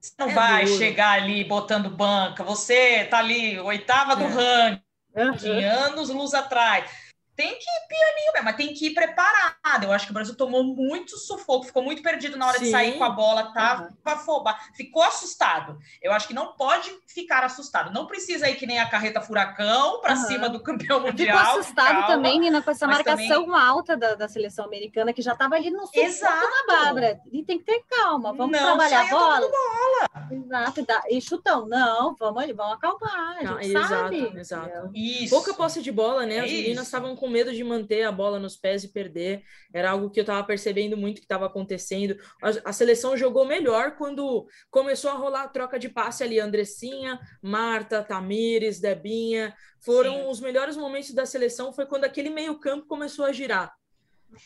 você 0.00 0.12
não 0.18 0.30
é 0.30 0.34
vai 0.34 0.64
duro. 0.64 0.78
chegar 0.78 1.10
ali 1.12 1.44
botando 1.44 1.90
banca, 1.90 2.44
você 2.44 3.04
tá 3.04 3.18
ali, 3.18 3.58
oitava 3.60 4.16
do 4.16 4.24
é. 4.24 4.80
ranking, 5.14 5.50
uhum. 5.50 5.70
anos 5.70 6.10
luz 6.10 6.34
atrás 6.34 7.05
tem 7.36 7.50
que 7.50 7.64
ir 7.64 7.88
pianinho 7.88 8.32
mesmo, 8.32 8.44
mas 8.44 8.56
tem 8.56 8.72
que 8.72 8.86
ir 8.86 8.94
preparado. 8.94 9.84
Eu 9.84 9.92
acho 9.92 10.06
que 10.06 10.10
o 10.10 10.14
Brasil 10.14 10.34
tomou 10.34 10.64
muito 10.64 11.18
sufoco, 11.18 11.66
ficou 11.66 11.82
muito 11.82 12.02
perdido 12.02 12.36
na 12.36 12.46
hora 12.46 12.58
Sim. 12.58 12.64
de 12.64 12.70
sair 12.70 12.96
com 12.96 13.04
a 13.04 13.10
bola, 13.10 13.52
tava 13.52 13.84
uhum. 13.84 13.96
afobar, 14.04 14.70
ficou 14.74 15.02
assustado. 15.02 15.78
Eu 16.02 16.12
acho 16.12 16.26
que 16.26 16.34
não 16.34 16.54
pode 16.54 16.90
ficar 17.06 17.44
assustado. 17.44 17.92
Não 17.92 18.06
precisa 18.06 18.48
ir 18.48 18.56
que 18.56 18.66
nem 18.66 18.78
a 18.78 18.88
carreta 18.88 19.20
furacão 19.20 20.00
para 20.00 20.14
uhum. 20.14 20.26
cima 20.26 20.48
do 20.48 20.60
campeão 20.60 21.00
mundial. 21.00 21.38
Ficou 21.38 21.60
assustado 21.60 21.86
calma, 21.86 22.06
também, 22.06 22.40
Nina, 22.40 22.62
com 22.62 22.70
essa 22.70 22.86
marcação 22.86 23.44
também... 23.44 23.60
alta 23.60 23.96
da, 23.96 24.14
da, 24.14 24.28
seleção 24.28 24.64
americana, 24.64 25.12
que 25.12 25.20
já 25.20 25.32
estava 25.32 25.56
ali 25.56 25.70
no 25.70 25.86
sufoco 25.86 26.20
da 26.66 26.74
Bárbara. 26.84 27.20
E 27.30 27.44
tem 27.44 27.58
que 27.58 27.64
ter 27.64 27.84
calma, 27.88 28.32
vamos 28.32 28.58
não, 28.58 28.64
trabalhar 28.66 29.06
a 29.06 29.08
bola. 29.08 29.40
bola. 29.40 30.30
Exato, 30.30 30.86
e 31.10 31.20
chutão. 31.20 31.66
Não, 31.66 32.14
vamos 32.18 32.42
ali, 32.42 32.52
vamos 32.52 32.74
acalmar, 32.74 33.38
a 33.38 33.44
gente 33.44 33.68
exato, 33.68 33.88
sabe. 33.88 34.38
Exato. 34.38 34.90
Isso. 34.94 35.34
Pouca 35.34 35.52
posse 35.54 35.82
de 35.82 35.92
bola, 35.92 36.24
né? 36.24 36.40
As 36.40 36.50
é 36.50 36.54
meninas 36.54 36.86
estavam 36.86 37.14
com 37.14 37.25
com 37.26 37.30
medo 37.30 37.52
de 37.52 37.64
manter 37.64 38.04
a 38.04 38.12
bola 38.12 38.38
nos 38.38 38.56
pés 38.56 38.84
e 38.84 38.88
perder. 38.88 39.42
Era 39.74 39.90
algo 39.90 40.08
que 40.08 40.20
eu 40.20 40.22
estava 40.22 40.44
percebendo 40.44 40.96
muito 40.96 41.16
que 41.16 41.24
estava 41.24 41.46
acontecendo. 41.46 42.16
A, 42.40 42.70
a, 42.70 42.72
seleção 42.72 43.16
jogou 43.16 43.44
melhor 43.44 43.96
quando 43.96 44.46
começou 44.70 45.10
a 45.10 45.14
rolar 45.14 45.42
a 45.42 45.48
troca 45.48 45.76
de 45.76 45.88
passe 45.88 46.22
ali. 46.22 46.38
Andressinha, 46.38 47.18
Marta, 47.42 48.02
Tamires, 48.02 48.78
Debinha. 48.78 49.52
Foram 49.80 50.14
Sim. 50.14 50.26
os 50.28 50.40
melhores 50.40 50.76
momentos 50.76 51.12
da 51.12 51.26
seleção. 51.26 51.72
Foi 51.72 51.84
quando 51.84 52.04
aquele 52.04 52.30
meio-campo 52.30 52.86
começou 52.86 53.24
a 53.24 53.32
girar. 53.32 53.74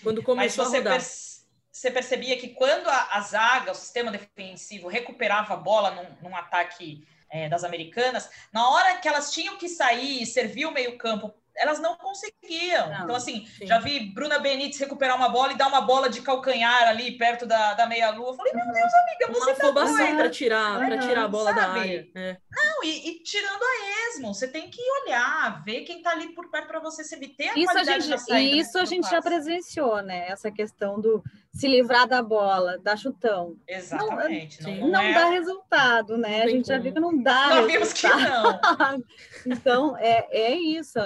Quando 0.02 0.22
começou 0.22 0.64
a 0.64 0.68
rodar. 0.68 1.00
você 1.00 1.90
percebia 1.90 2.38
que 2.38 2.48
quando 2.48 2.88
a, 2.88 3.08
a, 3.12 3.20
zaga, 3.20 3.72
o 3.72 3.74
sistema 3.74 4.10
defensivo, 4.10 4.88
recuperava 4.88 5.52
a 5.52 5.56
bola 5.56 5.90
num, 5.90 6.28
num 6.28 6.36
ataque 6.36 7.06
é, 7.28 7.48
das 7.48 7.62
americanas, 7.62 8.30
na 8.52 8.68
hora 8.70 8.98
que 8.98 9.08
elas 9.08 9.30
tinham 9.30 9.58
que 9.58 9.68
sair 9.68 10.22
e 10.22 10.26
servir 10.26 10.66
o 10.66 10.72
meio-campo 10.72 11.34
elas 11.60 11.78
não 11.78 11.94
conseguiam. 11.96 12.88
Não, 12.88 13.04
então, 13.04 13.14
assim, 13.14 13.46
sim. 13.46 13.66
já 13.66 13.78
vi 13.78 14.00
Bruna 14.14 14.38
Benítez 14.38 14.78
recuperar 14.78 15.14
uma 15.14 15.28
bola 15.28 15.52
e 15.52 15.56
dar 15.56 15.68
uma 15.68 15.82
bola 15.82 16.08
de 16.08 16.22
calcanhar 16.22 16.88
ali 16.88 17.18
perto 17.18 17.44
da, 17.44 17.74
da 17.74 17.86
meia-lua. 17.86 18.34
Falei, 18.34 18.52
meu 18.54 18.64
Deus, 18.64 18.92
amiga, 18.94 19.26
você 19.28 19.50
uma 19.50 19.56
tá 19.56 19.64
afobação 19.64 20.16
para 20.16 20.30
tirar, 20.30 20.78
para 20.78 20.98
tirar 20.98 21.24
a 21.24 21.28
bola 21.28 21.52
sabe? 21.52 21.60
da 21.60 21.80
área. 21.80 22.08
É. 22.14 22.36
Não, 22.50 22.84
e, 22.84 23.10
e, 23.10 23.22
tirando 23.22 23.62
a 23.62 24.08
esmo, 24.08 24.34
você 24.34 24.48
tem 24.48 24.70
que 24.70 24.80
olhar, 25.02 25.62
ver 25.62 25.82
quem 25.82 26.02
tá 26.02 26.10
ali 26.10 26.34
por 26.34 26.50
perto 26.50 26.66
para 26.66 26.80
você 26.80 27.04
se 27.04 27.18
ter 27.20 27.50
a 27.50 27.58
isso 27.58 27.78
a 27.78 27.84
gente, 27.84 28.32
E 28.32 28.58
isso 28.58 28.78
a 28.78 28.84
gente 28.86 29.10
já 29.10 29.20
presenciou, 29.20 30.02
né? 30.02 30.28
Essa 30.28 30.50
questão 30.50 30.98
do 30.98 31.22
se 31.52 31.66
livrar 31.66 32.06
da 32.06 32.22
bola, 32.22 32.78
dar 32.78 32.96
chutão. 32.96 33.56
Exatamente. 33.66 34.62
Não, 34.62 34.76
não, 34.76 34.88
não 34.88 35.00
é... 35.00 35.14
dá 35.14 35.30
resultado, 35.30 36.16
né? 36.16 36.42
A 36.42 36.48
gente 36.48 36.68
já 36.68 36.78
viu 36.78 36.92
que 36.92 37.00
não 37.00 37.20
dá. 37.20 37.48
Nós 37.48 37.66
vimos 37.66 37.92
que 37.92 38.06
não. 38.08 38.60
então, 39.46 39.96
é, 39.98 40.28
é 40.30 40.54
isso. 40.54 40.98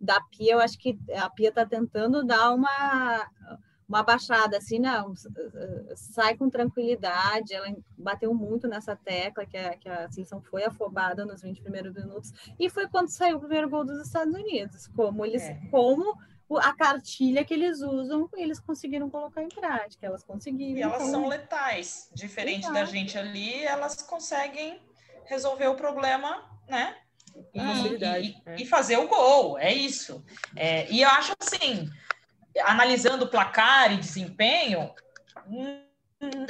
Da 0.00 0.20
Pia, 0.20 0.52
eu 0.52 0.60
acho 0.60 0.78
que 0.78 0.98
a 1.16 1.28
Pia 1.30 1.48
está 1.48 1.64
tentando 1.64 2.24
dar 2.24 2.52
uma, 2.52 3.26
uma 3.88 4.02
baixada, 4.02 4.58
assim, 4.58 4.78
não, 4.78 5.14
sai 5.94 6.36
com 6.36 6.50
tranquilidade. 6.50 7.54
Ela 7.54 7.74
bateu 7.96 8.34
muito 8.34 8.68
nessa 8.68 8.94
tecla 8.94 9.46
que 9.46 9.56
a, 9.56 9.76
que 9.76 9.88
a 9.88 10.10
seleção 10.10 10.42
foi 10.42 10.64
afobada 10.64 11.24
nos 11.24 11.40
20 11.40 11.62
primeiros 11.62 11.94
minutos. 11.94 12.32
E 12.58 12.68
foi 12.68 12.86
quando 12.86 13.08
saiu 13.08 13.38
o 13.38 13.40
primeiro 13.40 13.68
gol 13.70 13.84
dos 13.84 14.00
Estados 14.06 14.34
Unidos. 14.34 14.86
Como 14.88 15.24
eles. 15.24 15.42
É. 15.42 15.54
Como 15.70 16.16
a 16.58 16.74
cartilha 16.74 17.44
que 17.44 17.54
eles 17.54 17.80
usam, 17.80 18.28
eles 18.36 18.58
conseguiram 18.58 19.08
colocar 19.08 19.42
em 19.42 19.48
prática, 19.48 20.06
elas 20.06 20.24
conseguiram. 20.24 20.78
E 20.78 20.82
elas 20.82 21.02
então... 21.02 21.10
são 21.10 21.28
letais, 21.28 22.10
diferente 22.14 22.64
Exato. 22.64 22.74
da 22.74 22.84
gente 22.84 23.16
ali, 23.16 23.62
elas 23.64 24.02
conseguem 24.02 24.80
resolver 25.26 25.68
o 25.68 25.76
problema, 25.76 26.44
né? 26.68 26.96
E, 27.54 27.60
e, 27.60 28.36
é. 28.46 28.56
e 28.56 28.66
fazer 28.66 28.96
o 28.96 29.06
gol, 29.06 29.58
é 29.58 29.72
isso. 29.72 30.24
É, 30.56 30.90
e 30.90 31.02
eu 31.02 31.08
acho 31.08 31.32
assim, 31.40 31.88
analisando 32.64 33.24
o 33.24 33.28
placar 33.28 33.92
e 33.92 33.98
desempenho, 33.98 34.92
hum, 35.46 35.84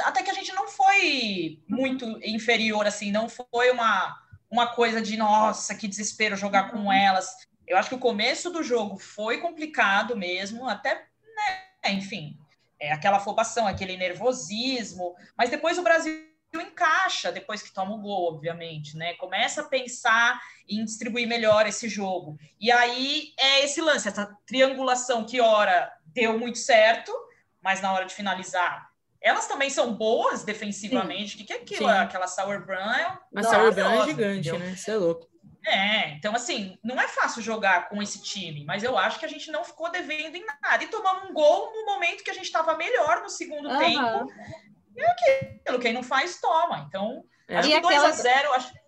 até 0.00 0.22
que 0.22 0.30
a 0.30 0.34
gente 0.34 0.52
não 0.52 0.68
foi 0.68 1.62
muito 1.68 2.06
inferior, 2.24 2.86
assim, 2.86 3.12
não 3.12 3.28
foi 3.28 3.70
uma, 3.70 4.16
uma 4.50 4.68
coisa 4.68 5.00
de 5.00 5.16
nossa, 5.16 5.74
que 5.74 5.86
desespero 5.86 6.36
jogar 6.36 6.70
com 6.70 6.78
uhum. 6.78 6.92
elas. 6.92 7.49
Eu 7.70 7.76
acho 7.76 7.88
que 7.88 7.94
o 7.94 8.00
começo 8.00 8.50
do 8.50 8.64
jogo 8.64 8.98
foi 8.98 9.38
complicado 9.38 10.16
mesmo, 10.16 10.68
até, 10.68 10.92
né, 10.92 11.92
enfim, 11.92 12.36
é 12.80 12.92
aquela 12.92 13.18
afobação, 13.18 13.64
aquele 13.64 13.96
nervosismo, 13.96 15.14
mas 15.38 15.50
depois 15.50 15.78
o 15.78 15.82
Brasil 15.82 16.28
encaixa 16.52 17.30
depois 17.30 17.62
que 17.62 17.72
toma 17.72 17.94
o 17.94 18.00
gol, 18.00 18.34
obviamente, 18.34 18.96
né? 18.96 19.14
Começa 19.14 19.60
a 19.60 19.68
pensar 19.68 20.40
em 20.68 20.84
distribuir 20.84 21.28
melhor 21.28 21.64
esse 21.64 21.88
jogo. 21.88 22.36
E 22.58 22.72
aí 22.72 23.32
é 23.38 23.64
esse 23.64 23.80
lance, 23.80 24.08
essa 24.08 24.36
triangulação 24.44 25.24
que 25.24 25.40
ora 25.40 25.92
deu 26.06 26.36
muito 26.36 26.58
certo, 26.58 27.12
mas 27.62 27.80
na 27.80 27.92
hora 27.92 28.04
de 28.04 28.14
finalizar 28.14 28.90
elas 29.20 29.46
também 29.46 29.68
são 29.68 29.94
boas 29.94 30.44
defensivamente. 30.44 31.34
O 31.34 31.38
que, 31.38 31.44
que 31.44 31.52
é 31.52 31.56
aquilo? 31.56 31.88
Sim. 31.88 31.94
Aquela 31.94 32.26
Sauerbrunn 32.26 32.90
é... 32.90 33.18
A 33.36 33.42
Sauerbrunn 33.42 34.00
é 34.00 34.04
gigante, 34.06 34.52
né? 34.52 34.74
Você 34.74 34.90
é 34.92 34.96
louco. 34.96 35.29
É, 35.66 36.10
então 36.12 36.34
assim, 36.34 36.78
não 36.82 37.00
é 37.00 37.06
fácil 37.06 37.42
jogar 37.42 37.88
com 37.88 38.02
esse 38.02 38.22
time, 38.22 38.64
mas 38.64 38.82
eu 38.82 38.96
acho 38.96 39.18
que 39.18 39.26
a 39.26 39.28
gente 39.28 39.50
não 39.50 39.64
ficou 39.64 39.90
devendo 39.90 40.36
em 40.36 40.44
nada. 40.62 40.82
E 40.82 40.88
tomamos 40.88 41.28
um 41.28 41.34
gol 41.34 41.72
no 41.72 41.84
momento 41.86 42.24
que 42.24 42.30
a 42.30 42.34
gente 42.34 42.46
estava 42.46 42.76
melhor 42.76 43.22
no 43.22 43.28
segundo 43.28 43.68
uhum. 43.68 43.78
tempo. 43.78 44.32
E 44.96 45.02
é 45.02 45.10
aquilo, 45.10 45.78
quem 45.78 45.92
não 45.92 46.02
faz, 46.02 46.40
toma. 46.40 46.86
Então, 46.88 47.24
é. 47.48 47.58
acho 47.58 47.68
que 47.68 47.80
2 47.80 47.94
aquela... 47.94 48.08
a 48.08 48.12
0 48.12 48.52
acho 48.54 48.79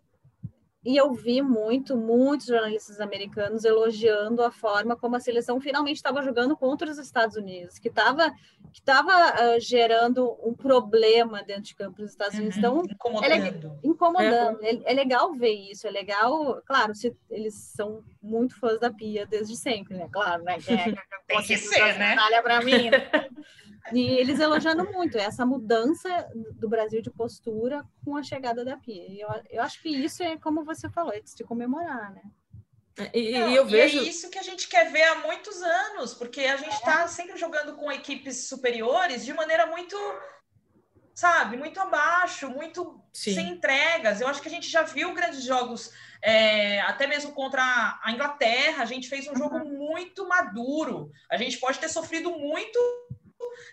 e 0.84 0.96
eu 0.96 1.12
vi 1.12 1.40
muito, 1.42 1.96
muitos 1.96 2.46
jornalistas 2.46 3.00
americanos 3.00 3.64
elogiando 3.64 4.42
a 4.42 4.50
forma 4.50 4.96
como 4.96 5.16
a 5.16 5.20
seleção 5.20 5.60
finalmente 5.60 5.96
estava 5.96 6.22
jogando 6.22 6.56
contra 6.56 6.90
os 6.90 6.98
Estados 6.98 7.36
Unidos, 7.36 7.78
que 7.78 7.88
estava 7.88 8.32
que 8.72 8.80
tava, 8.80 9.12
uh, 9.12 9.60
gerando 9.60 10.34
um 10.42 10.54
problema 10.54 11.42
dentro 11.42 11.64
de 11.64 11.74
campo 11.74 11.98
dos 11.98 12.10
Estados 12.10 12.38
Unidos. 12.38 12.56
Uhum, 12.56 12.82
então, 12.82 12.82
incomodando. 12.90 13.66
É, 13.82 13.86
incomodando. 13.86 14.62
É. 14.62 14.70
É, 14.70 14.82
é, 14.84 14.94
legal 14.94 15.34
ver 15.34 15.52
isso, 15.52 15.86
é 15.86 15.90
legal. 15.90 16.62
Claro, 16.64 16.94
se, 16.94 17.14
eles 17.28 17.54
são 17.54 18.02
muito 18.22 18.58
fãs 18.58 18.80
da 18.80 18.90
Pia 18.90 19.26
desde 19.26 19.56
sempre, 19.56 19.94
né? 19.94 20.08
Claro, 20.10 20.42
né? 20.42 20.56
É, 21.28 21.36
Tem 21.36 21.42
que 21.46 21.56
ser, 21.56 21.98
né? 21.98 22.16
para 22.42 22.60
mim. 22.62 22.90
Né? 22.90 22.98
E 23.90 24.00
eles 24.18 24.38
elogiando 24.38 24.84
muito 24.92 25.18
essa 25.18 25.44
mudança 25.44 26.28
do 26.52 26.68
Brasil 26.68 27.02
de 27.02 27.10
postura 27.10 27.84
com 28.04 28.16
a 28.16 28.22
chegada 28.22 28.64
da 28.64 28.76
Pia. 28.76 29.06
E 29.08 29.20
eu, 29.20 29.28
eu 29.50 29.62
acho 29.62 29.82
que 29.82 29.88
isso 29.88 30.22
é, 30.22 30.36
como 30.36 30.64
você 30.64 30.88
falou, 30.88 31.12
é 31.12 31.20
de 31.20 31.30
se 31.30 31.42
comemorar, 31.42 32.12
né? 32.12 32.22
É, 32.96 33.18
e, 33.18 33.38
Não, 33.38 33.48
e 33.48 33.56
eu 33.56 33.66
vejo... 33.66 33.96
e 33.96 34.00
é 34.00 34.02
isso 34.08 34.30
que 34.30 34.38
a 34.38 34.42
gente 34.42 34.68
quer 34.68 34.92
ver 34.92 35.02
há 35.02 35.14
muitos 35.16 35.62
anos, 35.62 36.12
porque 36.14 36.42
a 36.42 36.56
gente 36.56 36.74
está 36.74 37.02
é. 37.02 37.06
sempre 37.08 37.38
jogando 37.38 37.74
com 37.74 37.90
equipes 37.90 38.48
superiores 38.48 39.24
de 39.24 39.32
maneira 39.32 39.66
muito, 39.66 39.96
sabe, 41.14 41.56
muito 41.56 41.80
abaixo, 41.80 42.50
muito 42.50 43.00
Sim. 43.12 43.34
sem 43.34 43.48
entregas. 43.50 44.20
Eu 44.20 44.28
acho 44.28 44.42
que 44.42 44.48
a 44.48 44.50
gente 44.50 44.68
já 44.68 44.82
viu 44.82 45.14
grandes 45.14 45.42
jogos, 45.42 45.90
é, 46.20 46.80
até 46.82 47.06
mesmo 47.06 47.32
contra 47.32 47.62
a 48.02 48.12
Inglaterra, 48.12 48.82
a 48.82 48.86
gente 48.86 49.08
fez 49.08 49.26
um 49.26 49.36
jogo 49.36 49.56
uhum. 49.56 49.88
muito 49.88 50.28
maduro. 50.28 51.10
A 51.30 51.38
gente 51.38 51.58
pode 51.58 51.78
ter 51.78 51.88
sofrido 51.88 52.30
muito 52.30 52.78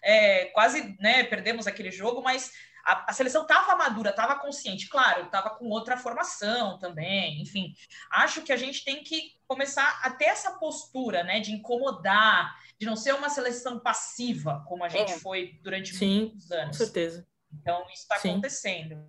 é, 0.03 0.45
quase 0.45 0.95
né, 0.99 1.23
perdemos 1.23 1.67
aquele 1.67 1.91
jogo, 1.91 2.21
mas 2.21 2.51
a, 2.85 3.11
a 3.11 3.13
seleção 3.13 3.43
estava 3.43 3.75
madura, 3.75 4.09
estava 4.09 4.39
consciente, 4.39 4.89
claro, 4.89 5.25
estava 5.25 5.51
com 5.51 5.67
outra 5.69 5.97
formação 5.97 6.79
também, 6.79 7.41
enfim. 7.41 7.73
Acho 8.11 8.41
que 8.41 8.51
a 8.51 8.57
gente 8.57 8.83
tem 8.83 9.03
que 9.03 9.33
começar 9.47 9.99
a 10.03 10.09
ter 10.11 10.25
essa 10.25 10.53
postura, 10.53 11.23
né, 11.23 11.39
de 11.39 11.51
incomodar, 11.51 12.55
de 12.79 12.85
não 12.85 12.95
ser 12.95 13.13
uma 13.13 13.29
seleção 13.29 13.79
passiva, 13.79 14.63
como 14.67 14.83
a 14.83 14.89
gente 14.89 15.13
é. 15.13 15.19
foi 15.19 15.59
durante 15.61 15.95
Sim, 15.95 16.19
muitos 16.19 16.51
anos. 16.51 16.77
Com 16.77 16.83
certeza. 16.83 17.27
Então, 17.61 17.83
isso 17.91 18.03
está 18.03 18.15
acontecendo. 18.15 19.07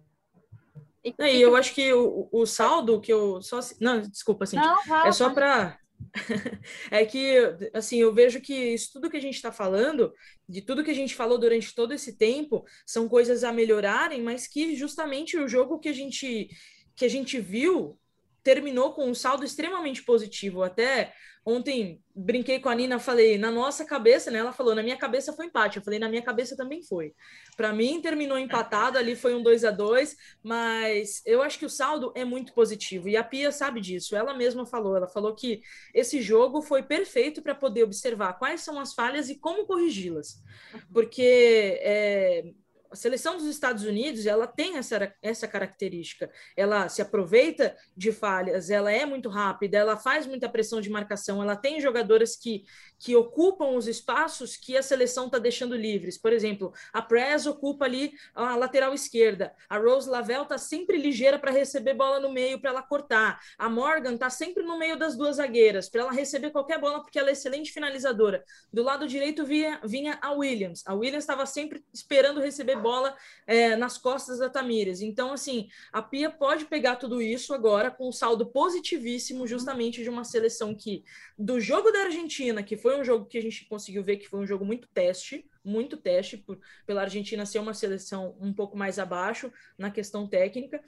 E, 1.05 1.15
e 1.19 1.41
eu 1.41 1.57
acho 1.57 1.75
que 1.75 1.93
o, 1.93 2.29
o 2.31 2.45
saldo 2.47 3.01
que 3.01 3.13
eu 3.13 3.41
só 3.41 3.61
não 3.81 4.03
desculpa 4.03 4.45
assim 4.45 4.59
é 5.07 5.13
só 5.13 5.31
para 5.31 5.79
é 6.91 7.05
que, 7.05 7.37
assim, 7.73 7.99
eu 7.99 8.13
vejo 8.13 8.41
que 8.41 8.55
isso 8.55 8.91
tudo 8.93 9.11
que 9.11 9.17
a 9.17 9.21
gente 9.21 9.37
está 9.37 9.53
falando, 9.53 10.13
de 10.49 10.61
tudo 10.63 10.85
que 10.85 10.91
a 10.91 10.95
gente 10.95 11.15
falou 11.15 11.39
durante 11.39 11.75
todo 11.75 11.93
esse 11.93 12.17
tempo, 12.17 12.65
são 12.87 13.09
coisas 13.09 13.45
a 13.45 13.53
melhorarem, 13.53 14.23
mas 14.23 14.47
que 14.47 14.75
justamente 14.75 15.37
o 15.37 15.49
jogo 15.49 15.79
que 15.79 15.89
a 15.89 15.93
gente, 15.93 16.49
que 16.97 17.05
a 17.05 17.09
gente 17.09 17.41
viu 17.41 17.99
terminou 18.43 18.93
com 18.93 19.09
um 19.09 19.15
saldo 19.15 19.45
extremamente 19.45 20.03
positivo. 20.03 20.63
Até 20.63 21.13
Ontem 21.45 22.03
brinquei 22.15 22.61
com 22.61 22.69
a 22.69 22.75
Nina, 22.75 22.99
falei, 22.99 23.39
na 23.39 23.51
nossa 23.51 23.85
cabeça, 23.85 24.31
né? 24.31 24.39
Ela 24.39 24.53
falou, 24.53 24.75
na 24.75 24.83
minha 24.83 24.97
cabeça 24.97 25.33
foi 25.33 25.47
empate. 25.47 25.79
Eu 25.79 25.83
falei, 25.83 25.99
na 25.99 26.09
minha 26.09 26.23
cabeça 26.23 26.57
também 26.57 26.83
foi. 26.83 27.15
Para 27.57 27.73
mim, 27.73 28.01
terminou 28.01 28.39
empatado, 28.39 28.99
ali 28.99 29.17
foi 29.17 29.35
um 29.35 29.43
2 29.43 29.65
a 29.65 29.71
2 29.71 30.17
mas 30.43 31.23
eu 31.25 31.41
acho 31.41 31.59
que 31.59 31.65
o 31.65 31.71
saldo 31.71 32.13
é 32.15 32.25
muito 32.25 32.53
positivo. 32.53 33.09
E 33.09 33.17
a 33.17 33.25
Pia 33.25 33.51
sabe 33.51 33.81
disso. 33.81 34.15
Ela 34.15 34.35
mesma 34.35 34.67
falou, 34.67 34.97
ela 34.97 35.09
falou 35.09 35.35
que 35.35 35.63
esse 35.95 36.21
jogo 36.21 36.61
foi 36.61 36.83
perfeito 36.83 37.43
para 37.43 37.55
poder 37.55 37.85
observar 37.85 38.35
quais 38.35 38.61
são 38.61 38.79
as 38.79 38.93
falhas 38.93 39.31
e 39.31 39.39
como 39.39 39.67
corrigi-las. 39.67 40.43
Porque 40.93 41.79
é, 41.81 42.45
a 42.91 42.97
seleção 42.97 43.37
dos 43.37 43.47
Estados 43.47 43.85
Unidos 43.85 44.27
ela 44.27 44.47
tem 44.47 44.77
essa, 44.77 45.15
essa 45.23 45.47
característica. 45.47 46.31
Ela 46.57 46.89
se 46.89 47.01
aproveita 47.01 47.77
de 47.97 48.11
falhas, 48.11 48.69
ela 48.69 48.91
é 48.91 49.07
muito 49.07 49.29
rápida, 49.29 49.79
ela 49.79 49.97
faz 49.97 50.27
muita 50.27 50.49
pressão 50.49 50.81
de 50.81 50.91
marcação, 50.91 51.43
ela 51.43 51.55
tem 51.55 51.81
jogadoras 51.81 52.35
que, 52.35 52.65
que 53.01 53.17
ocupam 53.17 53.71
os 53.71 53.89
espaços 53.89 54.57
que 54.57 54.77
a 54.77 54.83
seleção 54.83 55.27
está 55.27 55.39
deixando 55.39 55.75
livres. 55.75 56.19
Por 56.19 56.33
exemplo, 56.33 56.73
a 56.93 57.01
Press 57.01 57.47
ocupa 57.47 57.87
ali 57.87 58.13
a 58.35 58.55
lateral 58.55 58.93
esquerda, 58.93 59.55
a 59.69 59.79
Rose 59.79 60.09
Lavelle 60.09 60.43
está 60.43 60.59
sempre 60.59 60.99
ligeira 60.99 61.39
para 61.39 61.51
receber 61.51 61.95
bola 61.95 62.21
no 62.21 62.31
meio 62.31 62.61
para 62.61 62.71
ela 62.71 62.83
cortar, 62.83 63.41
a 63.59 63.69
Morgan 63.69 64.15
está 64.15 64.29
sempre 64.29 64.63
no 64.63 64.79
meio 64.79 64.99
das 64.99 65.17
duas 65.17 65.37
zagueiras 65.37 65.89
para 65.89 66.03
ela 66.03 66.13
receber 66.13 66.51
qualquer 66.51 66.79
bola 66.79 67.01
porque 67.01 67.19
ela 67.19 67.31
é 67.31 67.33
excelente 67.33 67.73
finalizadora. 67.73 68.45
Do 68.73 68.83
lado 68.83 69.09
direito 69.09 69.45
vinha, 69.47 69.81
vinha 69.85 70.19
a 70.21 70.33
Williams. 70.33 70.83
A 70.87 70.95
Williams 70.95 71.25
estava 71.25 71.47
sempre 71.47 71.83
esperando 71.93 72.41
receber 72.41 72.77
bola 72.77 73.17
é, 73.47 73.77
nas 73.77 73.97
costas 73.97 74.39
da 74.39 74.51
Tamires. 74.51 75.01
Então, 75.01 75.33
assim, 75.33 75.69
a 75.93 76.03
Pia 76.03 76.31
pode 76.31 76.67
pegar 76.67 76.97
tudo 76.97 77.23
isso 77.23 77.55
agora 77.55 77.91
com 77.91 78.09
um 78.09 78.13
saldo 78.13 78.47
positivíssimo, 78.47 79.47
justamente 79.47 80.03
de 80.03 80.11
uma 80.11 80.25
seleção 80.25 80.75
que, 80.75 81.03
do 81.39 81.59
jogo 81.61 81.91
da 81.91 82.03
Argentina, 82.03 82.63
que 82.63 82.77
foi 82.77 82.90
um 82.97 83.05
jogo 83.05 83.27
que 83.27 83.39
a 83.39 83.43
gente 83.43 83.65
conseguiu 83.67 84.03
ver 84.03 84.17
que 84.17 84.29
foi 84.29 84.41
um 84.41 84.47
jogo 84.47 84.65
muito 84.65 84.89
teste, 84.89 85.49
muito 85.65 85.97
teste, 85.97 86.37
por, 86.37 86.59
pela 86.87 87.03
Argentina 87.03 87.45
ser 87.45 87.59
uma 87.59 87.75
seleção 87.75 88.37
um 88.41 88.53
pouco 88.53 88.77
mais 88.77 88.99
abaixo 88.99 89.53
na 89.79 89.91
questão 89.91 90.27
técnica 90.27 90.83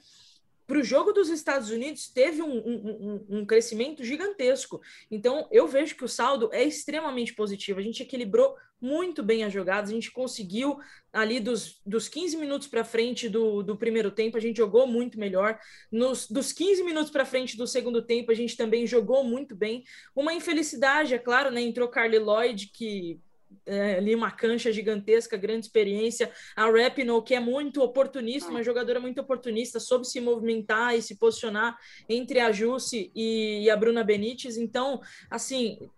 para 0.65 0.79
o 0.79 0.83
jogo 0.83 1.11
dos 1.11 1.29
Estados 1.29 1.69
Unidos 1.69 2.07
teve 2.07 2.41
um, 2.41 2.57
um, 2.57 3.25
um, 3.29 3.45
crescimento 3.45 4.03
gigantesco. 4.03 4.81
Então, 5.11 5.47
eu 5.51 5.67
vejo 5.67 5.95
que 5.95 6.05
o 6.05 6.09
saldo 6.09 6.49
é 6.53 6.63
extremamente 6.63 7.33
positivo. 7.33 7.79
A 7.79 7.83
gente 7.83 8.01
equilibrou 8.01 8.55
muito 8.83 9.23
bem 9.23 9.45
as 9.45 9.53
jogadas, 9.53 9.89
a 9.89 9.93
gente 9.93 10.11
conseguiu 10.11 10.77
ali 11.13 11.39
dos, 11.39 11.79
dos 11.85 12.09
15 12.09 12.35
minutos 12.35 12.67
para 12.67 12.83
frente 12.83 13.29
do, 13.29 13.63
do 13.63 13.77
primeiro 13.77 14.11
tempo, 14.11 14.35
a 14.35 14.41
gente 14.41 14.57
jogou 14.57 14.85
muito 14.85 15.17
melhor. 15.17 15.57
Nos, 15.89 16.29
dos 16.29 16.51
15 16.51 16.83
minutos 16.83 17.09
para 17.09 17.23
frente 17.23 17.55
do 17.55 17.65
segundo 17.65 18.01
tempo, 18.01 18.29
a 18.29 18.35
gente 18.35 18.57
também 18.57 18.85
jogou 18.85 19.23
muito 19.23 19.55
bem. 19.55 19.85
Uma 20.13 20.33
infelicidade, 20.33 21.13
é 21.13 21.17
claro, 21.17 21.49
né? 21.49 21.61
Entrou 21.61 21.87
Carly 21.87 22.19
Lloyd, 22.19 22.67
que 22.73 23.21
é, 23.65 23.95
ali 23.95 24.13
uma 24.13 24.31
cancha 24.31 24.71
gigantesca, 24.71 25.37
grande 25.37 25.65
experiência. 25.65 26.31
A 26.55 26.69
Rapino, 26.69 27.21
que 27.21 27.33
é 27.33 27.39
muito 27.39 27.81
oportunista, 27.81 28.49
uma 28.49 28.63
jogadora 28.63 28.99
muito 28.99 29.21
oportunista, 29.21 29.79
soube 29.79 30.05
se 30.05 30.19
movimentar 30.19 30.95
e 30.95 31.01
se 31.01 31.15
posicionar 31.15 31.77
entre 32.09 32.39
a 32.39 32.51
Jussi 32.51 33.11
e, 33.15 33.63
e 33.63 33.69
a 33.69 33.77
Bruna 33.77 34.03
Benítez. 34.03 34.57
Então, 34.57 35.01
assim, 35.29 35.89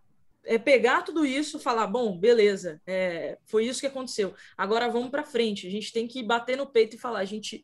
é 0.46 0.58
pegar 0.58 1.02
tudo 1.02 1.26
isso, 1.26 1.60
falar, 1.60 1.88
bom, 1.88 2.18
beleza, 2.18 2.82
é, 2.86 3.38
foi 3.46 3.66
isso 3.66 3.80
que 3.80 3.88
aconteceu. 3.88 4.34
Agora 4.58 4.90
vamos 4.90 5.10
para 5.10 5.24
frente. 5.24 5.68
A 5.68 5.72
gente 5.72 5.92
tem 5.92 6.08
que 6.08 6.22
bater 6.24 6.58
no 6.58 6.68
peito 6.68 6.96
e 6.96 7.00
falar, 7.00 7.20
a 7.20 7.26
gente 7.26 7.64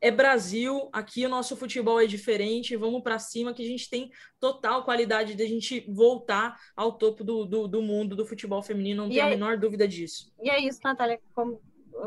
é 0.00 0.10
Brasil, 0.10 0.88
aqui 0.92 1.24
o 1.24 1.28
nosso 1.28 1.56
futebol 1.56 2.00
é 2.00 2.06
diferente, 2.06 2.76
vamos 2.76 3.02
para 3.02 3.20
cima 3.20 3.54
que 3.54 3.62
a 3.62 3.68
gente 3.68 3.88
tem 3.88 4.10
total 4.40 4.84
qualidade 4.84 5.36
de 5.36 5.42
a 5.44 5.46
gente 5.46 5.86
voltar 5.88 6.60
ao 6.74 6.92
topo 6.98 7.22
do, 7.22 7.46
do, 7.46 7.68
do 7.68 7.80
mundo 7.80 8.16
do 8.16 8.26
futebol 8.26 8.60
feminino, 8.62 9.04
não 9.04 9.08
tem 9.08 9.20
a 9.20 9.28
menor 9.28 9.56
dúvida 9.56 9.86
disso. 9.86 10.32
E 10.42 10.50
é 10.50 10.60
isso, 10.60 10.80
Natália, 10.82 11.20
como, 11.32 11.60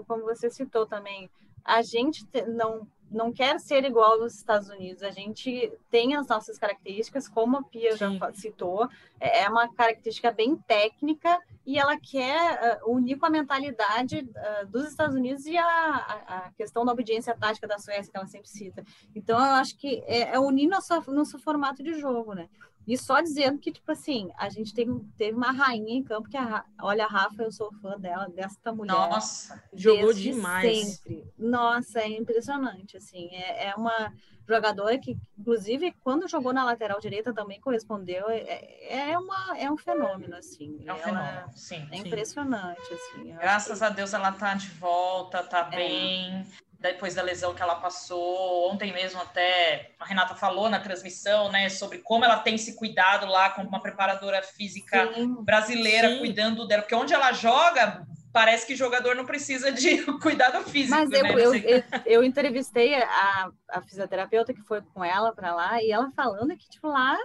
como 0.07 0.23
você 0.23 0.49
citou 0.49 0.85
também, 0.85 1.29
a 1.63 1.81
gente 1.81 2.25
não 2.45 2.85
não 3.11 3.31
quer 3.31 3.59
ser 3.59 3.83
igual 3.85 4.21
aos 4.21 4.35
Estados 4.35 4.69
Unidos. 4.69 5.03
A 5.03 5.11
gente 5.11 5.71
tem 5.89 6.15
as 6.15 6.27
nossas 6.27 6.57
características, 6.57 7.27
como 7.27 7.57
a 7.57 7.63
Pia 7.63 7.97
Sim. 7.97 8.17
já 8.19 8.33
citou, 8.33 8.89
é, 9.19 9.43
é 9.43 9.49
uma 9.49 9.71
característica 9.73 10.31
bem 10.31 10.55
técnica 10.55 11.39
e 11.65 11.79
ela 11.79 11.97
quer 11.99 12.79
uh, 12.83 12.91
unir 12.91 13.17
com 13.17 13.25
a 13.25 13.29
mentalidade 13.29 14.19
uh, 14.19 14.67
dos 14.67 14.87
Estados 14.87 15.15
Unidos 15.15 15.45
e 15.45 15.57
a, 15.57 15.65
a, 15.65 16.37
a, 16.37 16.51
questão 16.51 16.85
da 16.85 16.91
obediência 16.91 17.35
tática 17.35 17.67
da 17.67 17.79
Suécia, 17.79 18.11
que 18.11 18.17
ela 18.17 18.27
sempre 18.27 18.49
cita. 18.49 18.83
Então, 19.15 19.37
eu 19.37 19.53
acho 19.55 19.75
que 19.77 20.03
é, 20.05 20.35
é 20.35 20.39
unir 20.39 20.67
nosso, 20.67 21.11
nosso 21.11 21.39
formato 21.39 21.83
de 21.83 21.93
jogo, 21.99 22.33
né? 22.33 22.49
E 22.87 22.97
só 22.97 23.19
dizendo 23.21 23.57
que, 23.57 23.71
tipo 23.71 23.91
assim, 23.91 24.29
a 24.37 24.49
gente 24.49 24.73
teve, 24.73 24.91
teve 25.17 25.35
uma 25.35 25.51
rainha 25.51 25.95
em 25.95 26.03
campo 26.03 26.29
que, 26.29 26.37
a, 26.37 26.63
olha, 26.81 27.05
a 27.05 27.07
Rafa, 27.07 27.43
eu 27.43 27.51
sou 27.51 27.71
fã 27.81 27.97
dela, 27.99 28.29
desta 28.29 28.71
mulher. 28.71 28.93
Nossa, 28.93 29.63
jogou 29.73 30.13
demais. 30.13 30.97
Sempre. 30.97 31.25
Nossa, 31.37 31.99
é 31.99 32.09
impressionante, 32.09 32.97
assim. 32.97 33.29
É, 33.31 33.69
é 33.69 33.75
uma 33.75 34.13
jogadora 34.47 34.97
que, 34.99 35.17
inclusive, 35.37 35.95
quando 36.03 36.27
jogou 36.27 36.53
na 36.53 36.63
lateral 36.63 36.99
direita 36.99 37.33
também 37.33 37.59
correspondeu. 37.59 38.29
É, 38.29 39.09
é, 39.11 39.17
uma, 39.17 39.57
é 39.57 39.71
um 39.71 39.77
fenômeno, 39.77 40.35
assim. 40.35 40.79
É 40.85 40.93
um 40.93 40.97
fenômeno, 40.97 41.51
sim. 41.55 41.87
É 41.91 41.97
impressionante, 41.97 42.93
assim. 42.93 43.33
Graças 43.33 43.79
que... 43.79 43.85
a 43.85 43.89
Deus 43.89 44.13
ela 44.13 44.31
tá 44.31 44.53
de 44.53 44.69
volta, 44.69 45.43
tá 45.43 45.69
é. 45.71 45.75
bem 45.75 46.45
depois 46.91 47.15
da 47.15 47.21
lesão 47.21 47.53
que 47.53 47.61
ela 47.61 47.75
passou. 47.75 48.71
Ontem 48.71 48.93
mesmo 48.93 49.21
até 49.21 49.91
a 49.99 50.05
Renata 50.05 50.35
falou 50.35 50.69
na 50.69 50.79
transmissão, 50.79 51.51
né, 51.51 51.69
sobre 51.69 51.99
como 51.99 52.25
ela 52.25 52.39
tem 52.39 52.57
se 52.57 52.75
cuidado 52.75 53.25
lá 53.25 53.49
como 53.49 53.67
uma 53.67 53.81
preparadora 53.81 54.41
física 54.41 55.13
sim, 55.13 55.43
brasileira 55.43 56.09
sim. 56.09 56.19
cuidando 56.19 56.67
dela, 56.67 56.81
porque 56.81 56.95
onde 56.95 57.13
ela 57.13 57.31
joga 57.31 58.05
parece 58.35 58.67
que 58.67 58.75
jogador 58.75 59.15
não 59.15 59.25
precisa 59.25 59.71
de 59.71 60.03
cuidado 60.19 60.61
físico. 60.65 60.93
Mas 60.93 61.09
eu, 61.09 61.23
né? 61.23 61.33
eu, 61.33 61.55
eu, 61.55 61.83
eu, 62.05 62.23
entrevistei 62.23 62.93
a, 62.93 63.49
a 63.69 63.81
fisioterapeuta 63.81 64.53
que 64.53 64.61
foi 64.61 64.81
com 64.81 65.05
ela 65.05 65.33
para 65.33 65.55
lá 65.55 65.81
e 65.81 65.89
ela 65.89 66.11
falando 66.11 66.55
que, 66.57 66.69
tipo, 66.69 66.89
lá, 66.89 67.17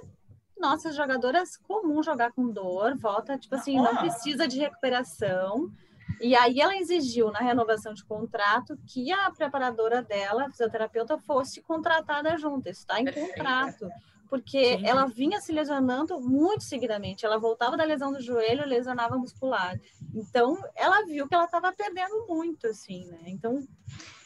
nossas 0.56 0.94
jogadoras 0.94 1.56
comum 1.56 2.00
jogar 2.00 2.30
com 2.30 2.48
dor, 2.48 2.96
volta, 2.96 3.36
tipo 3.36 3.56
assim, 3.56 3.74
não 3.76 3.96
precisa 3.96 4.46
de 4.46 4.60
recuperação. 4.60 5.68
E 6.20 6.34
aí 6.34 6.60
ela 6.60 6.76
exigiu 6.76 7.30
na 7.30 7.40
renovação 7.40 7.92
de 7.92 8.04
contrato 8.04 8.78
que 8.86 9.12
a 9.12 9.30
preparadora 9.30 10.02
dela, 10.02 10.46
a 10.46 10.50
fisioterapeuta, 10.50 11.18
fosse 11.18 11.60
contratada 11.62 12.36
junto. 12.38 12.68
Isso 12.68 12.80
está 12.80 13.00
em 13.00 13.12
contrato 13.12 13.88
porque 14.30 14.78
Sim. 14.78 14.86
ela 14.86 15.06
vinha 15.06 15.40
se 15.40 15.50
lesionando 15.50 16.20
muito 16.20 16.62
seguidamente. 16.62 17.26
Ela 17.26 17.36
voltava 17.36 17.76
da 17.76 17.82
lesão 17.82 18.12
do 18.12 18.22
joelho, 18.22 18.64
lesionava 18.64 19.18
muscular. 19.18 19.78
Então, 20.14 20.56
ela 20.76 21.04
viu 21.04 21.28
que 21.28 21.34
ela 21.34 21.46
estava 21.46 21.72
perdendo 21.72 22.26
muito, 22.28 22.68
assim, 22.68 23.06
né? 23.06 23.18
Então, 23.26 23.66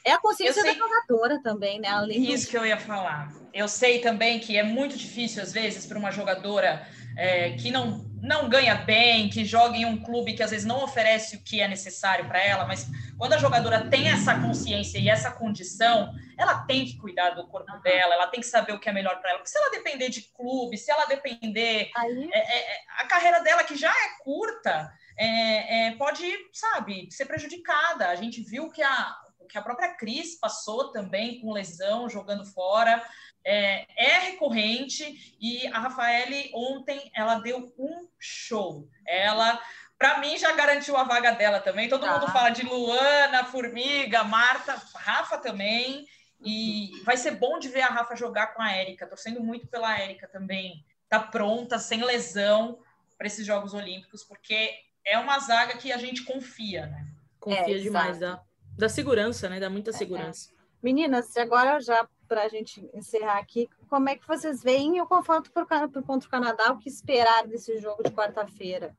é 0.05 0.12
a 0.12 0.20
consciência 0.20 0.61
sei... 0.61 0.74
da 0.74 0.78
jogadora 0.78 1.43
também, 1.43 1.80
né? 1.80 1.89
Além 1.89 2.30
Isso 2.30 2.45
do... 2.45 2.51
que 2.51 2.59
eu 2.59 2.66
ia 2.66 2.78
falar. 2.78 3.32
Eu 3.53 3.66
sei 3.66 4.01
também 4.01 4.39
que 4.39 4.59
é 4.59 4.62
muito 4.62 4.95
difícil, 4.95 5.43
às 5.43 5.53
vezes, 5.55 5.87
para 5.87 5.99
uma 5.99 6.11
jogadora 6.11 6.87
é, 7.16 7.52
que 7.52 7.70
não, 7.70 8.04
não 8.20 8.48
ganha 8.48 8.74
bem, 8.74 9.28
que 9.28 9.44
joga 9.44 9.76
em 9.76 9.84
um 9.84 10.02
clube 10.02 10.34
que 10.34 10.42
às 10.42 10.50
vezes 10.50 10.66
não 10.66 10.82
oferece 10.82 11.36
o 11.36 11.42
que 11.42 11.60
é 11.60 11.68
necessário 11.68 12.26
para 12.26 12.42
ela, 12.42 12.64
mas 12.66 12.86
quando 13.18 13.34
a 13.34 13.38
jogadora 13.38 13.88
tem 13.88 14.08
essa 14.08 14.38
consciência 14.40 14.98
e 14.98 15.08
essa 15.08 15.30
condição, 15.30 16.14
ela 16.36 16.64
tem 16.64 16.84
que 16.84 16.96
cuidar 16.96 17.30
do 17.30 17.46
corpo 17.46 17.76
dela, 17.78 18.14
ela 18.14 18.26
tem 18.26 18.40
que 18.40 18.46
saber 18.46 18.72
o 18.72 18.80
que 18.80 18.88
é 18.88 18.92
melhor 18.92 19.20
para 19.20 19.30
ela. 19.30 19.38
Porque 19.38 19.50
se 19.50 19.58
ela 19.58 19.70
depender 19.70 20.08
de 20.08 20.22
clube, 20.22 20.76
se 20.76 20.90
ela 20.90 21.04
depender. 21.06 21.90
Aí... 21.96 22.30
É, 22.32 22.38
é, 22.38 22.74
é 22.74 22.80
a 22.98 23.06
carreira 23.06 23.40
dela, 23.40 23.62
que 23.62 23.76
já 23.76 23.90
é 23.90 24.22
curta, 24.22 24.92
é, 25.16 25.86
é, 25.86 25.90
pode, 25.92 26.24
sabe, 26.52 27.08
ser 27.10 27.26
prejudicada. 27.26 28.08
A 28.08 28.16
gente 28.16 28.42
viu 28.42 28.70
que 28.70 28.82
a, 28.82 29.16
que 29.48 29.56
a 29.56 29.62
própria 29.62 29.94
Cris 29.94 30.38
passou 30.38 30.90
também 30.90 31.40
com 31.40 31.52
lesão, 31.52 32.08
jogando 32.08 32.44
fora 32.44 33.04
é, 33.45 33.86
é, 33.97 34.18
recorrente 34.30 35.36
e 35.40 35.66
a 35.68 35.78
Rafaele 35.78 36.51
ontem 36.55 37.11
ela 37.14 37.36
deu 37.36 37.72
um 37.78 38.09
show. 38.18 38.88
Ela, 39.07 39.61
para 39.99 40.18
mim, 40.18 40.38
já 40.38 40.53
garantiu 40.53 40.97
a 40.97 41.05
vaga 41.05 41.32
dela 41.32 41.61
também. 41.61 41.88
Todo 41.88 42.07
mundo 42.07 42.26
tá. 42.26 42.32
fala 42.32 42.51
de 42.51 42.64
Luana, 42.64 43.45
Formiga, 43.45 44.24
Marta, 44.24 44.80
Rafa 44.95 45.36
também. 45.38 46.07
E 46.40 46.90
vai 47.05 47.16
ser 47.16 47.32
bom 47.32 47.59
de 47.59 47.68
ver 47.68 47.82
a 47.82 47.88
Rafa 47.88 48.16
jogar 48.16 48.49
com 48.49 48.62
a 48.62 48.72
Érica. 48.72 49.07
Torcendo 49.07 49.42
muito 49.42 49.66
pela 49.66 49.99
Érica 49.99 50.26
também. 50.26 50.84
Tá 51.09 51.20
pronta, 51.20 51.78
sem 51.78 52.03
lesão, 52.03 52.78
para 53.16 53.26
esses 53.26 53.47
Jogos 53.47 53.74
Olímpicos, 53.74 54.24
porque 54.24 54.70
é 55.07 55.18
uma 55.18 55.38
zaga 55.38 55.76
que 55.76 55.92
a 55.92 55.99
gente 55.99 56.24
confia, 56.24 56.86
né? 56.86 57.07
Confia 57.38 57.76
é, 57.76 57.80
demais, 57.80 58.18
dá, 58.18 58.42
dá 58.76 58.88
segurança, 58.88 59.49
né? 59.49 59.61
Dá 59.61 59.68
muita 59.68 59.90
é, 59.90 59.95
é. 59.95 59.97
segurança. 59.97 60.51
É. 60.51 60.55
Meninas, 60.82 61.36
agora 61.36 61.80
já 61.80 62.07
para 62.28 62.42
a 62.42 62.48
gente 62.48 62.88
encerrar 62.94 63.38
aqui, 63.38 63.68
como 63.88 64.08
é 64.08 64.16
que 64.16 64.26
vocês 64.26 64.62
veem 64.62 65.00
o 65.00 65.06
confronto 65.06 65.50
por, 65.50 65.66
por, 65.66 66.02
contra 66.02 66.28
o 66.28 66.30
Canadá? 66.30 66.72
O 66.72 66.78
que 66.78 66.88
esperar 66.88 67.46
desse 67.46 67.78
jogo 67.78 68.02
de 68.02 68.10
quarta-feira? 68.10 68.94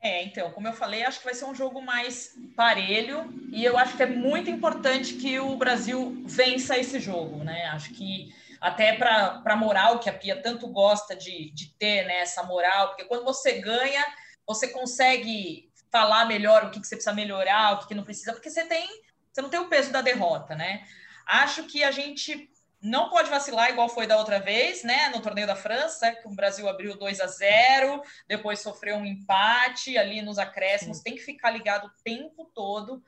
É, 0.00 0.22
então, 0.22 0.50
como 0.52 0.68
eu 0.68 0.72
falei, 0.72 1.02
acho 1.04 1.18
que 1.18 1.24
vai 1.24 1.34
ser 1.34 1.46
um 1.46 1.54
jogo 1.54 1.80
mais 1.80 2.34
parelho 2.54 3.32
e 3.50 3.64
eu 3.64 3.76
acho 3.76 3.96
que 3.96 4.02
é 4.02 4.06
muito 4.06 4.50
importante 4.50 5.14
que 5.14 5.40
o 5.40 5.56
Brasil 5.56 6.22
vença 6.24 6.78
esse 6.78 7.00
jogo, 7.00 7.42
né? 7.42 7.66
Acho 7.66 7.92
que 7.92 8.32
até 8.60 8.92
para 8.94 9.42
a 9.44 9.56
moral 9.56 9.98
que 9.98 10.08
a 10.08 10.12
Pia 10.12 10.40
tanto 10.40 10.68
gosta 10.68 11.16
de, 11.16 11.50
de 11.50 11.72
ter, 11.74 12.04
né? 12.04 12.20
Essa 12.20 12.42
moral, 12.42 12.88
porque 12.88 13.04
quando 13.04 13.24
você 13.24 13.60
ganha, 13.60 14.04
você 14.46 14.68
consegue 14.68 15.70
falar 15.90 16.26
melhor 16.26 16.64
o 16.64 16.70
que, 16.70 16.80
que 16.80 16.86
você 16.86 16.96
precisa 16.96 17.14
melhorar, 17.14 17.72
o 17.72 17.78
que, 17.78 17.88
que 17.88 17.94
não 17.94 18.04
precisa, 18.04 18.32
porque 18.32 18.50
você 18.50 18.64
tem 18.64 19.04
você 19.36 19.42
não 19.42 19.50
tem 19.50 19.60
o 19.60 19.68
peso 19.68 19.92
da 19.92 20.00
derrota, 20.00 20.54
né? 20.54 20.82
Acho 21.26 21.64
que 21.64 21.82
a 21.82 21.90
gente 21.90 22.48
não 22.80 23.08
pode 23.08 23.28
vacilar 23.28 23.70
igual 23.70 23.88
foi 23.88 24.06
da 24.06 24.16
outra 24.16 24.38
vez, 24.38 24.84
né? 24.84 25.08
No 25.08 25.20
torneio 25.20 25.46
da 25.46 25.56
França, 25.56 26.12
que 26.12 26.28
o 26.28 26.30
Brasil 26.34 26.68
abriu 26.68 26.96
2 26.96 27.20
a 27.20 27.26
0, 27.26 28.02
depois 28.28 28.60
sofreu 28.60 28.96
um 28.96 29.04
empate 29.04 29.98
ali 29.98 30.22
nos 30.22 30.38
acréscimos, 30.38 30.98
Sim. 30.98 31.02
tem 31.02 31.14
que 31.14 31.22
ficar 31.22 31.50
ligado 31.50 31.86
o 31.86 32.02
tempo 32.04 32.50
todo. 32.54 33.02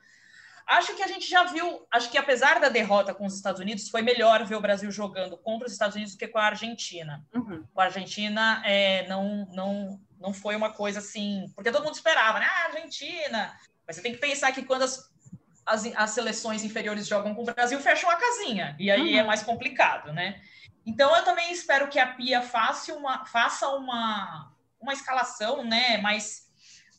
Acho 0.67 0.95
que 0.95 1.01
a 1.01 1.07
gente 1.07 1.27
já 1.27 1.45
viu, 1.45 1.87
acho 1.89 2.11
que 2.11 2.17
apesar 2.17 2.59
da 2.59 2.69
derrota 2.69 3.11
com 3.13 3.25
os 3.25 3.33
Estados 3.33 3.59
Unidos, 3.59 3.89
foi 3.89 4.03
melhor 4.03 4.45
ver 4.45 4.55
o 4.55 4.61
Brasil 4.61 4.91
jogando 4.91 5.35
contra 5.35 5.65
os 5.65 5.73
Estados 5.73 5.95
Unidos 5.95 6.13
do 6.13 6.19
que 6.19 6.27
com 6.27 6.37
a 6.37 6.45
Argentina. 6.45 7.25
Uhum. 7.33 7.65
Com 7.73 7.81
a 7.81 7.85
Argentina 7.85 8.61
é, 8.63 9.07
não, 9.07 9.47
não, 9.51 9.99
não 10.19 10.31
foi 10.31 10.55
uma 10.55 10.71
coisa 10.71 10.99
assim, 10.99 11.51
porque 11.55 11.71
todo 11.71 11.83
mundo 11.83 11.95
esperava, 11.95 12.37
né? 12.37 12.45
Ah, 12.47 12.65
Argentina. 12.65 13.57
Mas 13.87 13.95
você 13.95 14.03
tem 14.03 14.11
que 14.11 14.19
pensar 14.19 14.51
que 14.51 14.63
quando 14.63 14.83
as 14.83 15.09
as, 15.69 15.85
as 15.95 16.09
seleções 16.09 16.63
inferiores 16.63 17.07
jogam 17.07 17.35
com 17.35 17.43
o 17.43 17.45
Brasil, 17.45 17.79
fecham 17.79 18.09
a 18.09 18.15
casinha. 18.15 18.75
E 18.79 18.89
aí 18.89 19.11
é 19.11 19.13
uhum. 19.13 19.19
é 19.19 19.23
mais 19.23 19.43
complicado, 19.43 20.11
né? 20.11 20.41
Então 20.85 21.15
eu 21.15 21.23
também 21.23 21.51
espero 21.51 21.87
que 21.87 21.99
a 21.99 22.07
Pia 22.07 22.41
faça 22.41 22.93
uma, 22.95 23.23
faça 23.25 23.69
uma, 23.69 24.51
uma 24.81 24.93
escalação 24.93 25.63
né, 25.63 25.99
mais, 25.99 26.49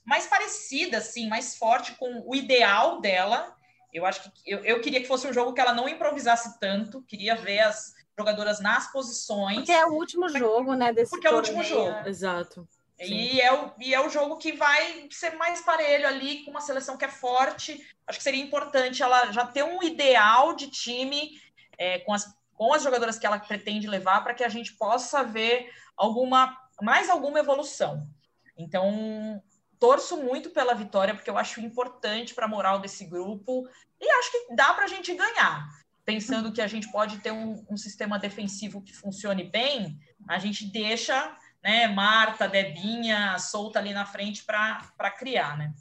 mais 0.04 0.26
parecida, 0.26 0.98
assim, 0.98 1.28
mais 1.28 1.56
forte 1.56 1.92
com 1.96 2.22
o 2.24 2.34
ideal 2.34 3.00
dela. 3.00 3.56
Eu 3.92 4.06
acho 4.06 4.30
que 4.30 4.30
eu, 4.46 4.64
eu 4.64 4.80
queria 4.80 5.00
que 5.00 5.08
fosse 5.08 5.26
um 5.26 5.32
jogo 5.32 5.52
que 5.52 5.60
ela 5.60 5.74
não 5.74 5.88
improvisasse 5.88 6.60
tanto, 6.60 7.02
queria 7.02 7.34
ver 7.34 7.60
as 7.60 7.94
jogadoras 8.16 8.60
nas 8.60 8.92
posições. 8.92 9.56
Porque 9.56 9.72
é 9.72 9.86
o 9.86 9.94
último 9.94 10.28
jogo, 10.28 10.74
né? 10.74 10.92
Desse 10.92 11.10
porque 11.10 11.28
torneio. 11.28 11.50
é 11.50 11.54
o 11.54 11.58
último 11.58 11.64
jogo. 11.64 12.08
Exato. 12.08 12.68
E 13.00 13.40
é, 13.40 13.52
o, 13.52 13.72
e 13.78 13.94
é 13.94 14.00
o 14.00 14.10
jogo 14.10 14.36
que 14.36 14.52
vai 14.52 15.08
ser 15.10 15.36
mais 15.36 15.62
parelho 15.62 16.06
ali, 16.06 16.44
com 16.44 16.50
uma 16.50 16.60
seleção 16.60 16.98
que 16.98 17.04
é 17.04 17.08
forte. 17.08 17.86
Acho 18.06 18.18
que 18.18 18.22
seria 18.22 18.42
importante 18.42 19.02
ela 19.02 19.32
já 19.32 19.46
ter 19.46 19.62
um 19.62 19.82
ideal 19.82 20.54
de 20.54 20.68
time 20.68 21.40
é, 21.78 22.00
com, 22.00 22.12
as, 22.12 22.26
com 22.52 22.74
as 22.74 22.82
jogadoras 22.82 23.18
que 23.18 23.26
ela 23.26 23.38
pretende 23.38 23.86
levar, 23.86 24.22
para 24.22 24.34
que 24.34 24.44
a 24.44 24.48
gente 24.48 24.74
possa 24.74 25.24
ver 25.24 25.72
alguma 25.96 26.56
mais 26.82 27.10
alguma 27.10 27.38
evolução. 27.38 28.08
Então, 28.56 29.42
torço 29.78 30.16
muito 30.18 30.50
pela 30.50 30.74
vitória, 30.74 31.14
porque 31.14 31.30
eu 31.30 31.38
acho 31.38 31.60
importante 31.60 32.34
para 32.34 32.44
a 32.44 32.48
moral 32.48 32.78
desse 32.78 33.04
grupo. 33.04 33.66
E 34.00 34.10
acho 34.10 34.30
que 34.30 34.54
dá 34.54 34.74
para 34.74 34.84
a 34.84 34.88
gente 34.88 35.14
ganhar. 35.14 35.68
Pensando 36.04 36.52
que 36.52 36.60
a 36.60 36.66
gente 36.66 36.90
pode 36.90 37.18
ter 37.18 37.30
um, 37.30 37.64
um 37.70 37.76
sistema 37.76 38.18
defensivo 38.18 38.82
que 38.82 38.94
funcione 38.94 39.44
bem, 39.44 39.98
a 40.28 40.38
gente 40.38 40.66
deixa 40.66 41.36
né, 41.62 41.86
Marta, 41.88 42.48
Debinha, 42.48 43.38
solta 43.38 43.78
ali 43.78 43.92
na 43.92 44.06
frente 44.06 44.44
para 44.44 45.10
criar, 45.10 45.56
né? 45.58 45.72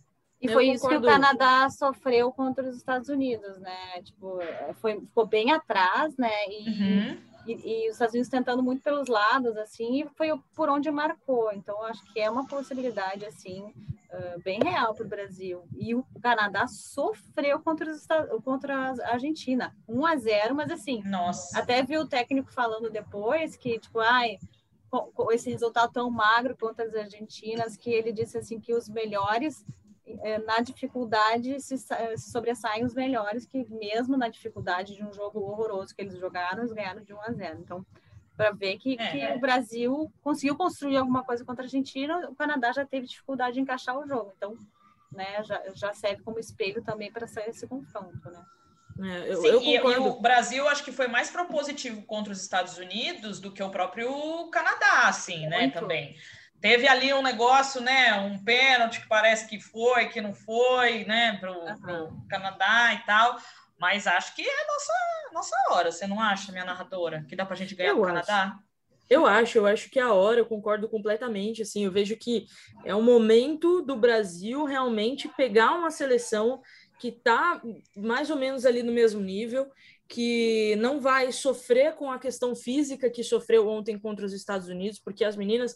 E 0.42 0.48
foi 0.48 0.70
isso 0.70 0.88
que 0.88 0.96
o 0.96 1.02
Canadá 1.02 1.70
sofreu 1.70 2.32
contra 2.32 2.68
os 2.68 2.78
Estados 2.78 3.10
Unidos, 3.10 3.60
né? 3.60 4.02
Tipo, 4.04 4.40
foi, 4.76 5.02
ficou 5.02 5.26
bem 5.26 5.52
atrás, 5.52 6.16
né? 6.16 6.32
E, 6.48 6.70
uhum. 6.70 7.18
e, 7.46 7.52
e, 7.86 7.90
os 7.90 7.96
Estados 7.96 8.14
Unidos 8.14 8.30
tentando 8.30 8.64
muito 8.64 8.82
pelos 8.82 9.10
lados, 9.10 9.58
assim, 9.58 10.02
e 10.02 10.08
foi 10.16 10.30
por 10.56 10.70
onde 10.70 10.90
marcou. 10.90 11.52
Então, 11.52 11.84
acho 11.84 12.02
que 12.14 12.22
é 12.22 12.30
uma 12.30 12.48
possibilidade, 12.48 13.26
assim, 13.26 13.64
uh, 13.64 14.42
bem 14.42 14.60
real 14.64 14.94
para 14.94 15.06
o 15.06 15.10
Brasil. 15.10 15.64
E 15.78 15.94
o 15.94 16.06
Canadá 16.22 16.68
sofreu 16.68 17.60
contra, 17.60 17.92
os, 17.92 18.08
contra 18.46 18.94
a 18.94 19.12
Argentina, 19.12 19.76
1 19.90 20.06
a 20.06 20.16
0 20.16 20.56
mas 20.56 20.72
assim, 20.72 21.04
Nossa. 21.04 21.60
até 21.60 21.84
vi 21.84 21.98
o 21.98 22.08
técnico 22.08 22.50
falando 22.54 22.90
depois 22.90 23.58
que, 23.58 23.78
tipo, 23.78 24.00
ai 24.00 24.40
com, 24.90 25.12
com 25.12 25.32
esse 25.32 25.50
resultado 25.50 25.92
tão 25.92 26.10
magro 26.10 26.58
contra 26.58 26.86
as 26.86 26.96
argentinas, 26.96 27.78
que 27.78 27.92
ele 27.92 28.12
disse 28.12 28.38
assim 28.38 28.60
que 28.60 28.74
os 28.74 28.90
melhores 28.90 29.66
eh, 30.06 30.40
na 30.40 30.60
dificuldade 30.60 31.60
se, 31.60 31.78
se 31.78 32.32
sobressaem 32.32 32.84
os 32.84 32.94
melhores, 32.94 33.46
que 33.46 33.64
mesmo 33.70 34.18
na 34.18 34.28
dificuldade 34.28 34.96
de 34.96 35.04
um 35.04 35.14
jogo 35.14 35.40
horroroso 35.40 35.96
que 35.96 36.02
eles 36.02 36.18
jogaram, 36.18 36.60
eles 36.60 36.74
ganharam 36.74 37.04
de 37.04 37.14
1 37.14 37.22
a 37.22 37.32
0. 37.32 37.60
Então, 37.60 37.86
para 38.36 38.52
ver 38.52 38.78
que, 38.78 38.98
é. 39.00 39.12
que, 39.12 39.38
o 39.38 39.40
Brasil 39.40 40.12
conseguiu 40.22 40.56
construir 40.56 40.98
alguma 40.98 41.24
coisa 41.24 41.44
contra 41.46 41.64
a 41.64 41.66
Argentina, 41.66 42.30
o 42.30 42.36
Canadá 42.36 42.72
já 42.72 42.86
teve 42.86 43.06
dificuldade 43.06 43.56
de 43.56 43.60
encaixar 43.60 43.98
o 43.98 44.08
jogo. 44.08 44.34
Então, 44.36 44.58
né, 45.12 45.44
já, 45.44 45.62
já 45.76 45.94
serve 45.94 46.24
como 46.24 46.40
espelho 46.40 46.84
também 46.84 47.12
para 47.12 47.28
sair 47.28 47.50
esse 47.50 47.68
confronto, 47.68 48.30
né? 48.32 48.44
É, 49.02 49.32
eu, 49.32 49.42
Sim, 49.42 49.48
eu 49.48 49.62
e, 49.62 49.76
e, 49.76 49.98
o 49.98 50.20
Brasil 50.20 50.68
acho 50.68 50.84
que 50.84 50.92
foi 50.92 51.08
mais 51.08 51.30
propositivo 51.30 52.02
contra 52.04 52.34
os 52.34 52.42
Estados 52.42 52.78
Unidos 52.78 53.40
do 53.40 53.52
que 53.52 53.64
o 53.64 53.70
próprio 53.70 54.50
Canadá, 54.52 55.08
assim, 55.08 55.48
né, 55.48 55.62
Muito. 55.62 55.80
também. 55.80 56.16
Teve 56.60 56.88
ali 56.88 57.14
um 57.14 57.22
negócio, 57.22 57.80
né, 57.80 58.14
um 58.16 58.44
pênalti 58.44 59.00
que 59.00 59.08
parece 59.08 59.48
que 59.48 59.60
foi, 59.62 60.10
que 60.10 60.20
não 60.20 60.34
foi, 60.34 61.06
né, 61.06 61.38
para 61.40 61.52
o 61.52 61.56
uhum. 61.56 62.28
Canadá 62.30 62.94
e 62.94 63.06
tal, 63.06 63.38
mas 63.80 64.06
acho 64.06 64.36
que 64.36 64.42
é 64.42 64.68
nossa, 64.68 64.94
nossa 65.34 65.56
hora, 65.70 65.92
você 65.92 66.06
não 66.06 66.20
acha, 66.20 66.52
minha 66.52 66.66
narradora, 66.66 67.26
que 67.30 67.36
dá 67.36 67.46
para 67.46 67.54
a 67.54 67.58
gente 67.58 67.76
ganhar 67.76 67.96
o 67.96 68.02
Canadá? 68.02 68.60
Eu 69.10 69.26
acho, 69.26 69.58
eu 69.58 69.66
acho 69.66 69.90
que 69.90 69.98
é 69.98 70.04
a 70.04 70.14
hora, 70.14 70.40
eu 70.40 70.46
concordo 70.46 70.88
completamente, 70.88 71.64
assim, 71.64 71.84
eu 71.84 71.92
vejo 71.92 72.16
que 72.16 72.46
é 72.86 72.94
o 72.94 73.02
momento 73.02 73.82
do 73.82 73.96
Brasil 73.96 74.66
realmente 74.66 75.28
pegar 75.30 75.72
uma 75.72 75.90
seleção 75.90 76.62
que 77.00 77.08
está 77.08 77.62
mais 77.96 78.30
ou 78.30 78.36
menos 78.36 78.66
ali 78.66 78.84
no 78.84 78.92
mesmo 78.92 79.22
nível, 79.22 79.72
que 80.08 80.76
não 80.78 81.00
vai 81.00 81.32
sofrer 81.32 81.96
com 81.96 82.12
a 82.12 82.20
questão 82.20 82.56
física 82.56 83.10
que 83.10 83.24
sofreu 83.24 83.68
ontem 83.68 83.98
contra 83.98 84.26
os 84.26 84.34
Estados 84.34 84.68
Unidos, 84.68 85.00
porque 85.00 85.24
as 85.24 85.38
meninas 85.38 85.76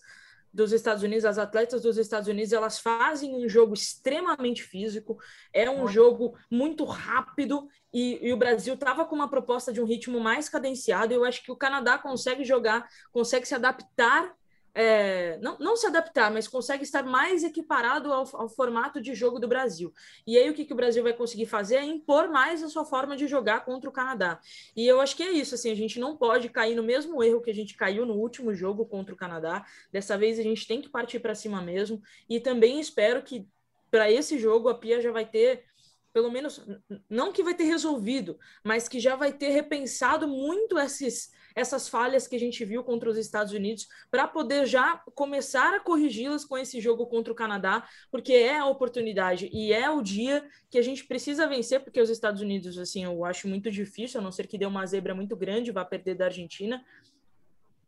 dos 0.54 0.72
Estados 0.72 1.02
Unidos, 1.02 1.26
as 1.26 1.40
atletas 1.40 1.82
dos 1.82 1.98
Estados 1.98 2.28
Unidos, 2.28 2.54
elas 2.54 2.78
fazem 2.80 3.34
um 3.34 3.50
jogo 3.50 3.74
extremamente 3.74 4.62
físico, 4.62 5.18
é 5.52 5.68
um 5.70 5.88
jogo 5.88 6.38
muito 6.50 6.84
rápido 6.86 7.68
e, 7.92 8.20
e 8.22 8.32
o 8.32 8.38
Brasil 8.38 8.76
estava 8.76 9.04
com 9.06 9.16
uma 9.16 9.30
proposta 9.30 9.74
de 9.74 9.82
um 9.82 9.86
ritmo 9.86 10.20
mais 10.20 10.48
cadenciado. 10.48 11.12
E 11.12 11.16
eu 11.16 11.26
acho 11.26 11.44
que 11.44 11.52
o 11.52 11.56
Canadá 11.56 11.98
consegue 11.98 12.44
jogar, 12.44 12.88
consegue 13.12 13.48
se 13.48 13.56
adaptar 13.56 14.32
é, 14.76 15.38
não, 15.38 15.58
não 15.60 15.76
se 15.76 15.86
adaptar, 15.86 16.32
mas 16.32 16.48
consegue 16.48 16.84
estar 16.84 17.04
mais 17.04 17.44
equiparado 17.44 18.12
ao, 18.12 18.28
ao, 18.34 18.50
formato 18.50 19.00
de 19.00 19.14
jogo 19.14 19.40
do 19.40 19.48
Brasil. 19.48 19.94
E 20.26 20.38
aí 20.38 20.50
o 20.50 20.54
que, 20.54 20.66
que 20.66 20.74
o 20.74 20.76
Brasil 20.76 21.04
vai 21.04 21.14
conseguir 21.14 21.46
fazer 21.46 21.76
é 21.76 21.84
impor 21.84 22.28
mais 22.30 22.64
a 22.64 22.70
sua 22.70 22.84
forma 22.84 23.16
de 23.16 23.28
jogar 23.28 23.66
contra 23.66 23.90
o 23.90 23.94
Canadá. 23.94 24.40
E 24.76 24.88
eu 24.88 25.00
acho 25.00 25.16
que 25.16 25.24
é 25.24 25.32
isso, 25.32 25.54
assim, 25.54 25.72
a 25.72 25.76
gente 25.76 26.00
não 26.00 26.18
pode 26.18 26.50
cair 26.50 26.76
no 26.76 26.84
mesmo 26.84 27.24
erro 27.24 27.42
que 27.42 27.52
a 27.52 27.56
gente 27.56 27.76
caiu 27.76 28.06
no 28.06 28.16
último 28.16 28.54
jogo 28.54 28.86
contra 28.86 29.14
o 29.14 29.18
Canadá. 29.18 29.64
Dessa 29.92 30.18
vez 30.18 30.40
a 30.40 30.44
gente 30.44 30.68
tem 30.68 30.82
que 30.82 30.90
partir 30.90 31.20
para 31.20 31.36
cima 31.36 31.62
mesmo. 31.62 32.02
E 32.28 32.40
também 32.40 32.80
espero 32.80 33.22
que 33.22 33.48
para 33.92 34.10
esse 34.12 34.40
jogo 34.40 34.70
a 34.70 34.76
Pia 34.76 35.00
já 35.00 35.12
vai 35.12 35.26
ter 35.26 35.66
pelo 36.12 36.32
menos 36.32 36.64
não 37.10 37.34
que 37.34 37.42
vai 37.42 37.56
ter 37.56 37.64
resolvido, 37.64 38.40
mas 38.64 38.88
que 38.88 39.00
já 39.00 39.16
vai 39.16 39.34
ter 39.34 39.50
repensado 39.50 40.28
muito 40.28 40.78
esses 40.78 41.32
essas 41.56 41.88
falhas 41.88 42.28
que 42.28 42.36
a 42.36 42.40
gente 42.40 42.64
viu 42.66 42.84
contra 42.84 43.10
os 43.10 43.18
Estados 43.18 43.54
Unidos 43.54 43.88
para 44.10 44.28
poder 44.28 44.66
já 44.66 44.98
começar 45.16 45.76
a 45.76 45.80
corrigi-las 45.80 46.46
com 46.46 46.58
esse 46.58 46.80
jogo 46.80 47.06
contra 47.08 47.32
o 47.32 47.36
Canadá, 47.36 47.88
porque 48.12 48.34
é 48.34 48.60
a 48.60 48.66
oportunidade 48.66 49.50
e 49.52 49.74
é 49.74 49.90
o 49.90 50.02
dia 50.02 50.46
que 50.70 50.78
a 50.78 50.82
gente 50.82 51.06
precisa 51.06 51.48
vencer, 51.48 51.80
porque 51.82 52.02
os 52.02 52.10
Estados 52.10 52.42
Unidos, 52.42 52.78
assim, 52.78 53.04
eu 53.04 53.24
acho 53.26 53.48
muito 53.48 53.70
difícil, 53.70 54.20
a 54.20 54.24
não 54.24 54.32
ser 54.32 54.48
que 54.48 54.58
dê 54.58 54.66
uma 54.66 54.86
zebra 54.86 55.14
muito 55.14 55.36
grande, 55.36 55.72
vá 55.72 55.86
perder 55.86 56.16
da 56.16 56.26
Argentina, 56.26 56.84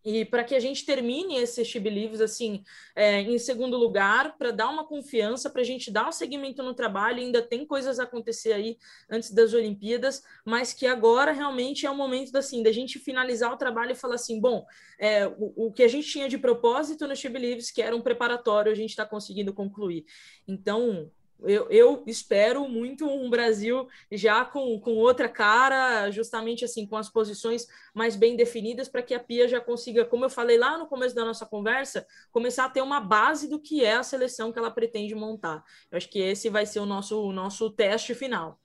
e 0.05 0.23
para 0.23 0.43
que 0.43 0.53
a 0.53 0.59
gente 0.59 0.85
termine 0.85 1.37
esses 1.37 1.67
She 1.67 1.79
Believes 1.79 2.21
assim, 2.21 2.63
é, 2.95 3.21
em 3.21 3.39
segundo 3.39 3.75
lugar, 3.75 4.37
para 4.37 4.51
dar 4.51 4.69
uma 4.69 4.85
confiança, 4.85 5.49
para 5.49 5.61
a 5.61 5.65
gente 5.65 5.89
dar 5.89 6.07
um 6.07 6.11
segmento 6.11 6.61
no 6.61 6.75
trabalho, 6.75 7.19
ainda 7.19 7.41
tem 7.41 7.65
coisas 7.65 7.99
a 7.99 8.03
acontecer 8.03 8.53
aí 8.53 8.77
antes 9.09 9.31
das 9.31 9.53
Olimpíadas, 9.53 10.23
mas 10.45 10.73
que 10.73 10.85
agora 10.85 11.31
realmente 11.31 11.87
é 11.87 11.89
o 11.89 11.95
momento 11.95 12.35
assim, 12.37 12.61
da 12.61 12.71
gente 12.71 12.99
finalizar 12.99 13.51
o 13.51 13.57
trabalho 13.57 13.93
e 13.93 13.95
falar 13.95 14.15
assim, 14.15 14.39
bom, 14.39 14.63
é, 14.99 15.25
o, 15.27 15.67
o, 15.67 15.71
que 15.71 15.81
a 15.81 15.87
gente 15.87 16.07
tinha 16.07 16.29
de 16.29 16.37
propósito 16.37 17.07
no 17.07 17.15
She 17.15 17.27
Believes, 17.27 17.71
que 17.71 17.81
era 17.81 17.95
um 17.95 18.01
preparatório, 18.01 18.71
a 18.71 18.75
gente 18.75 18.91
está 18.91 19.05
conseguindo 19.05 19.53
concluir. 19.53 20.05
Então, 20.47 21.09
eu, 21.41 21.69
eu, 21.69 22.03
espero 22.07 22.67
muito 22.67 23.05
um 23.07 23.29
Brasil 23.29 23.87
já 24.11 24.45
com, 24.45 24.79
com 24.79 24.95
outra 24.95 25.27
cara, 25.27 26.09
justamente 26.09 26.63
assim, 26.63 26.85
com 26.85 26.97
as 26.97 27.09
posições 27.09 27.67
mais 27.93 28.15
bem 28.15 28.35
definidas, 28.35 28.87
para 28.87 29.03
que 29.03 29.13
a 29.13 29.19
Pia 29.19 29.47
já 29.47 29.59
consiga, 29.59 30.05
como 30.05 30.25
eu 30.25 30.29
falei 30.29 30.57
lá 30.57 30.77
no 30.77 30.87
começo 30.87 31.15
da 31.15 31.25
nossa 31.25 31.45
conversa, 31.45 32.05
começar 32.31 32.65
a 32.65 32.69
ter 32.69 32.81
uma 32.81 32.99
base 32.99 33.49
do 33.49 33.59
que 33.59 33.83
é 33.83 33.95
a 33.95 34.03
seleção 34.03 34.51
que 34.51 34.59
ela 34.59 34.71
pretende 34.71 35.13
montar. 35.13 35.63
Eu 35.91 35.97
acho 35.97 36.09
que 36.09 36.19
esse 36.19 36.49
vai 36.49 36.65
ser 36.65 36.79
o 36.79 36.85
nosso, 36.85 37.21
o 37.21 37.31
nosso 37.31 37.69
teste 37.69 38.15
final. 38.15 38.59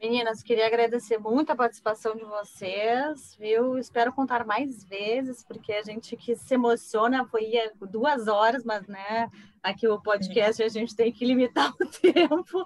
Meninas, 0.00 0.42
queria 0.42 0.66
agradecer 0.66 1.16
muito 1.18 1.50
a 1.50 1.56
participação 1.56 2.14
de 2.14 2.24
vocês, 2.24 3.34
viu? 3.40 3.78
Espero 3.78 4.12
contar 4.12 4.44
mais 4.44 4.84
vezes, 4.84 5.42
porque 5.42 5.72
a 5.72 5.82
gente 5.82 6.14
que 6.16 6.36
se 6.36 6.54
emociona 6.54 7.24
foi 7.24 7.52
duas 7.90 8.28
horas, 8.28 8.62
mas 8.62 8.86
né, 8.86 9.30
aqui 9.62 9.88
o 9.88 10.00
podcast 10.00 10.62
a 10.62 10.68
gente 10.68 10.94
tem 10.94 11.10
que 11.10 11.24
limitar 11.24 11.72
o 11.80 11.86
tempo. 11.86 12.64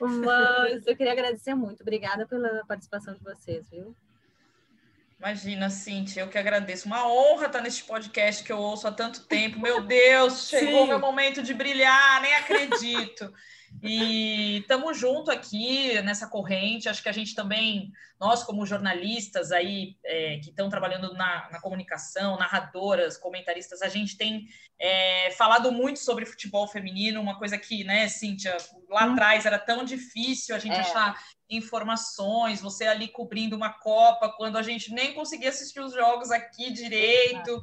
Mas 0.00 0.84
eu 0.84 0.96
queria 0.96 1.12
agradecer 1.12 1.54
muito. 1.54 1.82
Obrigada 1.82 2.26
pela 2.26 2.64
participação 2.66 3.14
de 3.14 3.20
vocês, 3.20 3.70
viu? 3.70 3.94
Imagina, 5.20 5.70
Cintia, 5.70 6.24
eu 6.24 6.28
que 6.28 6.36
agradeço. 6.36 6.88
Uma 6.88 7.06
honra 7.06 7.46
estar 7.46 7.60
neste 7.60 7.84
podcast 7.84 8.42
que 8.42 8.50
eu 8.50 8.58
ouço 8.58 8.88
há 8.88 8.90
tanto 8.90 9.24
tempo. 9.24 9.60
Meu 9.60 9.80
Deus, 9.80 10.48
chegou 10.48 10.82
o 10.82 10.86
meu 10.88 10.98
momento 10.98 11.44
de 11.44 11.54
brilhar, 11.54 12.20
nem 12.20 12.34
acredito. 12.34 13.32
E 13.82 14.58
estamos 14.58 14.98
junto 14.98 15.30
aqui 15.30 16.00
nessa 16.02 16.26
corrente. 16.26 16.88
Acho 16.88 17.02
que 17.02 17.08
a 17.08 17.12
gente 17.12 17.34
também, 17.34 17.92
nós 18.20 18.44
como 18.44 18.66
jornalistas 18.66 19.50
aí 19.50 19.96
é, 20.04 20.38
que 20.38 20.50
estão 20.50 20.68
trabalhando 20.68 21.12
na, 21.14 21.48
na, 21.50 21.60
comunicação, 21.60 22.38
narradoras, 22.38 23.16
comentaristas, 23.16 23.82
a 23.82 23.88
gente 23.88 24.16
tem 24.16 24.46
é, 24.78 25.30
falado 25.32 25.72
muito 25.72 25.98
sobre 25.98 26.26
futebol 26.26 26.68
feminino, 26.68 27.20
uma 27.20 27.38
coisa 27.38 27.58
que, 27.58 27.82
né, 27.82 28.08
Cíntia, 28.08 28.56
lá 28.88 29.06
hum. 29.06 29.12
atrás 29.12 29.46
era 29.46 29.58
tão 29.58 29.84
difícil 29.84 30.54
a 30.54 30.58
gente 30.58 30.76
é. 30.76 30.80
achar 30.80 31.20
informações, 31.50 32.60
você 32.60 32.86
ali 32.86 33.08
cobrindo 33.08 33.56
uma 33.56 33.70
Copa, 33.70 34.32
quando 34.36 34.56
a 34.56 34.62
gente 34.62 34.92
nem 34.92 35.12
conseguia 35.12 35.50
assistir 35.50 35.80
os 35.80 35.92
jogos 35.92 36.30
aqui 36.30 36.72
direito. 36.72 37.60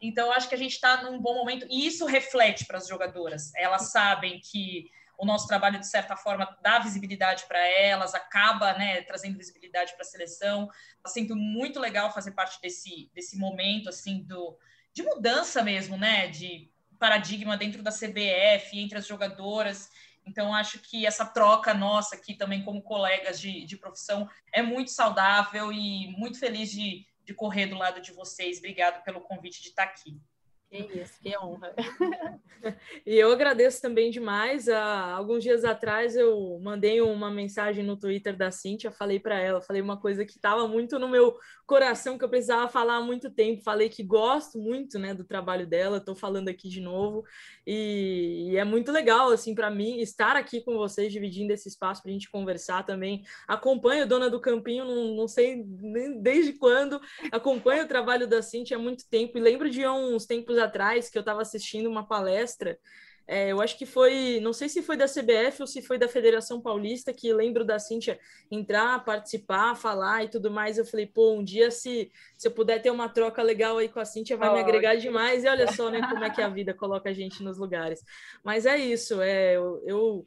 Então, 0.00 0.32
acho 0.32 0.48
que 0.48 0.54
a 0.54 0.58
gente 0.58 0.72
está 0.72 1.02
num 1.04 1.20
bom 1.20 1.34
momento, 1.34 1.64
e 1.70 1.86
isso 1.86 2.04
reflete 2.04 2.64
para 2.66 2.78
as 2.78 2.88
jogadoras. 2.88 3.54
Elas 3.54 3.92
sabem 3.92 4.40
que 4.40 4.90
o 5.18 5.24
nosso 5.24 5.46
trabalho, 5.46 5.78
de 5.78 5.86
certa 5.86 6.16
forma, 6.16 6.56
dá 6.62 6.78
visibilidade 6.78 7.44
para 7.46 7.58
elas, 7.58 8.14
acaba 8.14 8.72
né, 8.74 9.02
trazendo 9.02 9.38
visibilidade 9.38 9.92
para 9.92 10.02
a 10.02 10.08
seleção. 10.08 10.68
Sendo 11.06 11.36
muito 11.36 11.78
legal 11.78 12.12
fazer 12.12 12.32
parte 12.32 12.60
desse, 12.60 13.10
desse 13.14 13.38
momento 13.38 13.88
assim 13.88 14.22
do, 14.24 14.58
de 14.92 15.02
mudança 15.02 15.62
mesmo, 15.62 15.96
né? 15.96 16.28
De 16.28 16.70
paradigma 16.98 17.56
dentro 17.56 17.82
da 17.82 17.90
CBF, 17.90 18.78
entre 18.78 18.98
as 18.98 19.06
jogadoras. 19.06 19.90
Então, 20.24 20.54
acho 20.54 20.78
que 20.78 21.04
essa 21.04 21.24
troca 21.24 21.74
nossa 21.74 22.14
aqui 22.14 22.34
também, 22.34 22.64
como 22.64 22.82
colegas 22.82 23.40
de, 23.40 23.64
de 23.64 23.76
profissão, 23.76 24.28
é 24.52 24.62
muito 24.62 24.90
saudável 24.90 25.72
e 25.72 26.08
muito 26.16 26.38
feliz 26.38 26.70
de, 26.70 27.04
de 27.24 27.34
correr 27.34 27.66
do 27.66 27.76
lado 27.76 28.00
de 28.00 28.12
vocês. 28.12 28.58
Obrigado 28.58 29.02
pelo 29.02 29.20
convite 29.20 29.60
de 29.60 29.68
estar 29.68 29.84
aqui. 29.84 30.20
Que 30.72 31.02
isso, 31.02 31.20
que 31.20 31.36
honra. 31.36 31.74
e 33.04 33.18
eu 33.18 33.30
agradeço 33.30 33.82
também 33.82 34.10
demais. 34.10 34.70
Há 34.70 35.12
alguns 35.12 35.42
dias 35.42 35.66
atrás 35.66 36.16
eu 36.16 36.58
mandei 36.62 36.98
uma 37.02 37.30
mensagem 37.30 37.84
no 37.84 37.94
Twitter 37.94 38.34
da 38.34 38.50
Cintia, 38.50 38.90
falei 38.90 39.20
para 39.20 39.38
ela, 39.38 39.60
falei 39.60 39.82
uma 39.82 40.00
coisa 40.00 40.24
que 40.24 40.32
estava 40.32 40.66
muito 40.66 40.98
no 40.98 41.10
meu 41.10 41.36
coração, 41.66 42.16
que 42.16 42.24
eu 42.24 42.28
precisava 42.28 42.70
falar 42.70 42.96
há 42.96 43.02
muito 43.02 43.30
tempo. 43.30 43.62
Falei 43.62 43.90
que 43.90 44.02
gosto 44.02 44.58
muito 44.58 44.98
né, 44.98 45.12
do 45.12 45.24
trabalho 45.24 45.66
dela, 45.66 45.98
estou 45.98 46.14
falando 46.14 46.48
aqui 46.48 46.70
de 46.70 46.80
novo. 46.80 47.22
E, 47.66 48.48
e 48.52 48.56
é 48.56 48.64
muito 48.64 48.90
legal, 48.90 49.30
assim, 49.30 49.54
para 49.54 49.70
mim, 49.70 49.98
estar 49.98 50.36
aqui 50.36 50.62
com 50.62 50.78
vocês, 50.78 51.12
dividindo 51.12 51.52
esse 51.52 51.68
espaço 51.68 52.00
para 52.00 52.10
a 52.10 52.14
gente 52.14 52.30
conversar 52.30 52.82
também. 52.86 53.24
Acompanho 53.46 54.08
Dona 54.08 54.30
do 54.30 54.40
Campinho, 54.40 54.86
não, 54.86 55.14
não 55.16 55.28
sei 55.28 55.62
desde 56.18 56.54
quando, 56.54 56.98
acompanho 57.30 57.84
o 57.84 57.88
trabalho 57.88 58.26
da 58.26 58.40
Cintia 58.40 58.78
há 58.78 58.80
muito 58.80 59.06
tempo 59.10 59.36
e 59.36 59.40
lembro 59.40 59.68
de 59.68 59.86
uns 59.86 60.24
tempos 60.24 60.61
atrás 60.62 61.08
que 61.08 61.18
eu 61.18 61.20
estava 61.20 61.42
assistindo 61.42 61.88
uma 61.88 62.06
palestra. 62.06 62.78
É, 63.26 63.52
eu 63.52 63.60
acho 63.60 63.78
que 63.78 63.86
foi, 63.86 64.40
não 64.42 64.52
sei 64.52 64.68
se 64.68 64.82
foi 64.82 64.96
da 64.96 65.06
CBF 65.06 65.60
ou 65.60 65.66
se 65.66 65.80
foi 65.80 65.96
da 65.96 66.08
Federação 66.08 66.60
Paulista, 66.60 67.12
que 67.12 67.32
lembro 67.32 67.64
da 67.64 67.78
Cíntia 67.78 68.18
entrar, 68.50 69.04
participar, 69.04 69.76
falar 69.76 70.24
e 70.24 70.28
tudo 70.28 70.50
mais. 70.50 70.76
Eu 70.76 70.84
falei, 70.84 71.06
pô, 71.06 71.32
um 71.32 71.44
dia 71.44 71.70
se, 71.70 72.10
se 72.36 72.48
eu 72.48 72.52
puder 72.52 72.82
ter 72.82 72.90
uma 72.90 73.08
troca 73.08 73.42
legal 73.42 73.78
aí 73.78 73.88
com 73.88 74.00
a 74.00 74.04
Cíntia, 74.04 74.36
vai 74.36 74.50
oh, 74.50 74.54
me 74.54 74.60
agregar 74.60 74.96
demais. 74.96 75.44
E 75.44 75.48
olha 75.48 75.70
só, 75.72 75.88
né, 75.88 76.00
como 76.08 76.24
é 76.24 76.30
que 76.30 76.42
a 76.42 76.48
vida 76.48 76.74
coloca 76.74 77.10
a 77.10 77.12
gente 77.12 77.42
nos 77.42 77.58
lugares. 77.58 78.04
Mas 78.42 78.66
é 78.66 78.76
isso, 78.76 79.20
é, 79.20 79.56
eu, 79.56 79.80
eu 79.86 80.24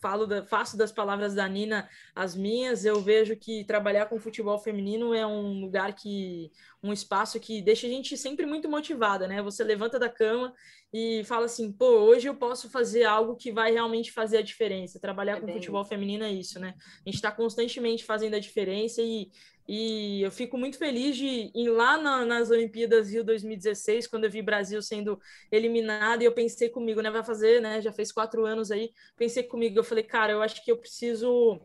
falo 0.00 0.26
da, 0.26 0.44
faço 0.44 0.76
das 0.76 0.92
palavras 0.92 1.34
da 1.34 1.48
Nina 1.48 1.88
as 2.14 2.34
minhas, 2.34 2.84
eu 2.84 3.00
vejo 3.00 3.36
que 3.36 3.64
trabalhar 3.64 4.06
com 4.06 4.18
futebol 4.18 4.58
feminino 4.58 5.14
é 5.14 5.26
um 5.26 5.60
lugar 5.60 5.94
que 5.94 6.50
um 6.82 6.92
espaço 6.92 7.38
que 7.38 7.62
deixa 7.62 7.86
a 7.86 7.90
gente 7.90 8.16
sempre 8.16 8.44
muito 8.44 8.68
motivada, 8.68 9.28
né? 9.28 9.40
Você 9.42 9.62
levanta 9.62 9.98
da 9.98 10.08
cama 10.08 10.52
e 10.92 11.22
fala 11.24 11.46
assim, 11.46 11.70
pô, 11.72 11.86
hoje 11.86 12.28
eu 12.28 12.34
posso 12.34 12.68
fazer 12.68 13.04
algo 13.04 13.36
que 13.36 13.52
vai 13.52 13.70
realmente 13.70 14.10
fazer 14.10 14.38
a 14.38 14.42
diferença. 14.42 14.98
Trabalhar 14.98 15.38
é 15.38 15.40
com 15.40 15.52
futebol 15.52 15.84
feminino 15.84 16.24
é 16.24 16.32
isso, 16.32 16.58
né? 16.58 16.74
A 16.78 17.08
gente 17.08 17.14
está 17.14 17.30
constantemente 17.30 18.04
fazendo 18.04 18.34
a 18.34 18.40
diferença 18.40 19.00
e 19.00 19.30
e 19.68 20.22
eu 20.22 20.30
fico 20.30 20.58
muito 20.58 20.76
feliz 20.76 21.16
de 21.16 21.50
ir 21.54 21.68
lá 21.68 21.96
na, 21.96 22.24
nas 22.24 22.50
Olimpíadas 22.50 23.10
Rio 23.10 23.22
2016, 23.22 24.08
quando 24.08 24.24
eu 24.24 24.30
vi 24.30 24.42
Brasil 24.42 24.82
sendo 24.82 25.20
eliminado, 25.50 26.22
e 26.22 26.24
eu 26.24 26.32
pensei 26.32 26.68
comigo, 26.68 27.00
né? 27.00 27.10
Vai 27.10 27.22
fazer, 27.22 27.60
né? 27.60 27.80
Já 27.80 27.92
fez 27.92 28.10
quatro 28.10 28.44
anos 28.44 28.70
aí. 28.72 28.90
Pensei 29.16 29.42
comigo, 29.44 29.78
eu 29.78 29.84
falei, 29.84 30.02
cara, 30.02 30.32
eu 30.32 30.42
acho 30.42 30.64
que 30.64 30.70
eu 30.70 30.76
preciso 30.76 31.60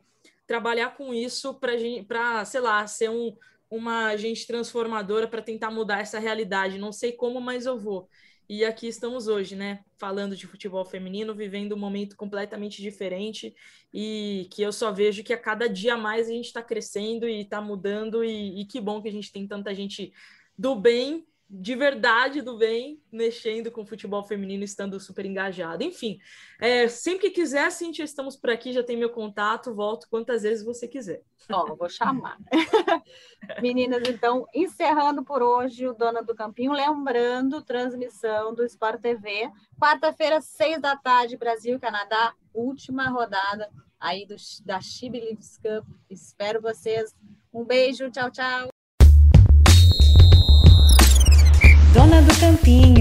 trabalhar 0.45 0.95
com 0.95 1.13
isso 1.13 1.59
para, 1.59 2.45
sei 2.45 2.61
lá, 2.61 2.85
ser 2.85 3.09
um, 3.09 3.35
uma 3.69 4.07
agente 4.07 4.47
transformadora 4.47 5.27
para 5.27 5.41
tentar 5.41 5.71
mudar 5.71 5.99
essa 5.99 6.19
realidade. 6.19 6.77
Não 6.77 6.91
sei 6.91 7.11
como, 7.11 7.41
mas 7.41 7.65
eu 7.65 7.77
vou. 7.77 8.09
E 8.49 8.63
aqui 8.63 8.87
estamos 8.87 9.27
hoje, 9.27 9.57
né? 9.57 9.83
Falando 9.97 10.35
de 10.35 10.47
futebol 10.47 10.85
feminino, 10.85 11.35
vivendo 11.35 11.73
um 11.73 11.79
momento 11.79 12.15
completamente 12.15 12.81
diferente 12.81 13.53
e 13.93 14.47
que 14.51 14.61
eu 14.61 14.71
só 14.71 14.89
vejo 14.91 15.21
que 15.21 15.33
a 15.33 15.37
cada 15.37 15.67
dia 15.67 15.97
mais 15.97 16.29
a 16.29 16.31
gente 16.31 16.45
está 16.45 16.63
crescendo 16.63 17.27
e 17.27 17.41
está 17.41 17.59
mudando. 17.59 18.23
E, 18.23 18.61
e, 18.61 18.65
que 18.65 18.79
bom 18.79 19.01
que 19.01 19.09
a 19.09 19.11
gente 19.11 19.33
tem 19.33 19.45
tanta 19.45 19.75
gente 19.75 20.13
do 20.57 20.75
bem 20.75 21.27
de 21.49 21.75
verdade 21.75 22.41
do 22.41 22.57
bem, 22.57 23.01
mexendo 23.11 23.71
com 23.71 23.85
futebol 23.85 24.23
feminino, 24.23 24.63
estando 24.63 24.99
super 24.99 25.25
engajado. 25.25 25.83
Enfim, 25.83 26.19
é, 26.59 26.87
sempre 26.87 27.29
que 27.29 27.41
quiser, 27.41 27.71
Cintia, 27.71 28.03
estamos 28.03 28.35
por 28.35 28.49
aqui, 28.49 28.73
já 28.73 28.83
tem 28.83 28.97
meu 28.97 29.09
contato, 29.09 29.73
volto 29.73 30.07
quantas 30.09 30.43
vezes 30.43 30.65
você 30.65 30.87
quiser. 30.87 31.23
Ó, 31.49 31.73
vou 31.75 31.87
chamar. 31.87 32.37
Meninas, 33.61 34.03
então, 34.09 34.45
encerrando 34.53 35.23
por 35.23 35.41
hoje 35.41 35.87
o 35.87 35.93
Dona 35.93 36.21
do 36.21 36.35
Campinho, 36.35 36.73
lembrando, 36.73 37.61
transmissão 37.61 38.53
do 38.53 38.65
Sport 38.65 39.01
TV, 39.01 39.49
quarta-feira, 39.79 40.41
seis 40.41 40.81
da 40.81 40.97
tarde, 40.97 41.37
Brasil, 41.37 41.79
Canadá, 41.79 42.33
última 42.53 43.07
rodada 43.09 43.69
aí 43.99 44.25
do, 44.25 44.35
da 44.65 44.81
Chibi 44.81 45.21
Leaves 45.21 45.57
Cup. 45.57 45.87
Espero 46.09 46.61
vocês. 46.61 47.15
Um 47.53 47.63
beijo, 47.63 48.11
tchau, 48.11 48.29
tchau. 48.29 48.76
Dona 52.07 52.21
do 52.21 52.33
Campinho. 52.39 52.96